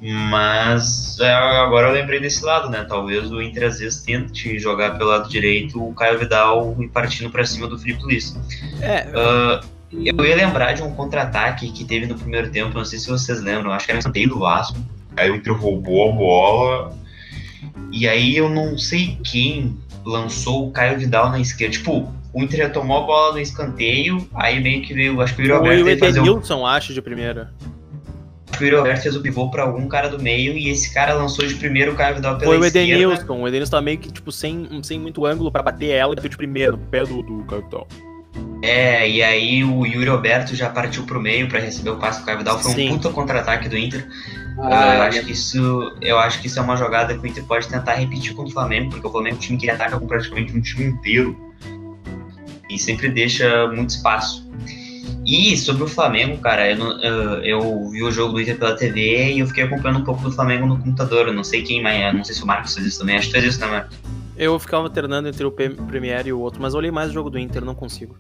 Mas 0.01 1.19
é, 1.19 1.33
agora 1.33 1.89
eu 1.89 1.93
lembrei 1.93 2.21
desse 2.21 2.45
lado, 2.45 2.71
né? 2.71 2.85
Talvez 2.89 3.31
o 3.31 3.43
Inter 3.43 3.67
às 3.67 3.81
vezes 3.81 4.01
tente 4.03 4.59
jogar 4.59 4.97
pelo 4.97 5.11
lado 5.11 5.29
direito 5.29 5.83
o 5.83 5.93
Caio 5.93 6.19
Vidal 6.19 6.77
e 6.79 6.89
partindo 6.89 7.31
pra 7.31 7.45
cima 7.45 7.67
do 7.67 7.79
Felipe 7.79 8.03
Luiz. 8.03 8.37
É, 8.81 9.09
Ah, 9.15 9.61
eu 9.93 10.25
ia 10.25 10.37
lembrar 10.37 10.75
de 10.75 10.83
um 10.83 10.93
contra-ataque 10.93 11.71
que 11.73 11.85
teve 11.85 12.07
no 12.07 12.15
primeiro 12.15 12.51
tempo, 12.51 12.77
não 12.77 12.85
sei 12.85 12.99
se 12.99 13.09
vocês 13.09 13.41
lembram, 13.41 13.73
acho 13.73 13.87
que 13.87 13.91
era 13.91 13.97
um 13.97 14.01
escanteio 14.01 14.29
do 14.29 14.39
Vasco. 14.39 14.79
Aí 15.17 15.31
o 15.31 15.37
Inter 15.37 15.53
roubou 15.55 16.11
a 16.11 16.13
bola. 16.13 16.99
E 17.91 18.07
aí 18.07 18.37
eu 18.37 18.49
não 18.49 18.79
sei 18.79 19.19
quem 19.25 19.77
lançou 20.05 20.69
o 20.69 20.71
Caio 20.71 20.99
Vidal 20.99 21.31
na 21.31 21.41
esquerda. 21.41 21.73
Tipo, 21.73 22.13
o 22.33 22.43
Inter 22.43 22.71
tomou 22.73 23.03
a 23.03 23.07
bola 23.07 23.33
no 23.33 23.41
escanteio, 23.41 24.29
aí 24.35 24.61
meio 24.61 24.83
que 24.83 24.93
veio, 24.93 25.21
acho 25.21 25.35
que 25.35 25.43
o 25.43 25.45
Yuri 25.45 25.55
Alberto 25.55 25.85
o 25.85 25.89
Edenilson, 25.89 26.67
acho, 26.67 26.93
de 26.93 27.01
primeira. 27.01 27.53
acho 28.51 28.59
que 28.59 28.65
o 28.65 28.67
Yuri 28.67 28.77
Alberto 28.77 29.03
fez 29.03 29.17
o 29.17 29.23
pivô 29.23 29.51
pra 29.51 29.63
algum 29.63 29.89
cara 29.89 30.09
do 30.09 30.23
meio 30.23 30.53
e 30.53 30.69
esse 30.69 30.93
cara 30.93 31.15
lançou 31.15 31.47
de 31.47 31.55
primeiro 31.55 31.93
o 31.93 31.95
Caio 31.95 32.17
Vidal 32.17 32.37
pela 32.37 32.51
Foi 32.51 32.59
o 32.59 32.65
esquerda. 32.65 32.93
Edenilson. 32.93 33.41
O 33.41 33.49
Edenilson 33.49 33.71
tá 33.71 33.81
meio 33.81 33.99
que, 33.99 34.13
tipo, 34.13 34.31
sem, 34.31 34.69
sem 34.83 35.01
muito 35.01 35.25
ângulo 35.25 35.51
pra 35.51 35.63
bater 35.63 35.91
ela 35.91 36.13
e 36.13 36.17
bateu 36.17 36.31
de 36.31 36.37
primeiro. 36.37 36.73
No 36.73 36.79
pé 36.79 37.05
do, 37.05 37.23
do 37.23 37.45
Caio 37.45 37.63
Vidal. 37.63 37.89
É, 38.63 39.09
e 39.09 39.23
aí 39.23 39.65
o 39.65 39.87
Yuri 39.87 40.09
Alberto 40.09 40.55
já 40.55 40.69
partiu 40.69 41.05
pro 41.05 41.21
meio 41.21 41.49
pra 41.49 41.61
receber 41.61 41.91
o 41.91 41.97
passe 41.97 42.21
do 42.21 42.27
Caio 42.27 42.39
Vidal. 42.39 42.59
Foi 42.59 42.73
Sim. 42.73 42.91
um 42.91 42.97
puta 42.97 43.11
contra-ataque 43.11 43.69
do 43.69 43.79
Inter. 43.79 44.07
Ah, 44.61 44.97
eu, 44.97 45.03
acho 45.03 45.25
que 45.25 45.33
isso, 45.33 45.97
eu 46.03 46.19
acho 46.19 46.41
que 46.41 46.49
isso 46.49 46.59
é 46.59 46.63
uma 46.63 46.77
jogada 46.77 47.17
que 47.17 47.21
o 47.21 47.27
Inter 47.27 47.45
pode 47.45 47.69
tentar 47.69 47.95
repetir 47.95 48.35
contra 48.35 48.51
o 48.51 48.53
Flamengo, 48.53 48.91
porque 48.91 49.07
o 49.07 49.11
Flamengo 49.11 49.37
é 49.37 49.39
um 49.39 49.41
time 49.41 49.59
que 49.59 49.71
ataca 49.71 49.99
com 49.99 50.07
praticamente 50.07 50.57
um 50.57 50.61
time 50.61 50.87
inteiro 50.87 51.49
e 52.69 52.79
sempre 52.79 53.09
deixa 53.09 53.67
muito 53.69 53.91
espaço. 53.91 54.47
E 55.27 55.57
sobre 55.57 55.83
o 55.85 55.87
Flamengo, 55.87 56.39
cara, 56.39 56.71
eu, 56.71 56.79
eu- 57.43 57.91
vi 57.91 58.03
o 58.03 58.11
jogo 58.11 58.33
do 58.35 58.41
Inter 58.41 58.57
pela 58.59 58.75
TV 58.75 59.33
e 59.35 59.41
eu 59.41 59.47
fiquei 59.47 59.65
acompanhando 59.65 60.01
um 60.01 60.05
pouco 60.05 60.23
do 60.23 60.33
Flamengo 60.33 60.67
no 60.67 60.79
computador. 60.79 61.27
Eu 61.29 61.35
não 61.35 61.45
sei 61.45 61.63
quem, 61.63 61.83
mas 61.83 62.15
não 62.15 62.25
sei 62.25 62.35
se 62.35 62.43
o 62.43 62.47
Marcos 62.47 62.75
fez 62.75 62.87
isso 62.87 62.99
também. 63.01 63.17
Acho 63.17 63.27
que 63.27 63.33
fez 63.33 63.45
isso, 63.45 63.61
né, 63.61 63.67
Marcos? 63.67 63.97
Eu 64.37 64.59
ficava 64.59 64.85
alternando 64.85 65.29
entre 65.29 65.45
o 65.45 65.51
Premier 65.51 66.27
e 66.27 66.33
o 66.33 66.39
outro, 66.41 66.63
mas 66.63 66.73
eu 66.73 66.79
olhei 66.79 66.91
mais 66.91 67.11
o 67.11 67.13
jogo 67.13 67.29
do 67.29 67.39
Inter, 67.39 67.63
não 67.65 67.75
consigo. 67.75 68.17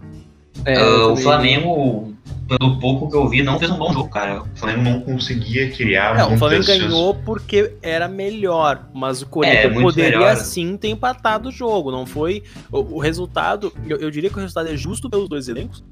É, 0.64 0.80
eu 0.80 1.12
o 1.12 1.16
Flamengo, 1.16 2.14
pelo 2.48 2.78
pouco 2.78 3.10
que 3.10 3.16
eu 3.16 3.28
vi, 3.28 3.42
não 3.42 3.58
fez 3.58 3.70
um 3.70 3.76
bom 3.76 3.92
jogo, 3.92 4.08
cara. 4.08 4.42
O 4.42 4.56
Flamengo 4.56 4.82
não 4.82 5.00
conseguia 5.00 5.70
criar. 5.70 6.18
É, 6.18 6.24
o 6.24 6.36
Flamengo 6.36 6.64
ganhou 6.64 7.14
porque 7.14 7.74
era 7.82 8.08
melhor, 8.08 8.88
mas 8.94 9.22
o 9.22 9.26
Corinthians 9.26 9.76
é, 9.76 9.80
poderia 9.80 10.18
melhor. 10.18 10.36
sim 10.36 10.76
ter 10.76 10.88
empatado 10.88 11.48
o 11.48 11.52
jogo. 11.52 11.90
Não 11.90 12.06
foi. 12.06 12.42
O, 12.70 12.96
o 12.96 12.98
resultado, 12.98 13.72
eu, 13.86 13.98
eu, 13.98 14.10
diria 14.10 14.30
que 14.30 14.36
o 14.36 14.40
resultado 14.40 14.68
é 14.68 14.76
justo 14.76 15.08
pelos 15.08 15.28
dois 15.28 15.48
elencos. 15.48 15.84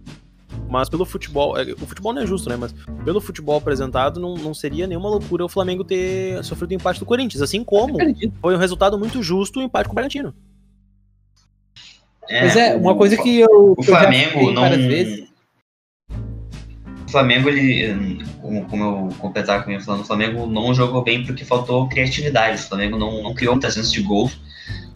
Mas 0.68 0.88
pelo 0.88 1.04
futebol. 1.04 1.56
É, 1.56 1.72
o 1.72 1.86
futebol 1.86 2.12
não 2.12 2.22
é 2.22 2.26
justo, 2.26 2.48
né? 2.48 2.56
Mas 2.56 2.74
pelo 3.04 3.20
futebol 3.20 3.56
apresentado, 3.56 4.18
não, 4.18 4.34
não 4.34 4.52
seria 4.52 4.86
nenhuma 4.86 5.08
loucura 5.08 5.44
o 5.44 5.48
Flamengo 5.48 5.84
ter 5.84 6.42
sofrido 6.42 6.72
o 6.72 6.74
empate 6.74 6.98
do 6.98 7.06
Corinthians. 7.06 7.42
Assim 7.42 7.62
como 7.62 7.98
foi 8.40 8.54
um 8.54 8.58
resultado 8.58 8.98
muito 8.98 9.22
justo 9.22 9.60
o 9.60 9.62
empate 9.62 9.88
com 9.88 9.92
o 9.92 9.94
Bragantino. 9.94 10.34
É, 12.28 12.42
Mas 12.42 12.56
é, 12.56 12.74
uma 12.74 12.94
coisa 12.94 13.16
que 13.16 13.40
eu. 13.40 13.74
O 13.76 13.82
Flamengo 13.82 14.50
não. 14.50 14.68
Vezes, 14.70 15.26
o 17.06 17.10
Flamengo, 17.10 17.48
ele, 17.48 18.24
como, 18.42 18.64
como 18.64 18.84
eu 18.84 19.08
completar 19.18 19.62
com 19.62 19.70
minha 19.70 19.80
falando, 19.80 20.00
o 20.00 20.06
Flamengo 20.06 20.46
não 20.46 20.74
jogou 20.74 21.02
bem 21.02 21.24
porque 21.24 21.44
faltou 21.44 21.88
criatividade. 21.88 22.60
O 22.60 22.68
Flamengo 22.68 22.98
não, 22.98 23.22
não 23.22 23.34
criou 23.34 23.54
muitas 23.54 23.74
chances 23.74 23.92
de 23.92 24.02
gol. 24.02 24.30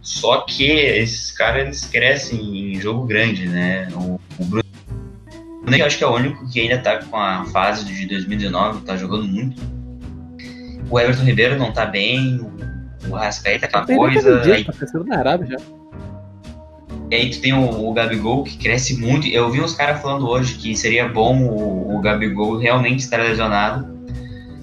Só 0.01 0.41
que 0.41 0.63
esses 0.63 1.31
caras 1.31 1.61
eles 1.61 1.85
crescem 1.85 2.73
em 2.73 2.81
jogo 2.81 3.05
grande, 3.05 3.47
né? 3.47 3.87
O, 3.93 4.19
o 4.39 4.45
Bruno, 4.45 4.65
eu 5.67 5.85
acho 5.85 5.97
que 5.97 6.03
é 6.03 6.07
o 6.07 6.15
único 6.15 6.49
que 6.49 6.59
ainda 6.59 6.79
tá 6.79 6.97
com 7.03 7.15
a 7.15 7.45
fase 7.45 7.85
de 7.85 8.07
2019, 8.07 8.81
tá 8.81 8.97
jogando 8.97 9.27
muito. 9.27 9.61
O 10.89 10.99
Everton 10.99 11.23
Ribeiro 11.23 11.57
não 11.57 11.71
tá 11.71 11.85
bem, 11.85 12.41
o 13.07 13.13
Rascaeta, 13.13 13.67
aquela 13.67 13.85
coisa. 13.85 14.39
Dia, 14.41 14.55
aí... 14.55 14.65
Tá 14.65 14.73
pensando 14.73 15.05
na 15.05 15.19
Arábia 15.19 15.47
já. 15.51 15.80
E 17.11 17.15
aí 17.15 17.29
tu 17.29 17.41
tem 17.41 17.51
o, 17.51 17.89
o 17.89 17.93
Gabigol, 17.93 18.45
que 18.45 18.57
cresce 18.57 18.97
muito. 18.97 19.27
Eu 19.27 19.51
vi 19.51 19.59
uns 19.59 19.75
caras 19.75 20.01
falando 20.01 20.29
hoje 20.29 20.55
que 20.55 20.73
seria 20.77 21.09
bom 21.09 21.43
o, 21.43 21.97
o 21.97 21.99
Gabigol 21.99 22.57
realmente 22.57 22.99
estar 22.99 23.17
lesionado. 23.17 23.99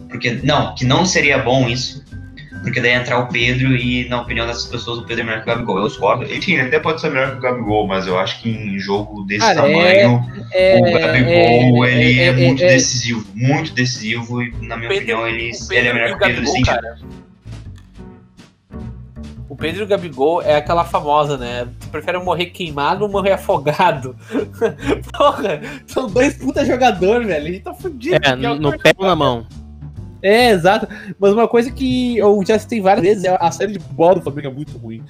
Porque, 0.09 0.41
não, 0.43 0.75
que 0.75 0.83
não 0.83 1.05
seria 1.05 1.37
bom 1.37 1.69
isso. 1.69 2.03
Porque 2.63 2.81
daí 2.81 2.93
entrar 2.93 3.19
o 3.19 3.27
Pedro 3.29 3.77
e, 3.77 4.09
na 4.09 4.23
opinião 4.23 4.47
dessas 4.47 4.65
pessoas, 4.65 4.99
o 4.99 5.07
Pedro 5.07 5.25
é 5.25 5.27
melhor 5.27 5.45
que 5.45 5.51
o 5.51 5.55
Gabigol. 5.55 5.79
Eu 5.79 5.89
discordo. 5.89 6.25
Enfim, 6.25 6.55
ele 6.55 6.63
até 6.63 6.81
pode 6.81 7.03
ser 7.03 7.11
melhor 7.11 7.33
que 7.33 7.37
o 7.37 7.41
Gabigol, 7.43 7.87
mas 7.87 8.07
eu 8.07 8.19
acho 8.19 8.41
que 8.41 8.49
em 8.49 8.79
jogo 8.79 9.25
desse 9.25 9.41
Cara, 9.41 9.57
tamanho, 9.57 10.25
é, 10.51 10.79
o 10.79 10.99
Gabigol 10.99 11.85
é, 11.85 11.93
ele 11.93 12.19
é, 12.19 12.23
é, 12.23 12.27
é 12.29 12.33
muito 12.33 12.65
é. 12.65 12.69
decisivo. 12.69 13.27
Muito 13.35 13.75
decisivo 13.75 14.43
e, 14.43 14.53
na 14.63 14.79
minha 14.79 14.89
Pedro, 14.89 15.19
opinião, 15.19 15.29
ele, 15.29 15.51
ele 15.71 15.89
é 15.89 15.93
melhor 15.93 16.09
que 16.09 16.25
o 16.25 16.27
Pedro 16.27 16.47
sim. 16.47 16.63
Pedro 19.59 19.87
Gabigol 19.89 20.41
é 20.41 20.55
aquela 20.55 20.85
famosa, 20.85 21.37
né? 21.37 21.69
Tu 21.81 21.89
prefere 21.89 22.19
morrer 22.19 22.47
queimado 22.47 23.05
ou 23.05 23.11
morrer 23.11 23.33
afogado? 23.33 24.17
Porra, 25.13 25.61
são 25.85 26.07
dois 26.07 26.35
puta 26.35 26.65
jogadores, 26.65 27.27
velho. 27.27 27.47
A 27.47 27.51
gente 27.51 27.63
tá 27.63 27.75
fudido. 27.75 28.17
É, 28.25 28.37
no 28.37 28.79
pé 28.79 28.95
ou 28.97 29.05
na 29.05 29.17
mão. 29.17 29.45
É, 30.23 30.51
exato. 30.51 30.87
Mas 31.19 31.33
uma 31.33 31.49
coisa 31.49 31.73
que 31.73 32.17
eu 32.17 32.41
já 32.47 32.57
citei 32.57 32.81
várias 32.81 33.05
vezes 33.05 33.25
é 33.25 33.37
a 33.39 33.51
série 33.51 33.73
de 33.73 33.79
bola 33.81 34.15
do 34.17 34.23
Flamengo 34.23 34.47
é 34.47 34.53
muito 34.53 34.79
ruim. 34.79 35.03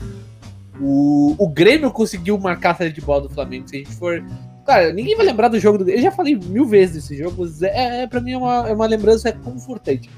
O, 0.80 1.34
o 1.38 1.49
Grêmio 1.49 1.90
conseguiu 1.90 2.38
marcar 2.38 2.70
a 2.70 2.76
série 2.76 2.92
de 2.92 3.03
bola 3.03 3.22
do 3.22 3.30
Flamengo. 3.30 3.68
Se 3.68 3.76
a 3.76 3.78
gente 3.80 3.94
for. 3.94 4.24
Cara, 4.64 4.92
ninguém 4.94 5.14
vai 5.14 5.26
lembrar 5.26 5.49
do 5.49 5.61
jogo 5.61 5.76
do 5.76 5.84
Grêmio. 5.84 6.01
Eu 6.01 6.05
já 6.05 6.11
falei 6.11 6.34
mil 6.34 6.64
vezes 6.64 6.96
desse 6.96 7.16
jogo. 7.22 7.46
É, 7.62 8.03
é, 8.03 8.07
pra 8.07 8.20
mim 8.20 8.32
é 8.32 8.38
uma, 8.38 8.68
é 8.68 8.72
uma 8.72 8.86
lembrança 8.86 9.30
confortante. 9.30 10.09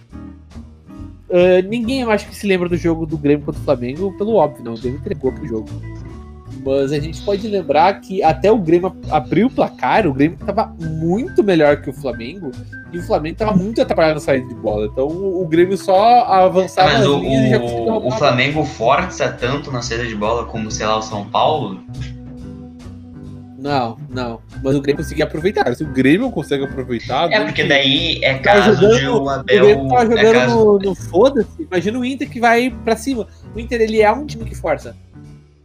Uh, 1.30 1.66
ninguém 1.68 2.00
eu 2.00 2.10
acho 2.10 2.26
que 2.26 2.34
se 2.34 2.46
lembra 2.46 2.68
do 2.68 2.76
jogo 2.76 3.06
do 3.06 3.16
Grêmio 3.16 3.46
contra 3.46 3.60
o 3.60 3.64
Flamengo, 3.64 4.12
pelo 4.18 4.34
óbvio, 4.34 4.64
não. 4.64 4.74
O 4.74 4.78
Grêmio 4.78 4.98
entregou 4.98 5.32
pro 5.32 5.46
jogo. 5.46 5.68
Mas 6.64 6.92
a 6.92 6.98
gente 6.98 7.22
pode 7.22 7.46
lembrar 7.46 8.00
que 8.00 8.22
até 8.22 8.50
o 8.50 8.58
Grêmio 8.58 8.94
abriu 9.10 9.46
o 9.46 9.50
placar, 9.50 10.06
o 10.06 10.12
Grêmio 10.12 10.36
estava 10.38 10.74
muito 10.78 11.42
melhor 11.42 11.80
que 11.80 11.88
o 11.88 11.92
Flamengo, 11.92 12.50
e 12.92 12.98
o 12.98 13.02
Flamengo 13.02 13.34
estava 13.34 13.56
muito 13.56 13.80
atrapalhado 13.80 14.14
na 14.14 14.20
saída 14.20 14.46
de 14.48 14.54
bola. 14.54 14.86
Então 14.86 15.06
o, 15.06 15.46
Grêmio 15.46 15.78
só 15.78 16.24
avançava 16.24 16.92
Mas 16.92 17.06
o, 17.06 17.18
o, 17.18 18.08
o 18.08 18.10
Flamengo 18.10 18.64
força 18.64 19.28
tanto 19.28 19.70
na 19.70 19.80
saída 19.80 20.06
de 20.06 20.14
bola 20.14 20.44
como, 20.46 20.70
sei 20.70 20.86
lá, 20.86 20.98
o 20.98 21.02
São 21.02 21.24
Paulo? 21.26 21.80
Não, 23.60 23.98
não. 24.08 24.40
Mas 24.64 24.74
o 24.74 24.80
Grêmio 24.80 25.02
conseguia 25.02 25.26
aproveitar. 25.26 25.74
Se 25.74 25.84
o 25.84 25.92
Grêmio 25.92 26.30
consegue 26.30 26.64
aproveitar. 26.64 27.30
É, 27.30 27.44
porque 27.44 27.64
daí 27.64 28.18
é 28.24 28.34
tá 28.38 28.54
caso 28.54 28.80
jogando, 28.80 28.98
de 28.98 29.08
o 29.08 29.28
Abel. 29.28 29.62
O 29.62 29.66
Grêmio 29.66 29.88
tá 29.88 30.04
jogando 30.04 30.18
é 30.18 30.32
caso... 30.32 30.56
no, 30.56 30.78
no 30.78 30.94
foda-se. 30.94 31.62
Imagina 31.62 31.98
o 31.98 32.04
Inter 32.04 32.30
que 32.30 32.40
vai 32.40 32.70
pra 32.70 32.96
cima. 32.96 33.26
O 33.54 33.60
Inter, 33.60 33.82
ele 33.82 34.00
é 34.00 34.10
um 34.10 34.24
time 34.24 34.46
que 34.46 34.54
força. 34.54 34.96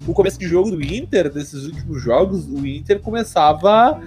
O 0.06 0.14
começo 0.14 0.38
de 0.38 0.46
jogo 0.46 0.70
do 0.72 0.84
Inter, 0.84 1.32
desses 1.32 1.66
últimos 1.66 2.02
jogos, 2.02 2.46
o 2.48 2.68
Inter 2.68 3.00
começava 3.00 4.00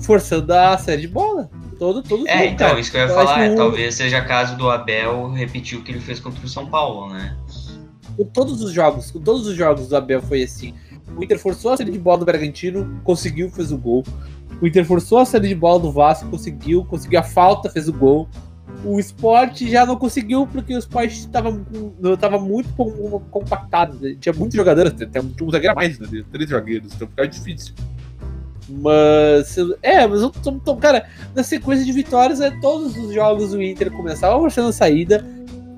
forçando 0.00 0.52
a 0.54 0.78
série 0.78 1.02
de 1.02 1.08
bola. 1.08 1.50
Todo, 1.78 2.02
todo 2.02 2.26
é, 2.26 2.38
jogo, 2.38 2.44
então, 2.44 2.68
cara. 2.68 2.80
isso 2.80 2.90
que 2.90 2.96
eu 2.96 3.02
ia 3.02 3.08
eu 3.08 3.14
falar. 3.14 3.44
É, 3.44 3.54
talvez 3.54 3.94
seja 3.94 4.22
caso 4.22 4.56
do 4.56 4.70
Abel 4.70 5.30
repetir 5.32 5.78
o 5.78 5.82
que 5.82 5.92
ele 5.92 6.00
fez 6.00 6.18
contra 6.18 6.44
o 6.44 6.48
São 6.48 6.66
Paulo, 6.66 7.12
né? 7.12 7.36
Com 8.16 8.24
todos 8.24 8.62
os 8.62 8.72
jogos, 8.72 9.10
com 9.10 9.20
todos 9.20 9.46
os 9.46 9.54
jogos 9.54 9.88
do 9.88 9.96
Abel 9.96 10.22
foi 10.22 10.42
assim. 10.42 10.74
O 11.16 11.22
Inter 11.22 11.38
forçou 11.38 11.72
a 11.72 11.76
série 11.76 11.90
de 11.90 11.98
bola 11.98 12.18
do 12.18 12.24
Bragantino, 12.24 13.00
conseguiu, 13.04 13.50
fez 13.50 13.70
o 13.72 13.78
gol. 13.78 14.04
O 14.60 14.66
Inter 14.66 14.84
forçou 14.84 15.18
a 15.18 15.24
série 15.24 15.48
de 15.48 15.54
bola 15.54 15.80
do 15.80 15.90
Vasco, 15.90 16.28
conseguiu, 16.28 16.84
conseguiu 16.84 17.20
a 17.20 17.22
falta, 17.22 17.70
fez 17.70 17.88
o 17.88 17.92
gol. 17.92 18.28
O 18.84 18.98
esporte 18.98 19.70
já 19.70 19.84
não 19.84 19.96
conseguiu 19.96 20.46
porque 20.46 20.74
o 20.74 20.78
esporte 20.78 21.18
estava 21.18 21.52
tava 22.18 22.38
muito 22.38 22.68
compactado. 23.30 23.98
Né? 24.00 24.16
Tinha 24.18 24.32
muitos 24.32 24.56
jogadores, 24.56 24.92
tem 24.92 25.22
um 25.22 25.50
zagueiro 25.50 25.72
a 25.72 25.74
mais, 25.74 25.98
né? 25.98 26.24
Três 26.32 26.50
zagueiros, 26.50 26.92
então 26.94 27.06
fica 27.08 27.28
difícil. 27.28 27.74
Mas. 28.68 29.56
É, 29.82 30.06
mas 30.06 30.22
eu 30.22 30.30
tô, 30.30 30.52
tô, 30.52 30.76
cara, 30.76 31.06
na 31.34 31.42
sequência 31.42 31.84
de 31.84 31.92
vitórias, 31.92 32.40
é, 32.40 32.50
todos 32.60 32.96
os 32.96 33.12
jogos 33.12 33.52
o 33.52 33.60
Inter 33.60 33.90
começava 33.90 34.38
forçando 34.38 34.68
a 34.68 34.72
saída 34.72 35.24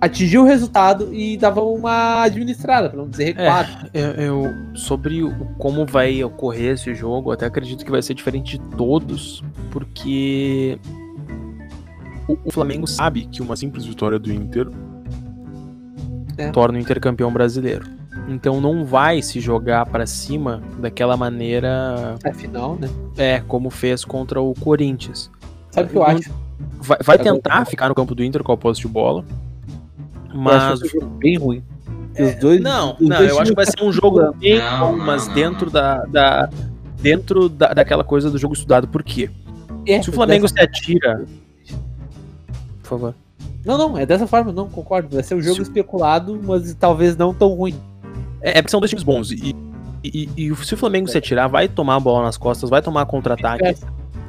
atingiu 0.05 0.43
o 0.43 0.45
resultado 0.45 1.13
e 1.13 1.37
dava 1.37 1.63
uma 1.63 2.23
administrada, 2.23 2.89
para 2.91 2.99
não 2.99 3.09
dizer 3.09 3.25
recuado. 3.25 3.91
É, 3.93 4.27
eu, 4.27 4.53
sobre 4.75 5.23
o, 5.23 5.33
como 5.59 5.87
vai 5.87 6.23
ocorrer 6.23 6.75
esse 6.75 6.95
jogo, 6.95 7.33
até 7.33 7.47
acredito 7.47 7.85
que 7.85 7.91
vai 7.91 8.03
ser 8.03 8.15
diferente 8.15 8.59
de 8.59 8.77
todos, 8.77 9.43
porque 9.71 10.79
o, 12.29 12.37
o 12.45 12.53
Flamengo 12.53 12.87
sabe 12.87 13.27
que 13.27 13.41
uma 13.41 13.57
simples 13.57 13.85
vitória 13.85 14.19
do 14.19 14.33
Inter 14.33 14.69
é. 16.37 16.51
torna 16.51 16.79
o 16.79 16.81
Inter 16.81 17.01
campeão 17.01 17.33
brasileiro. 17.33 17.87
Então 18.29 18.61
não 18.61 18.85
vai 18.85 19.21
se 19.23 19.41
jogar 19.41 19.87
para 19.87 20.07
cima 20.07 20.63
daquela 20.79 21.17
maneira. 21.17 22.17
É 22.25 22.33
final, 22.33 22.77
né? 22.77 22.89
É, 23.17 23.41
como 23.41 23.71
fez 23.71 24.05
contra 24.05 24.41
o 24.41 24.55
Corinthians. 24.55 25.31
Sabe 25.71 25.89
o 25.89 25.91
que 25.91 25.97
eu 25.97 26.05
acho? 26.05 26.31
Vai, 26.81 26.99
vai 27.03 27.19
tentar 27.19 27.65
ficar 27.65 27.89
no 27.89 27.95
campo 27.95 28.15
do 28.15 28.23
Inter 28.23 28.43
com 28.43 28.53
a 28.53 28.57
posse 28.57 28.81
de 28.81 28.89
bola. 28.89 29.25
Mas. 30.35 30.81
Eu 30.81 30.87
acho 30.87 31.07
bem 31.19 31.39
ruim. 31.39 31.63
É, 32.15 32.25
os 32.25 32.35
dois, 32.37 32.61
não, 32.61 32.95
os 32.95 33.09
não, 33.09 33.17
dois 33.17 33.31
eu 33.31 33.41
acho 33.41 33.51
que 33.51 33.57
vai 33.57 33.67
ser 33.67 33.83
um 33.83 33.93
jogo 33.93 34.33
bem 34.35 34.61
bom, 34.79 34.97
mas 34.97 35.27
não, 35.29 35.35
dentro 35.35 35.67
não. 35.67 35.73
da, 35.73 36.05
da. 36.07 36.51
Dentro 37.01 37.49
da, 37.49 37.75
daquela 37.75 38.03
coisa 38.03 38.31
do 38.31 38.39
jogo 38.39 38.55
estudado. 38.55 38.89
Por 38.89 39.03
quê? 39.03 39.31
É, 39.87 40.03
se 40.03 40.11
o 40.11 40.13
Flamengo 40.13 40.49
se 40.49 40.59
atira. 40.59 41.25
Por 42.83 42.89
favor. 42.89 43.15
Não, 43.65 43.79
não, 43.79 43.99
é 43.99 44.05
dessa 44.05 44.27
forma, 44.27 44.53
não 44.53 44.69
concordo. 44.69 45.09
Vai 45.15 45.23
ser 45.23 45.35
um 45.35 45.41
jogo 45.41 45.57
se... 45.57 45.63
especulado, 45.63 46.39
mas 46.43 46.75
talvez 46.75 47.17
não 47.17 47.33
tão 47.33 47.49
ruim. 47.49 47.75
É, 48.41 48.59
é 48.59 48.65
são 48.67 48.81
dois 48.81 48.91
times 48.91 49.03
bons. 49.03 49.31
E, 49.31 49.55
e, 50.03 50.29
e, 50.37 50.57
se 50.57 50.75
o 50.75 50.77
Flamengo 50.77 51.09
se 51.09 51.17
atirar, 51.17 51.49
vai 51.49 51.69
tomar 51.69 51.97
a 51.97 52.01
bola 52.01 52.25
nas 52.25 52.37
costas, 52.37 52.69
vai 52.71 52.83
tomar 52.83 53.07
contra-ataque 53.07 53.75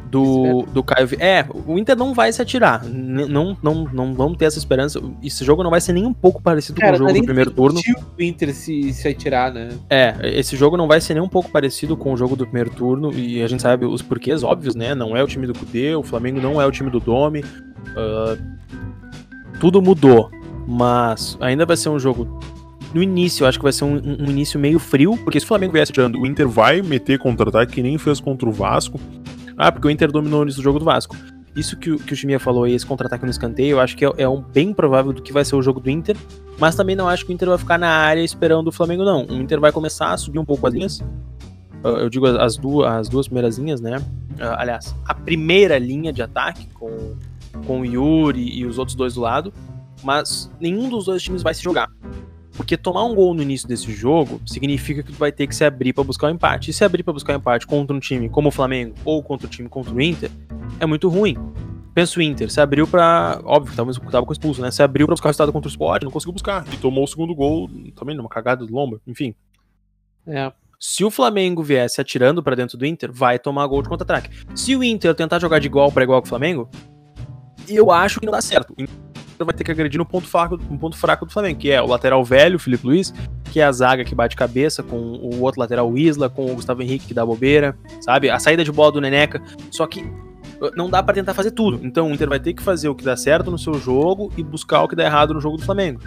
do, 0.10 0.64
do 0.72 0.84
Caio. 0.84 1.10
É, 1.20 1.46
o 1.66 1.78
Inter 1.78 1.96
não 1.96 2.14
vai 2.14 2.32
se 2.32 2.42
atirar. 2.42 2.84
não, 2.86 3.58
não, 3.62 3.84
não 3.92 4.14
vamos 4.14 4.38
ter 4.38 4.46
essa 4.46 4.58
esperança. 4.58 5.02
Esse 5.24 5.44
jogo 5.44 5.64
não 5.64 5.70
vai 5.70 5.82
ser 5.82 5.94
nem 5.94 6.06
um 6.06 6.14
pouco 6.14 6.42
parecido 6.42 6.80
Cara, 6.80 6.98
com 6.98 7.04
o 7.04 7.08
jogo 7.08 7.20
do 7.20 7.26
primeiro 7.26 7.52
turno. 7.52 7.80
O 8.18 8.22
Inter 8.22 8.54
se, 8.54 8.94
se 8.94 9.08
atirar, 9.08 9.52
né? 9.52 9.70
É, 9.90 10.16
esse 10.24 10.56
jogo 10.56 10.78
não 10.78 10.88
vai 10.88 11.02
ser 11.02 11.14
nem 11.14 11.24
um 11.24 11.30
pouco 11.30 11.50
parecido 11.50 11.98
com 11.98 12.14
o 12.14 12.18
jogo 12.18 12.36
do 12.36 12.46
primeiro 12.46 12.70
turno. 12.70 13.14
E 13.14 13.42
a 13.42 13.48
gente 13.48 13.62
sabe 13.62 13.86
os 13.86 14.02
porquês 14.02 14.44
óbvios, 14.44 14.76
né? 14.76 14.94
Não 14.94 15.16
é 15.16 15.24
o 15.24 15.28
time 15.28 15.48
do 15.48 15.54
Cudê, 15.54 15.96
o 15.96 16.04
Flamengo 16.04 16.40
não 16.40 16.62
é 16.62 16.66
o 16.66 16.72
time 16.72 16.90
do 16.90 17.00
Domi. 17.00 17.42
Uh, 17.42 18.42
tudo 19.60 19.82
mudou. 19.82 20.30
Mas 20.68 21.38
ainda 21.40 21.66
vai 21.66 21.78
ser 21.78 21.90
um 21.90 22.00
jogo 22.00 22.40
no 22.96 23.04
início, 23.04 23.44
eu 23.44 23.48
acho 23.50 23.60
que 23.60 23.64
vai 23.64 23.74
ser 23.74 23.84
um, 23.84 23.96
um, 23.96 24.32
início 24.32 24.58
meio 24.58 24.80
frio, 24.80 25.18
porque 25.18 25.38
se 25.38 25.46
o 25.46 25.48
Flamengo 25.50 25.74
viesse 25.74 25.92
tirando, 25.92 26.18
o 26.18 26.26
Inter 26.26 26.48
vai 26.48 26.82
meter 26.82 27.20
contra-ataque 27.20 27.74
que 27.74 27.84
nem 27.84 27.98
fez 27.98 28.22
contra 28.22 28.48
o 28.48 28.54
Vasco. 28.54 28.98
Ah, 29.58 29.72
porque 29.72 29.88
o 29.88 29.92
Inter 29.92 30.12
dominou 30.12 30.46
no 30.46 30.52
jogo 30.52 30.80
do 30.80 30.86
Vasco. 30.86 31.16
Isso 31.56 31.78
que, 31.78 31.98
que 31.98 32.14
o 32.14 32.16
Chimia 32.16 32.40
falou 32.40 32.66
aí, 32.66 32.74
esse 32.74 32.86
contra-ataque 32.86 33.24
no 33.24 33.32
escanteio, 33.32 33.72
eu 33.72 33.80
acho 33.80 33.96
que 33.96 34.04
é, 34.04 34.12
é, 34.18 34.28
um 34.28 34.42
bem 34.42 34.74
provável 34.74 35.14
do 35.14 35.22
que 35.22 35.32
vai 35.32 35.46
ser 35.46 35.56
o 35.56 35.62
jogo 35.62 35.80
do 35.80 35.90
Inter, 35.90 36.18
mas 36.60 36.76
também 36.76 36.98
não 36.98 37.08
acho 37.08 37.26
que 37.26 37.32
o 37.32 37.34
Inter 37.34 37.48
vai 37.48 37.58
ficar 37.58 37.78
na 37.78 37.88
área 37.88 38.22
esperando 38.22 38.68
o 38.68 38.72
Flamengo, 38.74 39.06
não. 39.06 39.26
O 39.26 39.34
Inter 39.36 39.60
vai 39.60 39.72
começar 39.72 40.12
a 40.12 40.18
subir 40.18 40.38
um 40.38 40.44
pouco 40.44 40.68
as 40.68 40.74
linhas. 40.74 41.02
Eu 41.82 42.10
digo 42.10 42.26
as 42.26 42.58
duas, 42.58 42.92
as 42.92 43.08
duas 43.08 43.28
primeiras 43.28 43.58
linhas, 43.58 43.80
né? 43.80 44.02
Ah, 44.40 44.60
aliás, 44.60 44.94
a 45.06 45.14
primeira 45.14 45.78
linha 45.78 46.12
de 46.12 46.22
ataque 46.22 46.68
com, 46.74 47.16
com 47.66 47.82
o 47.82 47.86
Yuri 47.86 48.58
e 48.58 48.66
os 48.66 48.78
outros 48.78 48.96
dois 48.96 49.14
do 49.14 49.22
lado, 49.22 49.54
mas 50.04 50.52
nenhum 50.60 50.90
dos 50.90 51.06
dois 51.06 51.22
times 51.22 51.42
vai 51.42 51.54
se 51.54 51.64
jogar. 51.64 51.90
Porque 52.56 52.78
tomar 52.78 53.04
um 53.04 53.14
gol 53.14 53.34
no 53.34 53.42
início 53.42 53.68
desse 53.68 53.92
jogo 53.92 54.42
significa 54.46 55.04
que 55.04 55.12
tu 55.12 55.18
vai 55.18 55.32
ter 55.32 55.46
que 55.48 55.56
se 55.56 55.66
abrir 55.66 55.94
para 55.94 56.04
buscar 56.04 56.28
o 56.28 56.30
um 56.30 56.34
empate. 56.34 56.72
E 56.72 56.74
se 56.74 56.84
abrir 56.84 57.04
para 57.04 57.14
buscar 57.14 57.34
o 57.34 57.36
um 57.36 57.40
empate 57.40 57.68
contra 57.68 57.96
um 57.96 58.00
time 58.00 58.30
como 58.30 58.50
o 58.50 58.52
Flamengo 58.52 58.96
ou 59.04 59.22
contra 59.22 59.48
um 59.48 59.50
time 59.50 59.68
contra 59.68 59.94
o 59.94 60.02
Inter, 60.02 60.32
é 60.80 60.86
muito 60.86 61.10
ruim. 61.10 61.36
Pensa 61.94 62.20
o 62.20 62.22
Inter, 62.22 62.52
se 62.52 62.60
abriu 62.60 62.86
pra. 62.86 63.40
Óbvio 63.46 63.72
que 63.72 63.78
tava, 63.78 64.12
tava 64.12 64.26
com 64.26 64.34
expulso, 64.34 64.62
né? 64.62 64.70
Se 64.70 64.84
abriu 64.84 65.08
pra 65.08 65.14
buscar 65.14 65.28
o 65.28 65.30
resultado 65.30 65.54
contra 65.54 65.68
o 65.68 65.72
Sport, 65.72 66.04
não 66.04 66.12
conseguiu 66.12 66.34
buscar. 66.34 66.66
E 66.74 66.78
tomou 66.78 67.04
o 67.04 67.08
segundo 67.08 67.34
gol, 67.34 67.70
também 67.96 68.16
numa 68.16 68.28
cagada 68.28 68.66
do 68.66 68.74
Lomba, 68.74 69.00
enfim. 69.08 69.34
É. 70.28 70.52
Se 70.78 71.06
o 71.06 71.10
Flamengo 71.10 71.64
viesse 71.64 72.02
atirando 72.02 72.44
para 72.44 72.56
dentro 72.56 72.78
do 72.78 72.86
Inter, 72.86 73.12
vai 73.14 73.40
tomar 73.40 73.66
gol 73.68 73.82
de 73.82 73.88
contra-ataque. 73.88 74.30
Se 74.54 74.76
o 74.76 74.84
Inter 74.84 75.16
tentar 75.16 75.40
jogar 75.40 75.60
de 75.60 75.68
igual 75.68 75.90
para 75.90 76.04
igual 76.04 76.22
com 76.22 76.26
o 76.26 76.30
Flamengo, 76.30 76.70
eu 77.68 77.92
acho 77.92 78.20
que 78.20 78.26
não 78.26 78.34
dá 78.34 78.42
certo. 78.42 78.76
O 79.36 79.44
Inter 79.44 79.46
vai 79.46 79.54
ter 79.54 79.64
que 79.66 79.72
agredir 79.72 79.98
no 79.98 80.06
ponto 80.06 80.28
fraco, 80.28 80.56
no 80.56 80.80
ponto 80.80 80.96
fraco 80.96 81.26
do 81.26 81.32
Flamengo, 81.32 81.60
que 81.60 81.70
é 81.70 81.82
o 81.82 81.88
lateral 81.88 82.24
velho, 82.24 82.58
Felipe 82.58 82.88
Luiz, 82.88 83.14
que 83.52 83.60
é 83.60 83.66
a 83.66 83.72
zaga 83.72 84.06
que 84.06 84.16
bate 84.16 84.34
cabeça 84.34 84.82
com 84.82 84.96
o 84.96 85.42
outro 85.42 85.60
lateral 85.60 85.92
o 85.92 85.98
Isla, 85.98 86.30
com 86.30 86.50
o 86.50 86.56
Gustavo 86.56 86.82
Henrique 86.82 87.08
que 87.08 87.14
dá 87.14 87.26
bobeira, 87.26 87.78
sabe? 88.00 88.30
A 88.30 88.40
saída 88.40 88.64
de 88.64 88.72
bola 88.72 88.94
do 88.94 89.02
Neneca. 89.02 89.42
Só 89.72 89.86
que 89.86 90.02
uh, 90.02 90.72
não 90.76 90.90
dá 90.90 91.04
para 91.04 91.16
tentar 91.16 91.34
fazer 91.34 91.52
tudo. 91.52 91.86
Então 91.86 92.10
o 92.10 92.14
Inter 92.14 92.30
vai 92.30 92.40
ter 92.40 92.54
que 92.54 92.64
fazer 92.64 92.88
o 92.88 92.96
que 92.96 93.04
dá 93.04 93.18
certo 93.18 93.52
no 93.52 93.58
seu 93.58 93.74
jogo 93.74 94.32
e 94.38 94.44
buscar 94.44 94.84
o 94.84 94.88
que 94.88 94.96
dá 94.96 95.04
errado 95.04 95.34
no 95.34 95.42
jogo 95.42 95.58
do 95.58 95.64
Flamengo. 95.64 96.00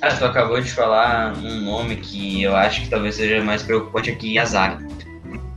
Cara, 0.00 0.16
tu 0.16 0.24
acabou 0.26 0.60
de 0.60 0.70
falar 0.70 1.36
um 1.38 1.60
nome 1.62 1.96
que 1.96 2.40
eu 2.42 2.54
acho 2.54 2.82
que 2.82 2.88
talvez 2.88 3.16
seja 3.16 3.42
mais 3.42 3.64
preocupante 3.64 4.10
aqui, 4.10 4.38
a 4.38 4.44
zaga. 4.44 4.86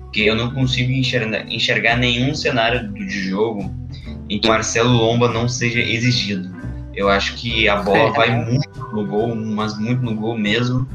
Porque 0.01 0.21
eu 0.21 0.35
não 0.35 0.51
consigo 0.51 0.91
enxergar, 0.91 1.47
enxergar 1.47 1.95
nenhum 1.95 2.33
cenário 2.33 2.91
de 2.91 3.07
jogo 3.07 3.86
em 4.29 4.39
que 4.39 4.47
Marcelo 4.47 4.91
Lomba 4.91 5.29
não 5.29 5.47
seja 5.47 5.79
exigido. 5.79 6.55
Eu 6.93 7.09
acho 7.09 7.35
que 7.35 7.69
a 7.69 7.77
bola 7.77 8.11
vai 8.11 8.43
muito 8.43 8.69
no 8.91 9.05
gol, 9.05 9.35
mas 9.35 9.77
muito 9.77 10.01
no 10.01 10.15
gol 10.15 10.37
mesmo. 10.37 10.87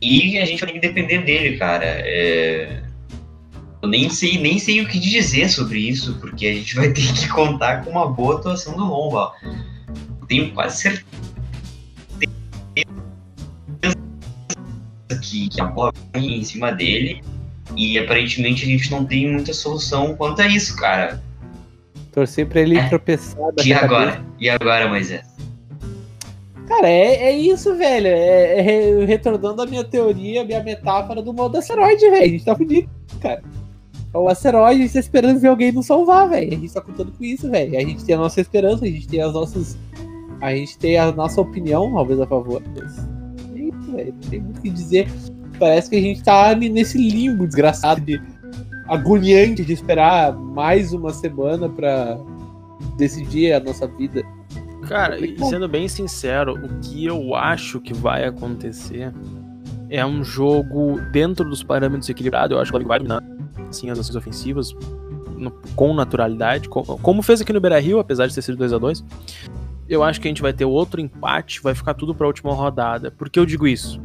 E 0.00 0.38
a 0.38 0.44
gente 0.44 0.60
vai 0.60 0.72
ter 0.72 0.80
que 0.80 0.86
depender 0.86 1.18
dele, 1.24 1.56
cara. 1.56 1.84
É... 1.84 2.82
Eu 3.82 3.88
nem 3.88 4.08
sei, 4.08 4.38
nem 4.38 4.58
sei 4.58 4.80
o 4.80 4.88
que 4.88 4.98
dizer 4.98 5.48
sobre 5.48 5.80
isso, 5.80 6.14
porque 6.20 6.46
a 6.46 6.54
gente 6.54 6.74
vai 6.74 6.92
ter 6.92 7.12
que 7.12 7.28
contar 7.28 7.84
com 7.84 7.90
uma 7.90 8.08
boa 8.08 8.36
atuação 8.36 8.76
do 8.76 8.84
Lomba. 8.84 9.32
Tenho 10.28 10.52
quase 10.52 10.80
certeza 10.80 11.06
que, 15.22 15.48
que 15.48 15.60
a 15.60 15.66
bola 15.66 15.92
vai 16.12 16.22
em 16.22 16.44
cima 16.44 16.72
dele. 16.72 17.22
E 17.76 17.98
aparentemente 17.98 18.64
a 18.64 18.66
gente 18.66 18.90
não 18.90 19.04
tem 19.04 19.30
muita 19.30 19.52
solução 19.52 20.14
quanto 20.14 20.40
a 20.40 20.46
isso, 20.46 20.76
cara. 20.76 21.22
Torcer 22.16 22.46
pra 22.46 22.62
ele 22.62 22.78
É. 22.78 22.88
tropeçar. 22.88 23.38
E 23.62 23.74
agora? 23.74 24.24
E 24.40 24.48
agora, 24.48 24.88
Moisés? 24.88 25.22
Cara, 26.66 26.88
é, 26.88 27.24
é 27.26 27.38
isso, 27.38 27.76
velho. 27.76 28.06
É, 28.06 28.58
é 28.58 28.62
re- 28.62 29.04
retornando 29.04 29.60
a 29.60 29.66
minha 29.66 29.84
teoria, 29.84 30.40
a 30.40 30.44
minha 30.44 30.62
metáfora 30.62 31.20
do 31.22 31.34
modo 31.34 31.58
asteroide, 31.58 32.08
velho. 32.08 32.24
A 32.24 32.28
gente 32.28 32.44
tá 32.46 32.56
fudido, 32.56 32.88
cara. 33.20 33.42
É 34.14 34.18
o 34.18 34.28
asteroide, 34.30 34.80
a 34.80 34.84
gente 34.84 34.94
tá 34.94 34.98
esperando 35.00 35.38
ver 35.38 35.48
alguém 35.48 35.70
nos 35.72 35.84
salvar, 35.84 36.26
velho. 36.30 36.48
A 36.54 36.56
gente 36.56 36.72
tá 36.72 36.80
contando 36.80 37.12
com 37.12 37.22
isso, 37.22 37.50
velho. 37.50 37.76
A 37.76 37.80
gente 37.82 38.02
tem 38.02 38.14
a 38.14 38.18
nossa 38.18 38.40
esperança, 38.40 38.86
a 38.86 38.88
gente 38.88 39.06
tem 39.06 39.20
as 39.20 39.34
nossas. 39.34 39.76
A 40.40 40.54
gente 40.54 40.78
tem 40.78 40.96
a 40.96 41.12
nossa 41.12 41.38
opinião, 41.38 41.92
talvez, 41.92 42.18
a 42.18 42.26
favor. 42.26 42.62
Mas 42.74 42.98
é 43.54 43.58
isso, 43.58 43.92
velho. 43.92 44.14
Não 44.14 44.30
tem 44.30 44.40
muito 44.40 44.58
o 44.58 44.62
que 44.62 44.70
dizer. 44.70 45.06
Parece 45.58 45.90
que 45.90 45.96
a 45.96 46.00
gente 46.00 46.22
tá 46.22 46.54
nesse 46.54 46.96
limbo 46.96 47.46
desgraçado 47.46 48.00
de 48.00 48.20
agoniante 48.88 49.64
de 49.64 49.72
esperar 49.72 50.32
mais 50.36 50.92
uma 50.92 51.12
semana 51.12 51.68
pra 51.68 52.18
decidir 52.96 53.52
a 53.52 53.60
nossa 53.60 53.86
vida. 53.86 54.22
Cara, 54.88 55.18
e 55.18 55.36
sendo 55.46 55.68
bem 55.68 55.88
sincero, 55.88 56.54
o 56.54 56.68
que 56.80 57.06
eu 57.06 57.34
acho 57.34 57.80
que 57.80 57.92
vai 57.92 58.24
acontecer 58.24 59.12
é 59.90 60.04
um 60.06 60.22
jogo 60.22 61.00
dentro 61.12 61.48
dos 61.48 61.62
parâmetros 61.62 62.08
equilibrados. 62.08 62.54
Eu 62.54 62.60
acho 62.60 62.70
que 62.70 62.76
o 62.76 62.80
Flamengo 62.80 62.88
vai 62.88 62.98
dominar 62.98 63.22
assim, 63.68 63.90
as 63.90 63.98
ações 63.98 64.14
ofensivas 64.16 64.72
no- 65.36 65.50
com 65.74 65.92
naturalidade, 65.92 66.68
co- 66.68 66.82
como 67.02 67.20
fez 67.22 67.40
aqui 67.40 67.52
no 67.52 67.60
Beira 67.60 67.80
Rio, 67.80 67.98
apesar 67.98 68.26
de 68.28 68.34
ter 68.34 68.42
sido 68.42 68.56
2 68.56 68.72
a 68.72 68.78
2 68.78 69.04
Eu 69.88 70.02
acho 70.02 70.20
que 70.20 70.26
a 70.26 70.30
gente 70.30 70.42
vai 70.42 70.52
ter 70.52 70.64
outro 70.64 71.00
empate, 71.00 71.60
vai 71.62 71.72
ficar 71.74 71.94
tudo 71.94 72.12
pra 72.14 72.26
última 72.26 72.52
rodada. 72.52 73.08
Por 73.10 73.28
que 73.30 73.38
eu 73.38 73.46
digo 73.46 73.66
isso? 73.68 74.00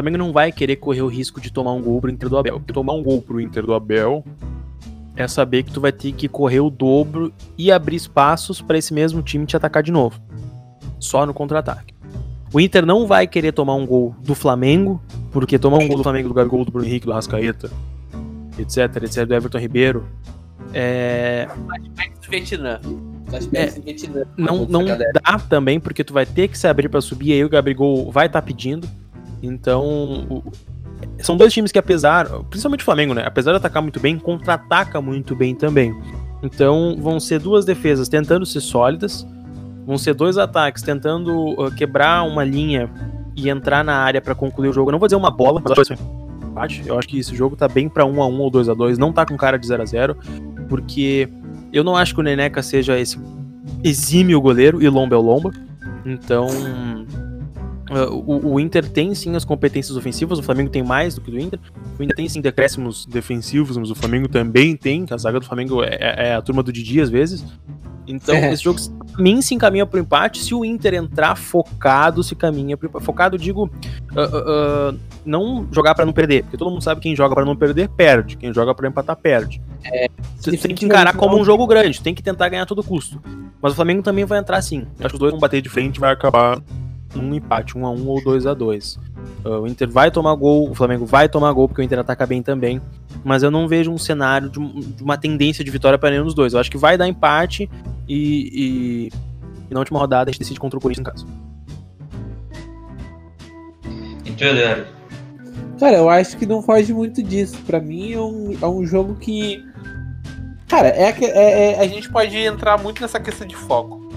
O 0.00 0.02
Flamengo 0.02 0.16
não 0.16 0.32
vai 0.32 0.50
querer 0.50 0.76
correr 0.76 1.02
o 1.02 1.08
risco 1.08 1.42
de 1.42 1.52
tomar 1.52 1.72
um 1.72 1.82
gol 1.82 2.00
pro 2.00 2.10
Inter 2.10 2.30
do 2.30 2.38
Abel. 2.38 2.58
Porque 2.58 2.72
tomar 2.72 2.94
um 2.94 3.02
gol 3.02 3.20
pro 3.20 3.38
Inter 3.38 3.66
do 3.66 3.74
Abel 3.74 4.24
é 5.14 5.28
saber 5.28 5.62
que 5.62 5.70
tu 5.70 5.78
vai 5.78 5.92
ter 5.92 6.12
que 6.12 6.26
correr 6.26 6.60
o 6.60 6.70
dobro 6.70 7.30
e 7.58 7.70
abrir 7.70 7.96
espaços 7.96 8.62
pra 8.62 8.78
esse 8.78 8.94
mesmo 8.94 9.20
time 9.20 9.44
te 9.44 9.58
atacar 9.58 9.82
de 9.82 9.92
novo. 9.92 10.18
Só 10.98 11.26
no 11.26 11.34
contra-ataque. 11.34 11.94
O 12.50 12.58
Inter 12.58 12.86
não 12.86 13.06
vai 13.06 13.26
querer 13.26 13.52
tomar 13.52 13.74
um 13.74 13.86
gol 13.86 14.14
do 14.20 14.34
Flamengo, 14.34 15.02
porque 15.30 15.58
tomar 15.58 15.76
um 15.76 15.86
gol 15.86 15.98
do 15.98 16.02
Flamengo 16.02 16.28
do 16.28 16.34
Gabigol, 16.34 16.64
do 16.64 16.72
Bruno 16.72 16.86
Henrique, 16.86 17.04
do 17.04 17.12
Rascaeta, 17.12 17.70
etc, 18.58 19.04
etc, 19.04 19.26
do 19.26 19.34
Everton 19.34 19.58
Ribeiro, 19.58 20.08
é, 20.72 21.46
Vietnã. 22.28 22.80
É, 23.52 23.70
não, 24.36 24.64
não 24.64 24.84
dá 24.86 25.38
também, 25.48 25.78
porque 25.78 26.02
tu 26.02 26.12
vai 26.12 26.26
ter 26.26 26.48
que 26.48 26.58
se 26.58 26.66
abrir 26.66 26.88
pra 26.88 27.00
subir, 27.00 27.32
aí 27.32 27.44
o 27.44 27.48
Gabigol 27.48 28.10
vai 28.10 28.26
estar 28.26 28.42
pedindo. 28.42 28.88
Então, 29.42 29.84
o- 30.28 30.42
são 31.18 31.36
dois 31.36 31.52
times 31.52 31.72
que 31.72 31.78
apesar, 31.78 32.28
principalmente 32.50 32.80
o 32.80 32.84
Flamengo, 32.84 33.14
né, 33.14 33.22
apesar 33.26 33.52
de 33.52 33.56
atacar 33.58 33.82
muito 33.82 33.98
bem, 34.00 34.18
contra-ataca 34.18 35.00
muito 35.00 35.34
bem 35.34 35.54
também. 35.54 35.94
Então, 36.42 36.96
vão 36.98 37.18
ser 37.20 37.38
duas 37.40 37.64
defesas 37.64 38.08
tentando 38.08 38.44
ser 38.46 38.60
sólidas, 38.60 39.26
vão 39.86 39.96
ser 39.98 40.14
dois 40.14 40.38
ataques 40.38 40.82
tentando 40.82 41.34
uh, 41.60 41.70
quebrar 41.70 42.22
uma 42.22 42.44
linha 42.44 42.90
e 43.36 43.48
entrar 43.48 43.82
na 43.84 43.94
área 43.96 44.20
pra 44.20 44.34
concluir 44.34 44.68
o 44.68 44.72
jogo. 44.72 44.90
Eu 44.90 44.92
não 44.92 44.98
vou 44.98 45.06
dizer 45.08 45.16
uma 45.16 45.30
bola, 45.30 45.60
mas 45.62 45.72
acho 45.72 45.94
que. 45.96 46.02
Eu 46.88 46.98
acho 46.98 47.08
que 47.08 47.18
esse 47.18 47.34
jogo 47.36 47.56
tá 47.56 47.68
bem 47.68 47.88
pra 47.88 48.04
1 48.04 48.22
a 48.22 48.26
1 48.26 48.38
ou 48.40 48.50
2 48.50 48.68
a 48.68 48.74
2 48.74 48.98
não 48.98 49.12
tá 49.12 49.24
com 49.24 49.36
cara 49.36 49.56
de 49.58 49.66
0 49.66 49.82
a 49.82 49.86
0 49.86 50.16
porque 50.68 51.28
eu 51.72 51.82
não 51.84 51.96
acho 51.96 52.12
que 52.14 52.20
o 52.20 52.22
Neneca 52.24 52.60
seja 52.62 52.98
esse 52.98 53.18
exímio 53.84 54.40
goleiro 54.40 54.82
e 54.82 54.88
Lomba 54.88 55.14
é 55.14 55.18
o 55.18 55.22
Lomba. 55.22 55.50
Então, 56.04 56.48
o, 57.90 58.54
o 58.54 58.60
Inter 58.60 58.88
tem 58.88 59.14
sim 59.14 59.34
as 59.34 59.44
competências 59.44 59.96
ofensivas, 59.96 60.38
o 60.38 60.42
Flamengo 60.42 60.70
tem 60.70 60.82
mais 60.82 61.14
do 61.14 61.20
que 61.20 61.30
o 61.30 61.38
Inter. 61.38 61.58
O 61.98 62.02
Inter 62.02 62.16
tem 62.16 62.28
sim 62.28 62.40
decréscimos 62.40 63.06
defensivos, 63.06 63.76
mas 63.76 63.90
o 63.90 63.94
Flamengo 63.94 64.28
também 64.28 64.76
tem, 64.76 65.06
a 65.10 65.16
zaga 65.16 65.40
do 65.40 65.46
Flamengo 65.46 65.82
é, 65.82 65.98
é 66.28 66.34
a 66.34 66.42
turma 66.42 66.62
do 66.62 66.72
Didi 66.72 67.00
às 67.00 67.10
vezes. 67.10 67.44
Então, 68.06 68.34
É. 68.34 68.52
esse 68.52 68.64
jogo 68.64 68.80
pra 69.12 69.22
mim 69.22 69.40
se 69.40 69.54
encaminha 69.54 69.86
pro 69.86 70.00
empate. 70.00 70.42
Se 70.42 70.54
o 70.54 70.64
Inter 70.64 70.94
entrar 70.94 71.36
focado, 71.36 72.22
se 72.22 72.34
caminha 72.34 72.76
pro 72.76 72.88
empate. 72.88 73.04
Focado, 73.04 73.38
digo, 73.38 73.70
uh, 74.12 74.90
uh, 74.92 74.98
não 75.24 75.66
jogar 75.70 75.94
pra 75.94 76.04
não 76.04 76.12
perder, 76.12 76.42
porque 76.42 76.56
todo 76.56 76.70
mundo 76.70 76.82
sabe 76.82 77.00
que 77.00 77.08
quem 77.08 77.16
joga 77.16 77.34
pra 77.34 77.44
não 77.44 77.54
perder, 77.54 77.88
perde. 77.88 78.36
Quem 78.36 78.52
joga 78.52 78.74
pra 78.74 78.88
empatar, 78.88 79.16
perde. 79.16 79.60
Você 80.36 80.56
tem 80.56 80.74
que 80.74 80.84
encarar 80.84 81.14
como 81.14 81.38
um 81.38 81.44
jogo 81.44 81.66
grande, 81.66 82.00
tem 82.00 82.14
que 82.14 82.22
tentar 82.22 82.48
ganhar 82.48 82.62
a 82.62 82.66
todo 82.66 82.82
custo. 82.82 83.20
Mas 83.62 83.72
o 83.72 83.76
Flamengo 83.76 84.02
também 84.02 84.24
vai 84.24 84.38
entrar 84.38 84.60
sim. 84.62 84.86
Acho 84.98 85.10
que 85.10 85.14
os 85.14 85.20
dois 85.20 85.30
vão 85.30 85.40
bater 85.40 85.60
de 85.60 85.68
frente 85.68 85.96
e 85.96 86.00
vai 86.00 86.12
acabar 86.12 86.60
num 87.14 87.34
empate, 87.34 87.76
1 87.76 87.86
a 87.86 87.90
1 87.90 88.06
ou 88.06 88.22
2 88.22 88.46
a 88.46 88.54
2 88.54 88.98
Uh, 89.44 89.60
O 89.62 89.66
Inter 89.66 89.88
vai 89.90 90.10
tomar 90.10 90.34
gol, 90.34 90.70
o 90.70 90.74
Flamengo 90.74 91.04
vai 91.06 91.28
tomar 91.28 91.52
gol, 91.52 91.66
porque 91.68 91.80
o 91.80 91.84
Inter 91.84 91.98
ataca 91.98 92.26
bem 92.26 92.42
também. 92.42 92.80
Mas 93.24 93.42
eu 93.42 93.50
não 93.50 93.66
vejo 93.68 93.90
um 93.90 93.96
cenário 93.98 94.48
de, 94.50 94.58
um- 94.60 94.80
de 94.80 95.02
uma 95.02 95.16
tendência 95.16 95.64
de 95.64 95.70
vitória 95.70 95.98
para 95.98 96.10
nenhum 96.10 96.24
dos 96.24 96.34
dois. 96.34 96.52
Eu 96.52 96.60
acho 96.60 96.70
que 96.70 96.76
vai 96.78 96.96
dar 96.98 97.06
empate 97.08 97.68
e, 98.08 99.08
e, 99.08 99.12
e 99.70 99.74
na 99.74 99.80
última 99.80 99.98
rodada 99.98 100.30
a 100.30 100.32
gente 100.32 100.40
decide 100.40 100.60
contra 100.60 100.78
o 100.78 100.82
Corinthians 100.82 101.06
em 101.06 101.10
casa. 101.10 101.26
E 104.24 104.44
Eduardo? 104.44 104.86
Cara, 105.78 105.96
eu 105.96 106.10
acho 106.10 106.36
que 106.36 106.46
não 106.46 106.62
foge 106.62 106.92
muito 106.92 107.22
disso. 107.22 107.56
Pra 107.66 107.80
mim 107.80 108.12
é 108.12 108.20
um, 108.20 108.56
é 108.60 108.66
um 108.66 108.84
jogo 108.84 109.14
que. 109.14 109.64
Cara, 110.68 110.88
é, 110.88 111.12
que- 111.12 111.24
é- 111.24 111.72
é- 111.72 111.80
a 111.80 111.86
gente 111.86 112.10
pode 112.10 112.36
entrar 112.36 112.78
muito 112.78 113.00
nessa 113.02 113.18
questão 113.18 113.46
de 113.46 113.56
foco. 113.56 114.09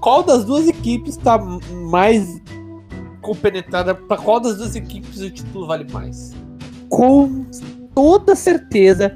Qual 0.00 0.22
das 0.22 0.44
duas 0.44 0.68
equipes 0.68 1.16
tá 1.16 1.36
m- 1.38 1.60
mais 1.90 2.40
compenetrada? 3.22 3.94
Pra 3.94 4.16
qual 4.16 4.40
das 4.40 4.56
duas 4.56 4.76
equipes 4.76 5.20
o 5.20 5.30
título 5.30 5.66
vale 5.66 5.90
mais? 5.92 6.32
Com 6.88 7.44
toda 7.94 8.34
certeza, 8.36 9.12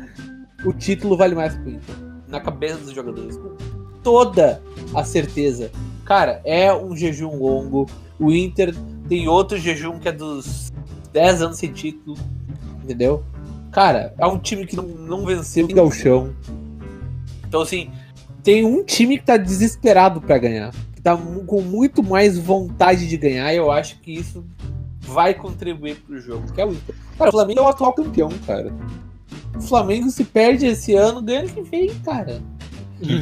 o 0.64 0.72
título 0.72 1.16
vale 1.16 1.34
mais 1.34 1.54
pro 1.56 1.70
Inter. 1.70 1.94
Na 2.28 2.40
cabeça 2.40 2.78
dos 2.78 2.92
jogadores. 2.92 3.36
Com 3.36 3.56
toda 4.02 4.62
a 4.94 5.04
certeza. 5.04 5.70
Cara, 6.04 6.40
é 6.44 6.74
um 6.74 6.96
jejum 6.96 7.36
longo. 7.38 7.86
O 8.18 8.32
Inter 8.32 8.74
tem 9.08 9.28
outro 9.28 9.58
jejum 9.58 9.98
que 9.98 10.08
é 10.08 10.12
dos 10.12 10.70
10 11.12 11.42
anos 11.42 11.58
sem 11.58 11.72
título, 11.72 12.16
entendeu? 12.82 13.22
Cara, 13.70 14.12
é 14.18 14.26
um 14.26 14.38
time 14.38 14.66
que 14.66 14.74
não, 14.74 14.82
não 14.84 15.24
venceu 15.24 15.66
o 15.66 15.68
Galchão. 15.74 16.34
Então, 17.46 17.62
assim, 17.62 17.90
tem 18.42 18.64
um 18.64 18.84
time 18.84 19.18
que 19.18 19.24
tá 19.24 19.36
desesperado 19.36 20.20
pra 20.20 20.38
ganhar. 20.38 20.72
Que 20.94 21.02
tá 21.02 21.16
com 21.16 21.62
muito 21.62 22.02
mais 22.02 22.38
vontade 22.38 23.08
de 23.08 23.16
ganhar. 23.16 23.52
E 23.52 23.56
eu 23.56 23.70
acho 23.70 23.98
que 24.00 24.12
isso 24.12 24.44
vai 25.00 25.34
contribuir 25.34 25.96
pro 25.96 26.18
jogo, 26.20 26.52
que 26.52 26.60
é 26.60 26.66
o 26.66 26.72
Inter. 26.72 26.94
Cara, 27.18 27.30
o 27.30 27.32
Flamengo 27.32 27.60
é 27.60 27.62
o 27.62 27.68
atual 27.68 27.92
campeão, 27.92 28.30
cara. 28.46 28.72
O 29.56 29.60
Flamengo 29.60 30.10
se 30.10 30.24
perde 30.24 30.66
esse 30.66 30.94
ano, 30.94 31.22
ganha 31.22 31.40
ano 31.40 31.48
que 31.48 31.62
vem, 31.62 31.88
cara. 32.00 32.42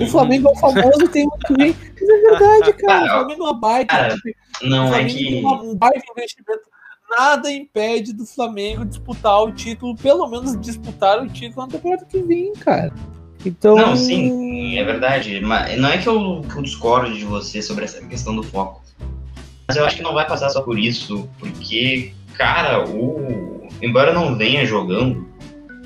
O 0.02 0.06
Flamengo 0.06 0.48
é 0.48 0.50
o 0.52 0.56
famoso, 0.56 1.08
tem 1.08 1.22
ano 1.22 1.38
que 1.46 1.54
vem. 1.54 1.76
Mas 2.00 2.08
é 2.08 2.30
verdade, 2.30 2.72
cara. 2.74 3.04
O 3.04 3.08
Flamengo 3.08 3.42
é 3.42 3.44
uma 3.46 3.54
baita. 3.54 3.96
Cara, 3.96 4.16
Não 4.62 4.94
é 4.94 5.04
que. 5.04 5.42
um 5.44 5.74
baita 5.76 6.02
investimento 6.10 6.68
nada 7.10 7.50
impede 7.50 8.12
do 8.12 8.26
Flamengo 8.26 8.84
disputar 8.84 9.42
o 9.42 9.52
título, 9.52 9.96
pelo 9.96 10.26
menos 10.28 10.60
disputar 10.60 11.22
o 11.22 11.28
título 11.28 11.66
na 11.66 11.72
temporada 11.72 12.04
que 12.04 12.20
vem, 12.20 12.52
cara. 12.52 12.92
Então. 13.48 13.74
Não, 13.74 13.96
sim, 13.96 14.78
é 14.78 14.84
verdade. 14.84 15.40
Mas 15.40 15.78
não 15.78 15.88
é 15.88 15.98
que 15.98 16.06
eu, 16.06 16.42
que 16.42 16.56
eu 16.56 16.62
discordo 16.62 17.12
de 17.14 17.24
você 17.24 17.62
sobre 17.62 17.84
essa 17.84 18.00
questão 18.02 18.36
do 18.36 18.42
foco. 18.42 18.82
Mas 19.66 19.76
eu 19.76 19.84
acho 19.84 19.96
que 19.96 20.02
não 20.02 20.14
vai 20.14 20.26
passar 20.26 20.48
só 20.50 20.62
por 20.62 20.78
isso, 20.78 21.28
porque, 21.38 22.12
cara, 22.34 22.88
o. 22.88 23.68
Embora 23.82 24.12
não 24.12 24.36
venha 24.36 24.66
jogando, 24.66 25.28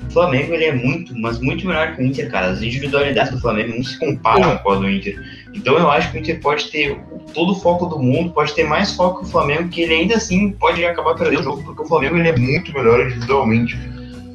o 0.07 0.11
Flamengo 0.11 0.53
ele 0.53 0.65
é 0.65 0.73
muito, 0.73 1.17
mas 1.17 1.39
muito 1.39 1.67
melhor 1.67 1.95
que 1.95 2.01
o 2.01 2.05
Inter, 2.05 2.29
cara. 2.29 2.47
As 2.47 2.61
individualidades 2.61 3.31
do 3.31 3.39
Flamengo 3.39 3.75
não 3.75 3.83
se 3.83 3.97
comparam 3.99 4.57
com 4.57 4.71
a 4.71 4.75
do 4.75 4.89
Inter. 4.89 5.21
Então 5.53 5.77
eu 5.77 5.89
acho 5.89 6.11
que 6.11 6.17
o 6.17 6.19
Inter 6.19 6.39
pode 6.39 6.69
ter 6.69 6.99
todo 7.33 7.51
o 7.51 7.55
foco 7.55 7.85
do 7.85 7.99
mundo, 7.99 8.31
pode 8.31 8.53
ter 8.53 8.63
mais 8.63 8.93
foco 8.93 9.19
que 9.19 9.25
o 9.25 9.29
Flamengo, 9.29 9.69
que 9.69 9.81
ele 9.81 9.93
ainda 9.93 10.15
assim 10.15 10.51
pode 10.51 10.83
acabar 10.83 11.15
perdendo 11.15 11.41
o 11.41 11.43
jogo, 11.43 11.63
porque 11.63 11.81
o 11.81 11.85
Flamengo 11.85 12.17
ele 12.17 12.29
é 12.29 12.37
muito 12.37 12.73
melhor 12.73 13.05
individualmente. 13.05 13.77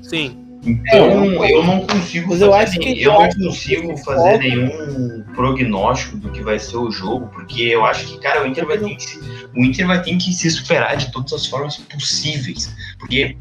Sim. 0.03 0.48
Então 0.65 1.45
eu 1.45 1.65
não 1.65 1.87
consigo 1.87 2.31
Mas 2.31 2.41
eu 2.41 2.53
acho 2.53 2.79
que 2.79 3.03
eu 3.03 3.13
não 3.13 3.29
consigo 3.29 3.97
fazer 3.99 4.39
nenhum 4.39 5.25
prognóstico 5.35 6.17
do 6.17 6.31
que 6.31 6.43
vai 6.43 6.59
ser 6.59 6.77
o 6.77 6.91
jogo, 6.91 7.29
porque 7.29 7.63
eu 7.63 7.85
acho 7.85 8.07
que, 8.07 8.19
cara, 8.19 8.43
o 8.43 8.47
Inter 8.47 8.67
vai 8.67 8.79
ter 8.79 8.97
que 8.97 9.03
se, 9.03 9.19
o 9.55 9.65
Inter 9.65 9.87
vai 9.87 10.03
ter 10.03 10.17
que 10.17 10.33
se 10.33 10.51
superar 10.51 10.97
de 10.97 11.13
todas 11.13 11.33
as 11.33 11.47
formas 11.47 11.77
possíveis. 11.77 12.75
Porque, 12.99 13.37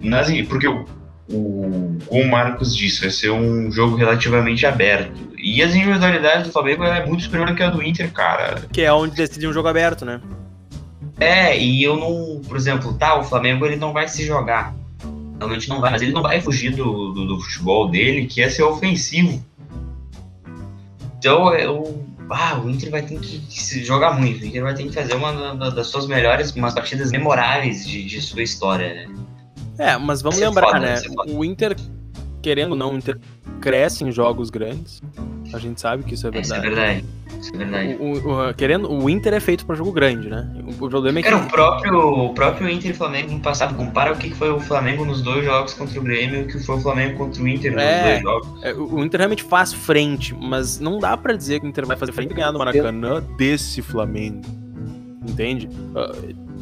nas, 0.00 0.28
porque 0.48 0.66
o, 0.66 0.84
o, 1.30 1.96
como 2.06 2.22
o 2.22 2.28
Marcos 2.28 2.76
disse, 2.76 3.02
vai 3.02 3.10
ser 3.10 3.30
um 3.30 3.70
jogo 3.70 3.96
relativamente 3.96 4.66
aberto. 4.66 5.36
E 5.38 5.62
as 5.62 5.74
individualidades 5.74 6.48
do 6.48 6.52
Flamengo 6.52 6.82
é 6.82 7.06
muito 7.06 7.22
superior 7.22 7.54
que 7.54 7.62
a 7.62 7.70
do 7.70 7.82
Inter, 7.82 8.10
cara. 8.12 8.62
Que 8.72 8.82
é 8.82 8.92
onde 8.92 9.14
decide 9.14 9.46
um 9.46 9.52
jogo 9.52 9.68
aberto, 9.68 10.04
né? 10.04 10.20
É, 11.18 11.58
e 11.58 11.82
eu 11.82 11.96
não, 11.96 12.42
por 12.46 12.56
exemplo, 12.56 12.92
tá, 12.94 13.18
o 13.18 13.24
Flamengo 13.24 13.64
ele 13.64 13.76
não 13.76 13.92
vai 13.92 14.08
se 14.08 14.26
jogar. 14.26 14.74
Realmente 15.38 15.68
não 15.68 15.80
vai, 15.80 15.90
mas 15.90 16.02
ele 16.02 16.12
não 16.12 16.22
vai 16.22 16.40
fugir 16.40 16.74
do, 16.74 17.12
do, 17.12 17.26
do 17.26 17.40
futebol 17.40 17.88
dele, 17.88 18.26
que 18.26 18.42
é 18.42 18.48
ser 18.48 18.62
ofensivo. 18.62 19.44
Então, 21.18 21.52
eu, 21.54 22.04
ah, 22.30 22.58
o 22.58 22.70
Inter 22.70 22.90
vai 22.90 23.02
ter 23.02 23.18
que 23.18 23.42
se 23.48 23.84
jogar 23.84 24.18
muito. 24.18 24.42
O 24.42 24.46
Inter 24.46 24.62
vai 24.62 24.74
ter 24.74 24.84
que 24.84 24.92
fazer 24.92 25.14
uma 25.14 25.54
das 25.70 25.88
suas 25.88 26.06
melhores, 26.06 26.54
umas 26.54 26.74
partidas 26.74 27.10
memoráveis 27.10 27.86
de, 27.86 28.04
de 28.04 28.20
sua 28.20 28.42
história, 28.42 28.94
né? 28.94 29.14
É, 29.78 29.98
mas 29.98 30.22
vamos 30.22 30.38
ser 30.38 30.48
lembrar, 30.48 30.68
foda, 30.68 30.80
né? 30.80 30.96
foda. 30.96 31.32
O 31.32 31.44
Inter, 31.44 31.76
querendo 32.46 32.70
ou 32.72 32.76
não, 32.78 32.92
o 32.92 32.96
Inter 32.96 33.18
cresce 33.60 34.04
em 34.04 34.12
jogos 34.12 34.50
grandes. 34.50 35.02
A 35.52 35.58
gente 35.58 35.80
sabe 35.80 36.04
que 36.04 36.14
isso 36.14 36.28
é 36.28 36.40
Isso 36.40 36.54
é 36.54 36.60
verdade. 36.60 37.04
Isso 37.40 37.52
é 37.52 37.58
verdade. 37.58 37.96
O, 37.98 38.12
o- 38.50 38.54
querendo, 38.54 38.88
o 38.88 39.10
Inter 39.10 39.34
é 39.34 39.40
feito 39.40 39.66
pra 39.66 39.74
jogo 39.74 39.90
grande, 39.90 40.28
né? 40.28 40.48
O, 40.80 40.84
o 40.84 40.88
problema 40.88 41.18
é 41.18 41.22
que 41.22 41.28
Cara, 41.28 41.42
o 41.44 41.48
próprio, 41.48 41.98
o 41.98 42.34
próprio 42.34 42.68
Inter 42.70 42.92
e 42.92 42.94
Flamengo 42.94 43.32
no 43.32 43.40
passado, 43.40 43.74
compara 43.74 44.12
o 44.12 44.16
que 44.16 44.30
foi 44.32 44.48
o 44.50 44.60
Flamengo 44.60 45.04
nos 45.04 45.22
dois 45.22 45.44
jogos 45.44 45.74
contra 45.74 45.98
o 45.98 46.02
Grêmio 46.04 46.40
e 46.40 46.42
o 46.44 46.46
que 46.46 46.58
foi 46.60 46.76
o 46.76 46.80
Flamengo 46.80 47.18
contra 47.18 47.42
o 47.42 47.48
Inter 47.48 47.72
nos 47.72 47.82
É. 47.82 48.02
dois 48.10 48.22
jogos. 48.22 48.62
é, 48.62 48.72
o 48.74 49.02
Inter 49.04 49.18
realmente 49.18 49.42
faz 49.42 49.72
frente, 49.72 50.32
mas 50.40 50.78
não 50.78 51.00
dá 51.00 51.16
pra 51.16 51.34
dizer 51.34 51.58
que 51.58 51.66
o 51.66 51.68
Inter 51.68 51.84
vai 51.84 51.96
fazer 51.96 52.12
frente 52.12 52.30
e 52.30 52.34
ganhar 52.34 52.52
no 52.52 52.60
Maracanã 52.60 53.20
desse 53.36 53.82
Flamengo. 53.82 54.40
Entende? 55.28 55.68
Ah, 55.96 56.12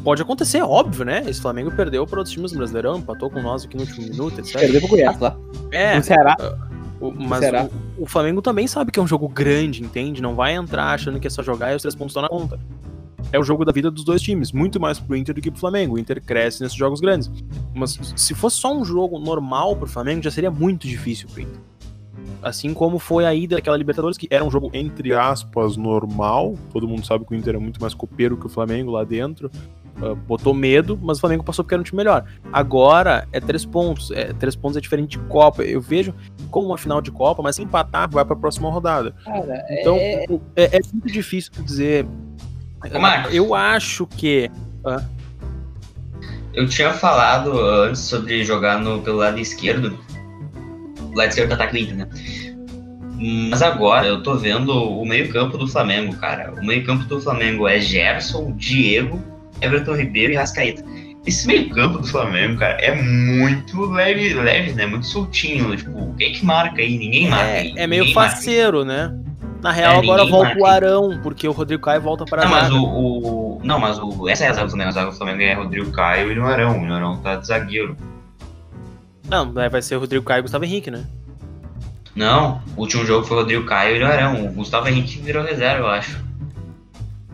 pode 0.05 0.21
acontecer, 0.21 0.61
óbvio, 0.61 1.03
né? 1.03 1.23
Esse 1.27 1.41
Flamengo 1.41 1.69
perdeu 1.71 2.05
para 2.07 2.19
outros 2.19 2.33
times 2.33 2.53
Brasileirão, 2.53 2.99
empatou 2.99 3.29
com 3.29 3.41
nós 3.41 3.65
aqui 3.65 3.75
no 3.75 3.83
último 3.83 4.07
minuto, 4.07 4.39
etc. 4.39 4.57
Perdeu 4.59 4.79
pro 4.79 4.89
Goiás 4.91 5.19
lá. 5.19 5.35
É, 5.71 5.97
No 5.97 6.03
Ceará. 6.03 6.37
O- 7.01 7.11
mas 7.11 7.39
Será? 7.39 7.67
o, 7.97 8.03
o 8.03 8.05
Flamengo 8.05 8.41
também 8.41 8.67
sabe 8.67 8.89
que 8.91 8.99
é 8.99 9.03
um 9.03 9.07
jogo 9.07 9.27
grande, 9.27 9.83
entende? 9.83 10.21
Não 10.21 10.33
vai 10.33 10.53
entrar 10.55 10.93
achando 10.93 11.19
que 11.19 11.27
é 11.27 11.29
só 11.29 11.43
jogar 11.43 11.73
e 11.73 11.75
os 11.75 11.81
três 11.81 11.93
pontos 11.93 12.11
estão 12.11 12.21
na 12.21 12.29
conta. 12.29 12.57
É 13.33 13.39
o 13.39 13.43
jogo 13.43 13.65
da 13.65 13.71
vida 13.73 13.91
dos 13.91 14.05
dois 14.05 14.21
times, 14.21 14.51
muito 14.53 14.79
mais 14.79 14.97
pro 14.99 15.15
Inter 15.17 15.35
do 15.35 15.41
que 15.41 15.51
pro 15.51 15.59
Flamengo. 15.59 15.95
O 15.95 15.99
Inter 15.99 16.21
cresce 16.23 16.61
nesses 16.61 16.77
jogos 16.77 17.01
grandes. 17.01 17.29
Mas 17.73 17.99
se 18.15 18.33
fosse 18.33 18.57
só 18.57 18.73
um 18.73 18.85
jogo 18.85 19.19
normal 19.19 19.75
pro 19.75 19.87
Flamengo, 19.87 20.21
já 20.23 20.31
seria 20.31 20.49
muito 20.51 20.87
difícil 20.87 21.27
pro 21.27 21.41
Inter. 21.41 21.59
Assim 22.41 22.73
como 22.73 22.99
foi 22.99 23.25
a 23.25 23.33
ida 23.33 23.55
daquela 23.55 23.75
Libertadores, 23.75 24.17
que 24.17 24.27
era 24.29 24.45
um 24.45 24.51
jogo, 24.51 24.69
entre 24.73 25.11
aspas, 25.13 25.75
normal. 25.75 26.53
Todo 26.71 26.87
mundo 26.87 27.05
sabe 27.05 27.25
que 27.25 27.33
o 27.33 27.35
Inter 27.35 27.55
é 27.55 27.57
muito 27.57 27.81
mais 27.81 27.93
copeiro 27.93 28.37
que 28.37 28.45
o 28.45 28.49
Flamengo 28.49 28.91
lá 28.91 29.03
dentro. 29.03 29.49
Ah, 30.01 30.13
botou 30.13 30.53
medo, 30.53 30.99
mas 31.01 31.17
o 31.17 31.21
Flamengo 31.21 31.43
passou 31.43 31.63
porque 31.63 31.73
era 31.73 31.81
um 31.81 31.83
time 31.83 31.97
melhor. 31.97 32.25
Agora 32.51 33.27
é 33.31 33.39
três 33.39 33.65
pontos. 33.65 34.11
É, 34.11 34.33
três 34.33 34.55
pontos 34.55 34.77
é 34.77 34.81
diferente 34.81 35.17
de 35.17 35.19
Copa. 35.25 35.63
Eu 35.63 35.81
vejo 35.81 36.13
como 36.51 36.67
uma 36.67 36.77
final 36.77 37.01
de 37.01 37.11
Copa, 37.11 37.41
mas 37.41 37.55
se 37.55 37.63
empatar, 37.63 38.09
vai 38.09 38.25
pra 38.25 38.35
próxima 38.35 38.69
rodada. 38.69 39.15
Cara, 39.23 39.65
Então, 39.69 39.95
é... 39.97 40.25
é, 40.55 40.77
é 40.77 40.79
muito 40.91 41.11
difícil 41.11 41.51
dizer. 41.63 42.05
Ô, 42.93 42.99
Marcos. 42.99 43.33
Eu 43.33 43.55
acho 43.55 44.05
que. 44.05 44.51
Eu 46.53 46.67
tinha 46.67 46.93
falado 46.93 47.59
antes 47.59 48.01
sobre 48.01 48.43
jogar 48.43 48.79
no, 48.79 49.01
pelo 49.01 49.17
lado 49.17 49.39
esquerdo. 49.39 49.97
O 51.01 51.17
lado 51.17 51.29
esquerdo 51.29 51.49
do 51.49 51.53
ataque 51.53 51.73
do 51.73 51.79
Inter, 51.79 51.95
né? 51.97 52.09
Mas 53.49 53.61
agora 53.61 54.05
eu 54.05 54.21
tô 54.21 54.35
vendo 54.35 54.71
o 54.71 55.05
meio-campo 55.05 55.57
do 55.57 55.67
Flamengo, 55.67 56.15
cara. 56.17 56.53
O 56.53 56.65
meio-campo 56.65 57.05
do 57.05 57.19
Flamengo 57.19 57.67
é 57.67 57.79
Gerson, 57.79 58.51
Diego, 58.57 59.21
Everton 59.61 59.93
Ribeiro 59.95 60.33
e 60.33 60.35
Rascaeta. 60.35 60.83
Esse 61.25 61.47
meio-campo 61.47 61.97
do 61.99 62.07
Flamengo, 62.07 62.59
cara, 62.59 62.73
é 62.81 62.93
muito 63.01 63.81
leve, 63.87 64.33
leve, 64.35 64.73
né? 64.73 64.85
Muito 64.85 65.07
soltinho. 65.07 65.75
Tipo, 65.75 66.13
quem 66.17 66.31
que 66.33 66.45
marca 66.45 66.81
aí? 66.81 66.97
Ninguém 66.97 67.27
marca. 67.29 67.45
aí. 67.45 67.73
É, 67.75 67.83
é 67.83 67.87
meio 67.87 68.01
Ninguém 68.03 68.15
marca. 68.15 68.35
faceiro, 68.35 68.85
né? 68.85 69.11
Na 69.61 69.71
real, 69.71 69.93
É, 69.93 69.97
agora 69.97 70.23
volta 70.25 70.49
marca. 70.49 70.61
o 70.61 70.65
Arão, 70.67 71.19
porque 71.23 71.47
o 71.47 71.51
Rodrigo 71.51 71.81
Caio 71.81 71.99
volta 71.99 72.25
para 72.25 72.43
Não, 72.43 72.51
mas 72.51 72.69
o, 72.71 72.83
o- 72.83 73.61
Não, 73.63 73.79
mas 73.79 73.97
o. 73.97 74.29
Essa 74.29 74.45
é 74.45 74.49
a 74.49 74.53
zaga 74.53 74.65
do 74.67 74.69
Flamengo. 74.69 74.89
A 74.89 74.93
zaga 74.93 75.09
do 75.09 75.17
Flamengo 75.17 75.41
é 75.41 75.53
Rodrigo 75.53 75.91
Caio 75.91 76.31
e 76.31 76.37
o 76.37 76.45
Arão. 76.45 76.79
O 76.87 76.93
Arão 76.93 77.17
tá 77.17 77.35
de 77.37 77.47
zagueiro. 77.47 77.97
Não, 79.27 79.51
vai 79.51 79.67
vai 79.67 79.81
ser 79.81 79.95
o 79.95 79.99
Rodrigo 79.99 80.23
Caio 80.23 80.37
e 80.37 80.41
o 80.41 80.43
Gustavo 80.43 80.65
Henrique, 80.65 80.91
né? 80.91 81.05
Não, 82.15 82.61
o 82.77 82.81
último 82.81 83.03
jogo 83.03 83.25
foi 83.25 83.37
o 83.37 83.39
Rodrigo 83.39 83.65
Caio 83.65 83.97
e 83.97 84.03
o 84.03 84.05
Arão. 84.05 84.45
O 84.45 84.51
Gustavo 84.53 84.87
Henrique 84.87 85.17
virou 85.19 85.43
reserva, 85.43 85.79
eu 85.79 85.87
acho. 85.89 86.23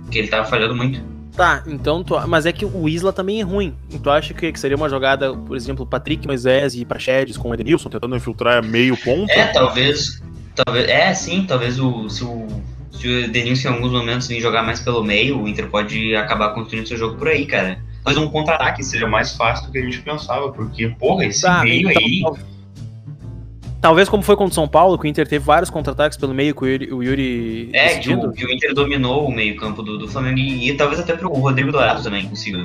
Porque 0.03 0.17
ele 0.19 0.29
tava 0.29 0.45
falhando 0.45 0.73
muito. 0.73 1.10
Tá, 1.35 1.63
então 1.65 2.03
tu... 2.03 2.19
Mas 2.27 2.45
é 2.45 2.51
que 2.51 2.65
o 2.65 2.89
Isla 2.89 3.13
também 3.13 3.39
é 3.39 3.43
ruim. 3.43 3.73
Tu 4.03 4.09
acha 4.09 4.33
que, 4.33 4.51
que 4.51 4.59
seria 4.59 4.75
uma 4.75 4.89
jogada, 4.89 5.33
por 5.33 5.55
exemplo, 5.55 5.85
Patrick 5.85 6.27
Moisés 6.27 6.75
e 6.75 6.83
Praxedes 6.83 7.37
com 7.37 7.49
o 7.49 7.53
Edenilson 7.53 7.89
tentando 7.89 8.15
infiltrar 8.15 8.63
meio 8.63 8.97
ponto? 8.97 9.31
É, 9.31 9.47
talvez. 9.47 10.21
talvez 10.55 10.87
é, 10.89 11.13
sim, 11.13 11.45
talvez 11.47 11.79
o. 11.79 12.09
Se 12.09 12.23
o. 12.23 12.47
Se 12.91 13.07
o 13.07 13.31
Denilson 13.31 13.69
em 13.69 13.71
alguns 13.71 13.91
momentos 13.91 14.27
vir 14.27 14.41
jogar 14.41 14.61
mais 14.61 14.79
pelo 14.81 15.03
meio, 15.03 15.41
o 15.41 15.47
Inter 15.47 15.67
pode 15.69 16.13
acabar 16.15 16.49
construindo 16.49 16.87
seu 16.87 16.97
jogo 16.97 17.15
por 17.17 17.29
aí, 17.29 17.45
cara. 17.45 17.79
Talvez 18.03 18.23
um 18.23 18.29
contra-ataque 18.29 18.83
seja 18.83 19.07
mais 19.07 19.33
fácil 19.33 19.67
do 19.67 19.71
que 19.71 19.77
a 19.79 19.81
gente 19.81 20.01
pensava, 20.01 20.51
porque, 20.51 20.89
porra, 20.99 21.25
esse 21.25 21.41
Tá, 21.41 21.63
meio 21.63 21.89
então, 21.89 22.03
aí. 22.03 22.21
tal- 22.21 22.37
Talvez 23.81 24.07
como 24.07 24.21
foi 24.21 24.35
contra 24.35 24.51
o 24.51 24.55
São 24.55 24.67
Paulo, 24.67 24.95
que 24.97 25.05
o 25.05 25.07
Inter 25.07 25.27
teve 25.27 25.43
vários 25.43 25.71
contra-ataques 25.71 26.15
pelo 26.15 26.35
meio 26.35 26.53
com 26.53 26.65
o 26.65 26.67
Yuri, 26.67 26.93
o 26.93 27.01
Yuri 27.01 27.69
É, 27.73 27.97
que 27.97 28.13
o, 28.13 28.31
que 28.31 28.45
o 28.45 28.51
Inter 28.51 28.75
dominou 28.75 29.27
o 29.27 29.31
meio-campo 29.31 29.81
do, 29.81 29.97
do 29.97 30.07
Flamengo 30.07 30.37
e, 30.37 30.69
e 30.69 30.73
talvez 30.75 30.99
até 30.99 31.15
pro 31.15 31.29
Rodrigo 31.29 31.71
Dourado 31.71 32.03
também 32.03 32.29
consiga 32.29 32.63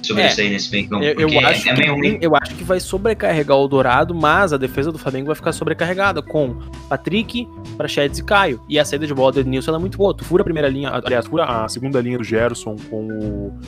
sobressair 0.00 0.52
nesse 0.52 0.70
meio-campo. 0.70 1.02
Eu, 1.02 1.28
eu 1.28 1.40
acho 1.40 1.68
é, 1.68 1.72
é 1.72 1.74
que, 1.74 1.80
meio 1.80 1.94
ruim. 1.94 2.18
eu 2.20 2.36
acho 2.36 2.54
que 2.54 2.62
vai 2.62 2.78
sobrecarregar 2.78 3.56
o 3.56 3.66
Dourado, 3.66 4.14
mas 4.14 4.52
a 4.52 4.56
defesa 4.56 4.92
do 4.92 4.98
Flamengo 4.98 5.26
vai 5.26 5.34
ficar 5.34 5.52
sobrecarregada 5.52 6.22
com 6.22 6.60
Patrick, 6.88 7.48
Praxedes 7.76 8.20
e 8.20 8.24
Caio. 8.24 8.60
E 8.68 8.78
a 8.78 8.84
saída 8.84 9.04
de 9.04 9.12
bola 9.12 9.32
do 9.32 9.40
Edenilson 9.40 9.72
ela 9.72 9.78
é 9.78 9.80
muito 9.80 9.98
boa. 9.98 10.14
Tu 10.14 10.24
fura 10.24 10.42
a 10.42 10.44
primeira 10.44 10.68
linha, 10.68 10.90
aliás, 10.90 11.26
fura 11.26 11.44
a 11.44 11.68
segunda 11.68 12.00
linha 12.00 12.18
do 12.18 12.24
Gerson 12.24 12.76
com 12.88 13.06
o, 13.08 13.58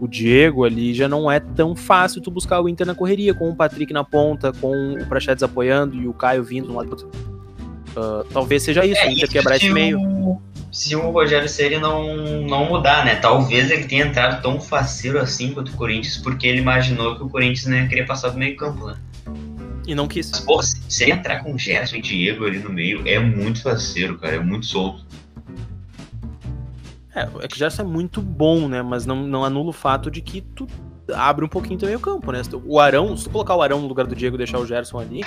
o 0.00 0.06
Diego 0.08 0.64
ali, 0.64 0.94
já 0.94 1.08
não 1.08 1.30
é 1.30 1.38
tão 1.40 1.74
fácil 1.76 2.20
tu 2.20 2.30
buscar 2.30 2.60
o 2.60 2.68
Inter 2.68 2.86
na 2.86 2.94
correria, 2.94 3.34
com 3.34 3.48
o 3.50 3.54
Patrick 3.54 3.92
na 3.92 4.02
ponta, 4.04 4.52
com 4.52 4.94
o 4.94 5.06
Praxedes 5.06 5.42
apoiando 5.42 5.94
e 5.96 6.06
o 6.08 6.12
Caio 6.12 6.42
vindo 6.42 6.66
de 6.66 6.72
um 6.72 6.76
lado 6.76 6.88
pro 6.88 7.04
outro. 7.06 7.10
Ah, 7.96 8.24
talvez 8.32 8.62
seja 8.62 8.84
isso, 8.86 9.00
É, 9.00 9.06
o 9.08 9.10
Inter 9.10 9.24
isso 9.24 9.32
quebrar 9.32 9.58
se 9.58 9.64
esse 9.66 9.74
meio. 9.74 10.00
o- 10.00 10.40
Se 10.72 10.94
o 10.94 11.10
Rogério 11.10 11.48
Ceni 11.48 11.78
não, 11.78 12.14
não 12.46 12.64
mudar, 12.66 13.04
né? 13.04 13.16
Talvez 13.16 13.70
ele 13.72 13.84
tenha 13.86 14.06
entrado 14.06 14.40
tão 14.40 14.60
faceiro 14.60 15.18
assim 15.18 15.52
contra 15.52 15.74
o 15.74 15.76
Corinthians, 15.76 16.16
porque 16.18 16.46
ele 16.46 16.60
imaginou 16.60 17.16
que 17.16 17.24
o 17.24 17.28
Corinthians 17.28 17.66
não 17.66 17.76
ia 17.76 17.88
querer 17.88 18.06
passar 18.06 18.28
do 18.28 18.38
meio 18.38 18.54
campo, 18.56 18.86
né? 18.86 18.94
E 19.86 19.94
não 19.96 20.06
quis. 20.06 20.30
Mas, 20.30 20.40
pô, 20.40 20.62
se 20.62 20.80
se 20.88 21.02
ele 21.02 21.12
entrar 21.12 21.42
com 21.42 21.58
Gerson 21.58 21.96
e 21.96 22.00
Diego 22.02 22.44
ali 22.44 22.60
no 22.60 22.70
meio, 22.70 23.02
é 23.04 23.18
muito 23.18 23.60
faceiro, 23.62 24.16
cara. 24.18 24.36
É 24.36 24.38
muito 24.38 24.66
solto. 24.66 25.04
É, 27.20 27.44
é 27.44 27.48
que 27.48 27.54
o 27.56 27.58
Gerson 27.58 27.82
é 27.82 27.84
muito 27.84 28.20
bom, 28.20 28.68
né? 28.68 28.82
Mas 28.82 29.06
não, 29.06 29.16
não 29.16 29.44
anula 29.44 29.70
o 29.70 29.72
fato 29.72 30.10
de 30.10 30.20
que 30.20 30.40
tu 30.40 30.66
abre 31.14 31.44
um 31.44 31.48
pouquinho 31.48 31.78
também 31.78 31.96
o 31.96 32.00
campo, 32.00 32.30
né? 32.32 32.40
O 32.64 32.78
Arão, 32.78 33.16
se 33.16 33.24
tu 33.24 33.30
colocar 33.30 33.54
o 33.54 33.62
Arão 33.62 33.80
no 33.80 33.86
lugar 33.88 34.06
do 34.06 34.14
Diego 34.14 34.36
e 34.36 34.38
deixar 34.38 34.58
o 34.58 34.66
Gerson 34.66 34.98
ali, 34.98 35.22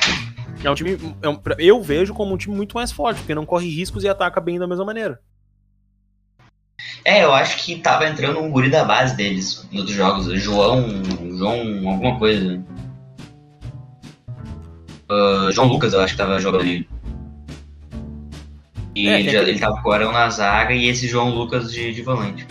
é 0.64 0.70
um 0.70 0.76
time. 0.76 0.98
é 1.22 1.30
um- 1.30 1.40
eu 1.58 1.82
vejo 1.82 2.14
como 2.14 2.34
um 2.34 2.38
time 2.38 2.56
muito 2.56 2.76
mais 2.76 2.92
forte, 2.92 3.18
porque 3.20 3.36
não 3.36 3.46
corre 3.46 3.68
riscos 3.70 4.04
e 4.04 4.10
ataca 4.10 4.40
bem 4.40 4.58
da 4.60 4.68
mesma 4.68 4.86
maneira. 4.86 5.20
É, 7.06 7.24
eu 7.24 7.34
acho 7.34 7.64
que 7.64 7.76
tava 7.80 8.08
entrando 8.08 8.40
um 8.40 8.50
guri 8.50 8.70
da 8.70 8.84
base 8.84 9.16
deles 9.16 9.68
nos 9.72 9.90
jogos. 9.92 10.26
João. 10.42 10.86
João. 11.38 11.90
alguma 11.90 12.18
coisa. 12.18 12.64
Ah, 15.10 15.50
João 15.52 15.68
Lucas, 15.68 15.94
eu 15.94 16.02
acho 16.02 16.14
que 16.14 16.18
tava 16.18 16.40
jogando 16.40 16.62
ali. 16.62 16.88
E 18.96 19.08
É, 19.08 19.20
ele, 19.20 19.30
já- 19.30 19.38
aquele- 19.40 19.52
ele 19.52 19.60
tava 19.60 19.82
com 19.82 19.90
o 19.90 19.92
Arão 19.92 20.12
na 20.12 20.30
zaga 20.30 20.74
e 20.74 20.88
esse 20.88 21.08
João 21.08 21.34
Lucas 21.36 21.72
de, 21.72 21.94
de 21.94 22.02
volante. 22.02 22.46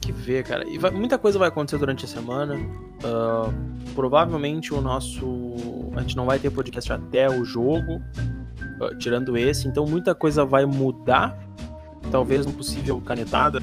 que 0.00 0.12
ver, 0.12 0.44
cara. 0.44 0.68
E 0.68 0.76
vai, 0.78 0.90
muita 0.90 1.16
coisa 1.18 1.38
vai 1.38 1.48
acontecer 1.48 1.78
durante 1.78 2.04
a 2.04 2.08
semana. 2.08 2.54
Uh, 2.56 3.52
provavelmente 3.94 4.72
o 4.74 4.80
nosso. 4.80 5.24
A 5.96 6.00
gente 6.00 6.16
não 6.16 6.26
vai 6.26 6.38
ter 6.38 6.50
podcast 6.50 6.92
até 6.92 7.28
o 7.28 7.44
jogo, 7.44 8.02
uh, 8.80 8.94
tirando 8.98 9.36
esse. 9.36 9.66
Então 9.68 9.86
muita 9.86 10.14
coisa 10.14 10.44
vai 10.44 10.64
mudar. 10.66 11.38
Talvez 12.10 12.44
no 12.44 12.52
possível 12.52 13.00
canetada. 13.00 13.60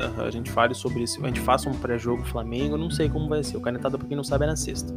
Uh, 0.00 0.22
a 0.22 0.30
gente 0.30 0.50
fale 0.50 0.74
sobre 0.74 1.02
isso. 1.02 1.22
A 1.24 1.26
gente 1.26 1.40
faça 1.40 1.68
um 1.68 1.74
pré-jogo 1.74 2.24
Flamengo. 2.24 2.76
Não 2.76 2.90
sei 2.90 3.08
como 3.08 3.28
vai 3.28 3.42
ser. 3.42 3.56
O 3.56 3.60
canetada, 3.60 3.98
pra 3.98 4.06
quem 4.06 4.16
não 4.16 4.24
sabe, 4.24 4.44
é 4.44 4.46
na 4.48 4.56
sexta. 4.56 4.94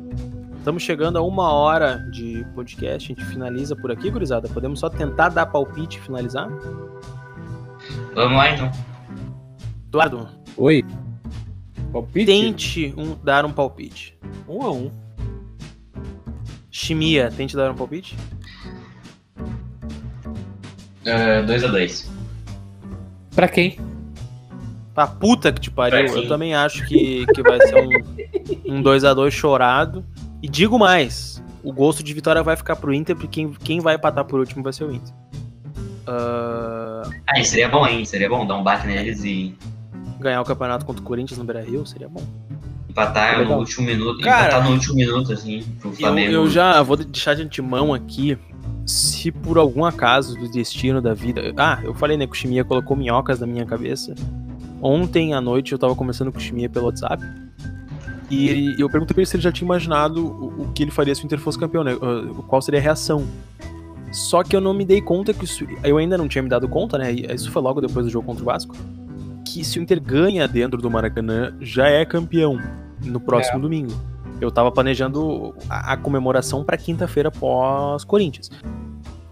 Estamos 0.63 0.81
chegando 0.81 1.17
a 1.17 1.21
uma 1.21 1.51
hora 1.51 1.97
de 2.09 2.47
podcast. 2.55 3.11
A 3.11 3.15
gente 3.15 3.25
finaliza 3.25 3.75
por 3.75 3.91
aqui, 3.91 4.09
gurizada. 4.09 4.47
Podemos 4.47 4.79
só 4.79 4.89
tentar 4.89 5.27
dar 5.27 5.45
palpite 5.47 5.97
e 5.97 6.01
finalizar? 6.01 6.47
Vamos 8.15 8.37
lá 8.37 8.49
então. 8.49 8.71
Eduardo. 9.89 10.29
Oi. 10.55 10.85
Palpite? 11.91 12.25
Tente 12.27 12.93
um, 12.95 13.13
dar 13.21 13.43
um 13.43 13.51
palpite. 13.51 14.17
Um 14.47 14.61
a 14.61 14.71
um. 14.71 14.89
Chimia, 16.71 17.29
tente 17.29 17.57
dar 17.57 17.69
um 17.69 17.75
palpite? 17.75 18.15
2x2. 21.03 22.05
Uh, 22.05 23.35
pra 23.35 23.49
quem? 23.49 23.77
Pra 24.95 25.07
puta 25.07 25.51
que 25.51 25.59
te 25.59 25.69
pariu. 25.69 26.07
Eu 26.07 26.25
também 26.29 26.55
acho 26.55 26.87
que, 26.87 27.25
que 27.35 27.43
vai 27.43 27.59
ser 27.67 27.85
um 28.65 28.81
2x2 28.81 29.27
um 29.27 29.29
chorado. 29.29 30.05
E 30.43 30.49
digo 30.49 30.77
mais: 30.77 31.41
o 31.63 31.71
gosto 31.71 32.03
de 32.03 32.13
vitória 32.13 32.43
vai 32.43 32.57
ficar 32.57 32.75
pro 32.75 32.93
Inter, 32.93 33.15
porque 33.15 33.29
quem, 33.29 33.53
quem 33.53 33.79
vai 33.79 33.95
empatar 33.95 34.25
por 34.25 34.41
último 34.41 34.61
vai 34.61 34.73
ser 34.73 34.83
o 34.83 34.93
Inter. 34.93 35.13
Uh... 36.05 37.09
Ah, 37.25 37.39
isso 37.39 37.51
seria 37.51 37.69
bom, 37.69 37.87
hein? 37.87 38.03
Seria 38.03 38.27
bom 38.27 38.45
dar 38.45 38.57
um 38.57 38.63
bate 38.63 38.85
neles 38.85 39.23
e. 39.23 39.55
Ganhar 40.19 40.41
o 40.41 40.45
campeonato 40.45 40.85
contra 40.85 41.01
o 41.01 41.05
Corinthians 41.05 41.37
no 41.37 41.45
Beira 41.45 41.63
Rio 41.63 41.85
seria 41.85 42.09
bom. 42.09 42.21
Empatar 42.89 43.39
Legal. 43.39 43.53
no 43.53 43.59
último 43.59 43.87
minuto. 43.87 44.21
Cara, 44.21 44.47
empatar 44.47 44.63
no 44.65 44.73
último 44.73 44.95
minuto, 44.95 45.31
assim, 45.31 45.63
pro 45.79 45.93
Flamengo. 45.93 46.33
Eu, 46.33 46.43
eu 46.43 46.49
já 46.49 46.81
vou 46.83 46.97
deixar 46.97 47.35
de 47.35 47.41
antemão 47.41 47.93
aqui. 47.93 48.37
Se 48.85 49.31
por 49.31 49.57
algum 49.57 49.85
acaso 49.85 50.37
do 50.37 50.51
destino 50.51 51.01
da 51.01 51.13
vida. 51.13 51.53
Ah, 51.55 51.79
eu 51.83 51.93
falei, 51.93 52.17
né, 52.17 52.27
que 52.27 52.33
o 52.33 52.35
Chimia 52.35 52.65
colocou 52.65 52.97
minhocas 52.97 53.39
na 53.39 53.47
minha 53.47 53.65
cabeça. 53.65 54.13
Ontem 54.81 55.33
à 55.33 55.39
noite 55.39 55.71
eu 55.71 55.79
tava 55.79 55.95
conversando 55.95 56.33
com 56.33 56.37
o 56.37 56.41
Chimia 56.41 56.69
pelo 56.69 56.87
WhatsApp. 56.87 57.23
E 58.33 58.81
eu 58.81 58.89
perguntei 58.89 59.13
pra 59.13 59.21
ele 59.21 59.25
se 59.25 59.35
ele 59.35 59.43
já 59.43 59.51
tinha 59.51 59.65
imaginado 59.65 60.25
o, 60.25 60.63
o 60.63 60.71
que 60.73 60.83
ele 60.83 60.91
faria 60.91 61.13
se 61.13 61.23
o 61.23 61.25
Inter 61.25 61.39
fosse 61.39 61.59
campeão, 61.59 61.83
né? 61.83 61.91
Qual 62.47 62.61
seria 62.61 62.79
a 62.79 62.83
reação. 62.83 63.27
Só 64.11 64.43
que 64.43 64.55
eu 64.55 64.61
não 64.61 64.73
me 64.73 64.85
dei 64.85 65.01
conta 65.01 65.33
que 65.33 65.43
isso, 65.43 65.65
eu 65.83 65.97
ainda 65.97 66.17
não 66.17 66.27
tinha 66.27 66.43
me 66.43 66.49
dado 66.49 66.67
conta, 66.67 66.97
né? 66.97 67.11
Isso 67.11 67.51
foi 67.51 67.61
logo 67.61 67.81
depois 67.81 68.05
do 68.05 68.11
jogo 68.11 68.25
contra 68.25 68.43
o 68.43 68.45
Vasco. 68.45 68.75
Que 69.45 69.63
se 69.63 69.79
o 69.79 69.81
Inter 69.81 70.01
ganha 70.01 70.47
dentro 70.47 70.81
do 70.81 70.89
Maracanã, 70.89 71.55
já 71.59 71.87
é 71.87 72.05
campeão 72.05 72.59
no 73.03 73.19
próximo 73.19 73.57
é. 73.57 73.61
domingo. 73.61 73.91
Eu 74.39 74.51
tava 74.51 74.71
planejando 74.71 75.55
a, 75.69 75.93
a 75.93 75.97
comemoração 75.97 76.63
para 76.63 76.77
quinta-feira 76.77 77.31
pós 77.31 78.03
Corinthians. 78.03 78.51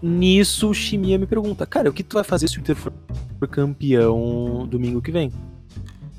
Nisso, 0.02 0.70
o 0.70 0.74
Chimia 0.74 1.16
me 1.16 1.26
pergunta: 1.26 1.64
Cara, 1.64 1.88
o 1.88 1.92
que 1.92 2.02
tu 2.02 2.14
vai 2.14 2.24
fazer 2.24 2.48
se 2.48 2.58
o 2.58 2.60
Inter 2.60 2.74
for 2.74 2.92
campeão 3.48 4.66
domingo 4.68 5.00
que 5.00 5.12
vem? 5.12 5.32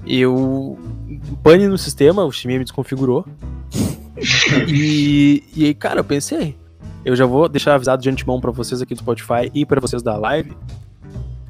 Eu. 0.05 0.77
Pane 1.41 1.67
no 1.67 1.77
sistema, 1.77 2.23
o 2.23 2.31
Chimia 2.31 2.57
me 2.57 2.65
desconfigurou. 2.65 3.25
e, 4.67 5.43
e 5.55 5.65
aí, 5.65 5.73
cara, 5.73 5.99
eu 5.99 6.03
pensei: 6.03 6.55
eu 7.05 7.15
já 7.15 7.25
vou 7.25 7.49
deixar 7.49 7.75
avisado 7.75 8.01
de 8.01 8.09
antemão 8.09 8.39
para 8.39 8.51
vocês 8.51 8.81
aqui 8.81 8.93
do 8.93 8.99
Spotify 8.99 9.51
e 9.53 9.65
para 9.65 9.81
vocês 9.81 10.01
da 10.01 10.15
live. 10.17 10.53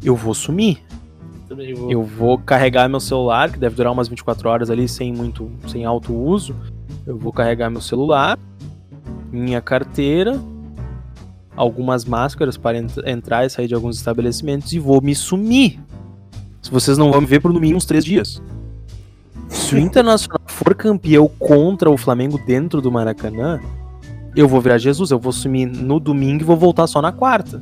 Eu 0.03 0.15
vou 0.15 0.33
sumir. 0.33 0.81
Vou. 1.75 1.91
Eu 1.91 2.01
vou 2.01 2.39
carregar 2.39 2.89
meu 2.89 2.99
celular, 2.99 3.51
que 3.51 3.59
deve 3.59 3.75
durar 3.75 3.93
umas 3.93 4.07
24 4.07 4.49
horas 4.49 4.71
ali 4.71 4.87
sem 4.87 5.13
muito, 5.13 5.51
sem 5.67 5.85
alto 5.85 6.13
uso. 6.13 6.55
Eu 7.05 7.17
vou 7.17 7.31
carregar 7.31 7.69
meu 7.69 7.81
celular, 7.81 8.39
minha 9.31 9.61
carteira, 9.61 10.41
algumas 11.55 12.05
máscaras 12.05 12.57
para 12.57 12.79
ent 12.79 12.97
entrar 13.05 13.45
e 13.45 13.49
sair 13.49 13.67
de 13.67 13.75
alguns 13.75 13.97
estabelecimentos 13.97 14.73
e 14.73 14.79
vou 14.79 14.99
me 15.01 15.13
sumir. 15.13 15.79
Se 16.63 16.71
vocês 16.71 16.97
não 16.97 17.11
vão 17.11 17.21
me 17.21 17.27
ver 17.27 17.41
por 17.41 17.53
no 17.53 17.59
mínimo 17.59 17.77
uns 17.77 17.85
três 17.85 18.03
dias. 18.03 18.41
Se 19.49 19.75
o 19.75 19.77
Internacional 19.77 20.41
for 20.47 20.73
campeão 20.73 21.27
contra 21.37 21.91
o 21.91 21.97
Flamengo 21.97 22.39
dentro 22.47 22.81
do 22.81 22.91
Maracanã, 22.91 23.59
eu 24.35 24.47
vou 24.47 24.61
virar 24.61 24.77
Jesus, 24.77 25.11
eu 25.11 25.19
vou 25.19 25.31
sumir 25.31 25.67
no 25.67 25.99
domingo 25.99 26.41
e 26.41 26.45
vou 26.45 26.57
voltar 26.57 26.87
só 26.87 27.01
na 27.01 27.11
quarta. 27.11 27.61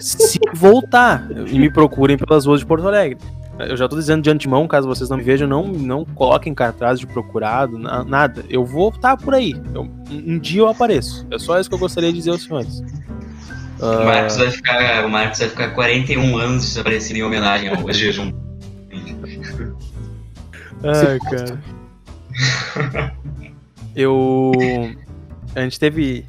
Se 0.00 0.40
voltar, 0.54 1.28
e 1.46 1.58
me 1.58 1.70
procurem 1.70 2.16
pelas 2.16 2.46
ruas 2.46 2.60
de 2.60 2.66
Porto 2.66 2.88
Alegre. 2.88 3.18
Eu 3.58 3.76
já 3.76 3.88
tô 3.88 3.96
dizendo 3.96 4.22
de 4.22 4.30
antemão, 4.30 4.66
caso 4.68 4.88
vocês 4.88 5.10
não 5.10 5.16
me 5.16 5.22
vejam, 5.22 5.48
não, 5.48 5.66
não 5.66 6.04
coloquem 6.04 6.54
cartaz 6.54 7.00
de 7.00 7.06
procurado, 7.06 7.76
nada. 7.76 8.44
Eu 8.48 8.64
vou 8.64 8.88
estar 8.88 9.16
por 9.16 9.34
aí. 9.34 9.54
Eu, 9.74 9.88
um 10.10 10.38
dia 10.38 10.62
eu 10.62 10.68
apareço. 10.68 11.26
É 11.30 11.38
só 11.38 11.58
isso 11.58 11.68
que 11.68 11.74
eu 11.74 11.78
gostaria 11.78 12.10
de 12.10 12.18
dizer 12.18 12.30
aos 12.30 12.44
senhores. 12.44 12.82
Uh... 13.80 14.02
O, 14.02 14.04
Marcos 14.04 14.36
vai 14.36 14.50
ficar, 14.50 15.04
o 15.04 15.08
Marcos 15.08 15.38
vai 15.38 15.48
ficar 15.48 15.70
41 15.70 16.36
anos 16.36 16.64
se 16.64 16.80
aparecer 16.80 17.16
em 17.16 17.22
homenagem 17.22 17.68
ao 17.68 17.92
jejum. 17.92 18.32
Ai, 20.82 21.18
cara. 21.18 21.62
eu 23.96 24.52
a 25.54 25.62
gente 25.62 25.78
teve. 25.78 26.24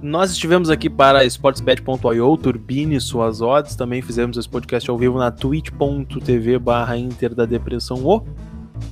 Nós 0.00 0.32
estivemos 0.32 0.68
aqui 0.68 0.90
para 0.90 1.24
sportsbet.io, 1.24 2.36
turbine 2.36 3.00
suas 3.00 3.40
odds. 3.40 3.76
Também 3.76 4.02
fizemos 4.02 4.36
esse 4.36 4.48
podcast 4.48 4.90
ao 4.90 4.98
vivo 4.98 5.18
na 5.18 5.30
twitch.tv 5.30 6.58
barra 6.58 6.96
Inter 6.96 7.34
da 7.34 7.46
Depressão 7.46 8.04
O. 8.04 8.24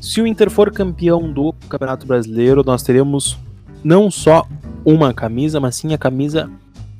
Se 0.00 0.20
o 0.20 0.26
Inter 0.26 0.48
for 0.48 0.72
campeão 0.72 1.32
do 1.32 1.52
Campeonato 1.68 2.06
Brasileiro, 2.06 2.62
nós 2.64 2.82
teremos 2.82 3.36
não 3.82 4.08
só 4.08 4.46
uma 4.84 5.12
camisa, 5.12 5.58
mas 5.58 5.74
sim 5.74 5.92
a 5.92 5.98
camisa 5.98 6.48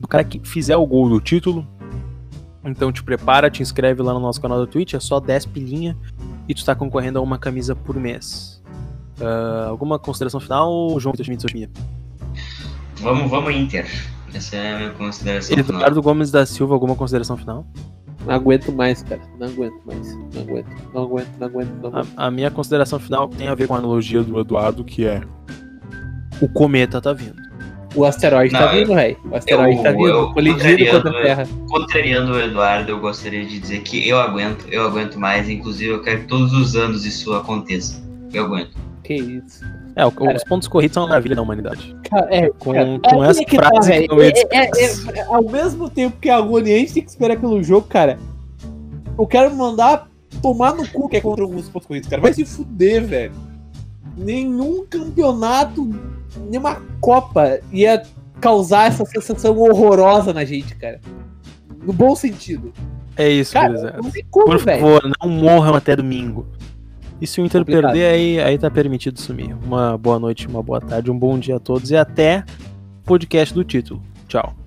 do 0.00 0.08
cara 0.08 0.24
que 0.24 0.40
fizer 0.42 0.76
o 0.76 0.86
gol 0.86 1.08
do 1.08 1.20
título. 1.20 1.66
Então 2.64 2.90
te 2.90 3.02
prepara, 3.02 3.50
te 3.50 3.62
inscreve 3.62 4.02
lá 4.02 4.12
no 4.12 4.20
nosso 4.20 4.40
canal 4.40 4.58
da 4.58 4.66
Twitch, 4.66 4.94
é 4.94 5.00
só 5.00 5.20
10 5.20 5.46
pilinha 5.46 5.96
e 6.48 6.54
tu 6.54 6.58
está 6.58 6.74
concorrendo 6.74 7.18
a 7.18 7.22
uma 7.22 7.38
camisa 7.38 7.76
por 7.76 7.96
mês. 7.96 8.62
Uh, 9.18 9.68
alguma 9.68 9.98
consideração 9.98 10.40
final, 10.40 10.98
João 10.98 11.12
Vitor 11.12 11.24
Schmidt, 11.24 11.42
social 11.42 11.60
media? 11.60 11.70
Vamos, 12.96 13.30
vamos 13.30 13.54
Inter. 13.54 13.86
Essa 14.32 14.56
é 14.56 14.74
a 14.74 14.78
minha 14.78 14.90
consideração 14.90 15.58
Eduardo 15.58 15.86
final. 15.86 16.02
Gomes 16.02 16.30
da 16.30 16.46
Silva, 16.46 16.74
alguma 16.74 16.94
consideração 16.94 17.36
final? 17.36 17.66
Não 18.26 18.34
aguento 18.34 18.70
mais, 18.72 19.02
cara. 19.02 19.20
Não 19.38 19.46
aguento 19.46 19.80
mais. 19.86 20.14
Não 20.14 20.42
aguento, 20.42 20.66
não 20.92 21.02
aguento, 21.02 21.28
não 21.38 21.46
aguento. 21.46 21.68
Não 21.80 21.88
aguento. 21.88 22.10
A, 22.16 22.26
a, 22.26 22.30
minha 22.30 22.50
consideração 22.50 22.98
final 22.98 23.28
tem 23.28 23.48
a 23.48 23.54
ver 23.54 23.66
com 23.66 23.74
a 23.74 23.78
analogia 23.78 24.22
do 24.22 24.38
Eduardo, 24.38 24.84
que 24.84 25.06
é 25.06 25.22
o 26.40 26.48
cometa 26.48 27.00
tá 27.00 27.12
vindo. 27.12 27.49
O 27.94 28.04
asteroide 28.04 28.52
tá 28.52 28.60
não, 28.60 28.66
tá 28.68 28.72
vindo, 28.72 28.94
velho. 28.94 29.16
O 29.30 29.36
asteroide 29.36 29.76
eu, 29.78 29.82
tá 29.82 29.90
vindo, 29.90 30.32
colidindo 30.32 30.90
contra 30.90 31.10
a 31.10 31.22
Terra. 31.22 31.48
Contrariando 31.68 32.32
o 32.32 32.40
Eduardo, 32.40 32.90
eu 32.92 33.00
gostaria 33.00 33.44
de 33.44 33.58
dizer 33.58 33.80
que 33.80 34.08
eu 34.08 34.20
aguento, 34.20 34.66
eu 34.70 34.86
aguento 34.86 35.18
mais. 35.18 35.48
Inclusive, 35.48 35.90
eu 35.90 36.02
quero 36.02 36.20
que 36.20 36.26
todos 36.26 36.52
os 36.52 36.76
anos 36.76 37.04
isso 37.04 37.34
aconteça. 37.34 38.02
Eu 38.32 38.44
aguento. 38.44 38.70
Que 39.02 39.14
isso. 39.14 39.64
É, 39.96 40.06
os 40.06 40.44
pontos 40.44 40.68
corridos 40.68 40.94
são 40.94 41.02
uma 41.02 41.08
maravilha 41.10 41.34
da 41.34 41.42
humanidade. 41.42 41.96
É, 42.30 42.48
com, 42.50 42.72
cara, 42.72 43.00
com 43.00 43.24
é 43.24 43.28
essa 43.28 43.44
que 43.44 43.56
tá, 43.56 43.68
frase 43.68 44.06
tá, 44.06 44.14
que 44.14 44.22
é, 44.22 44.70
é, 44.70 45.18
é, 45.18 45.24
Ao 45.24 45.42
mesmo 45.42 45.90
tempo 45.90 46.16
que 46.20 46.28
é 46.28 46.32
agoniante 46.32 46.94
tem 46.94 47.02
que 47.02 47.10
esperar 47.10 47.36
pelo 47.38 47.62
jogo, 47.62 47.86
cara. 47.88 48.18
Eu 49.18 49.26
quero 49.26 49.54
mandar 49.54 50.08
tomar 50.40 50.74
no 50.74 50.86
cu 50.88 51.08
que 51.08 51.16
é 51.16 51.20
contra 51.20 51.44
os 51.44 51.68
pontos 51.68 51.86
corridos, 51.86 52.08
cara. 52.08 52.22
Vai 52.22 52.32
se 52.32 52.44
fuder, 52.44 53.04
velho. 53.04 53.32
Nenhum 54.16 54.86
campeonato, 54.86 55.90
nenhuma 56.48 56.80
Copa 57.00 57.60
ia 57.72 58.02
causar 58.40 58.88
essa 58.88 59.04
sensação 59.04 59.56
horrorosa 59.58 60.32
na 60.32 60.44
gente, 60.44 60.74
cara. 60.76 61.00
No 61.82 61.92
bom 61.92 62.14
sentido. 62.14 62.72
É 63.16 63.28
isso, 63.28 63.52
cara, 63.52 63.98
como, 64.30 64.46
Por 64.46 64.58
favor, 64.60 65.02
véio. 65.02 65.14
não 65.20 65.28
morram 65.28 65.74
até 65.74 65.94
domingo. 65.94 66.46
E 67.20 67.26
se 67.26 67.40
o 67.40 67.44
Inter 67.44 67.60
Complicado. 67.60 67.92
perder, 67.92 68.06
aí, 68.06 68.40
aí 68.40 68.58
tá 68.58 68.70
permitido 68.70 69.20
sumir. 69.20 69.54
Uma 69.62 69.98
boa 69.98 70.18
noite, 70.18 70.46
uma 70.46 70.62
boa 70.62 70.80
tarde, 70.80 71.10
um 71.10 71.18
bom 71.18 71.38
dia 71.38 71.56
a 71.56 71.60
todos 71.60 71.90
e 71.90 71.96
até 71.96 72.44
podcast 73.04 73.52
do 73.54 73.62
título. 73.62 74.02
Tchau. 74.26 74.59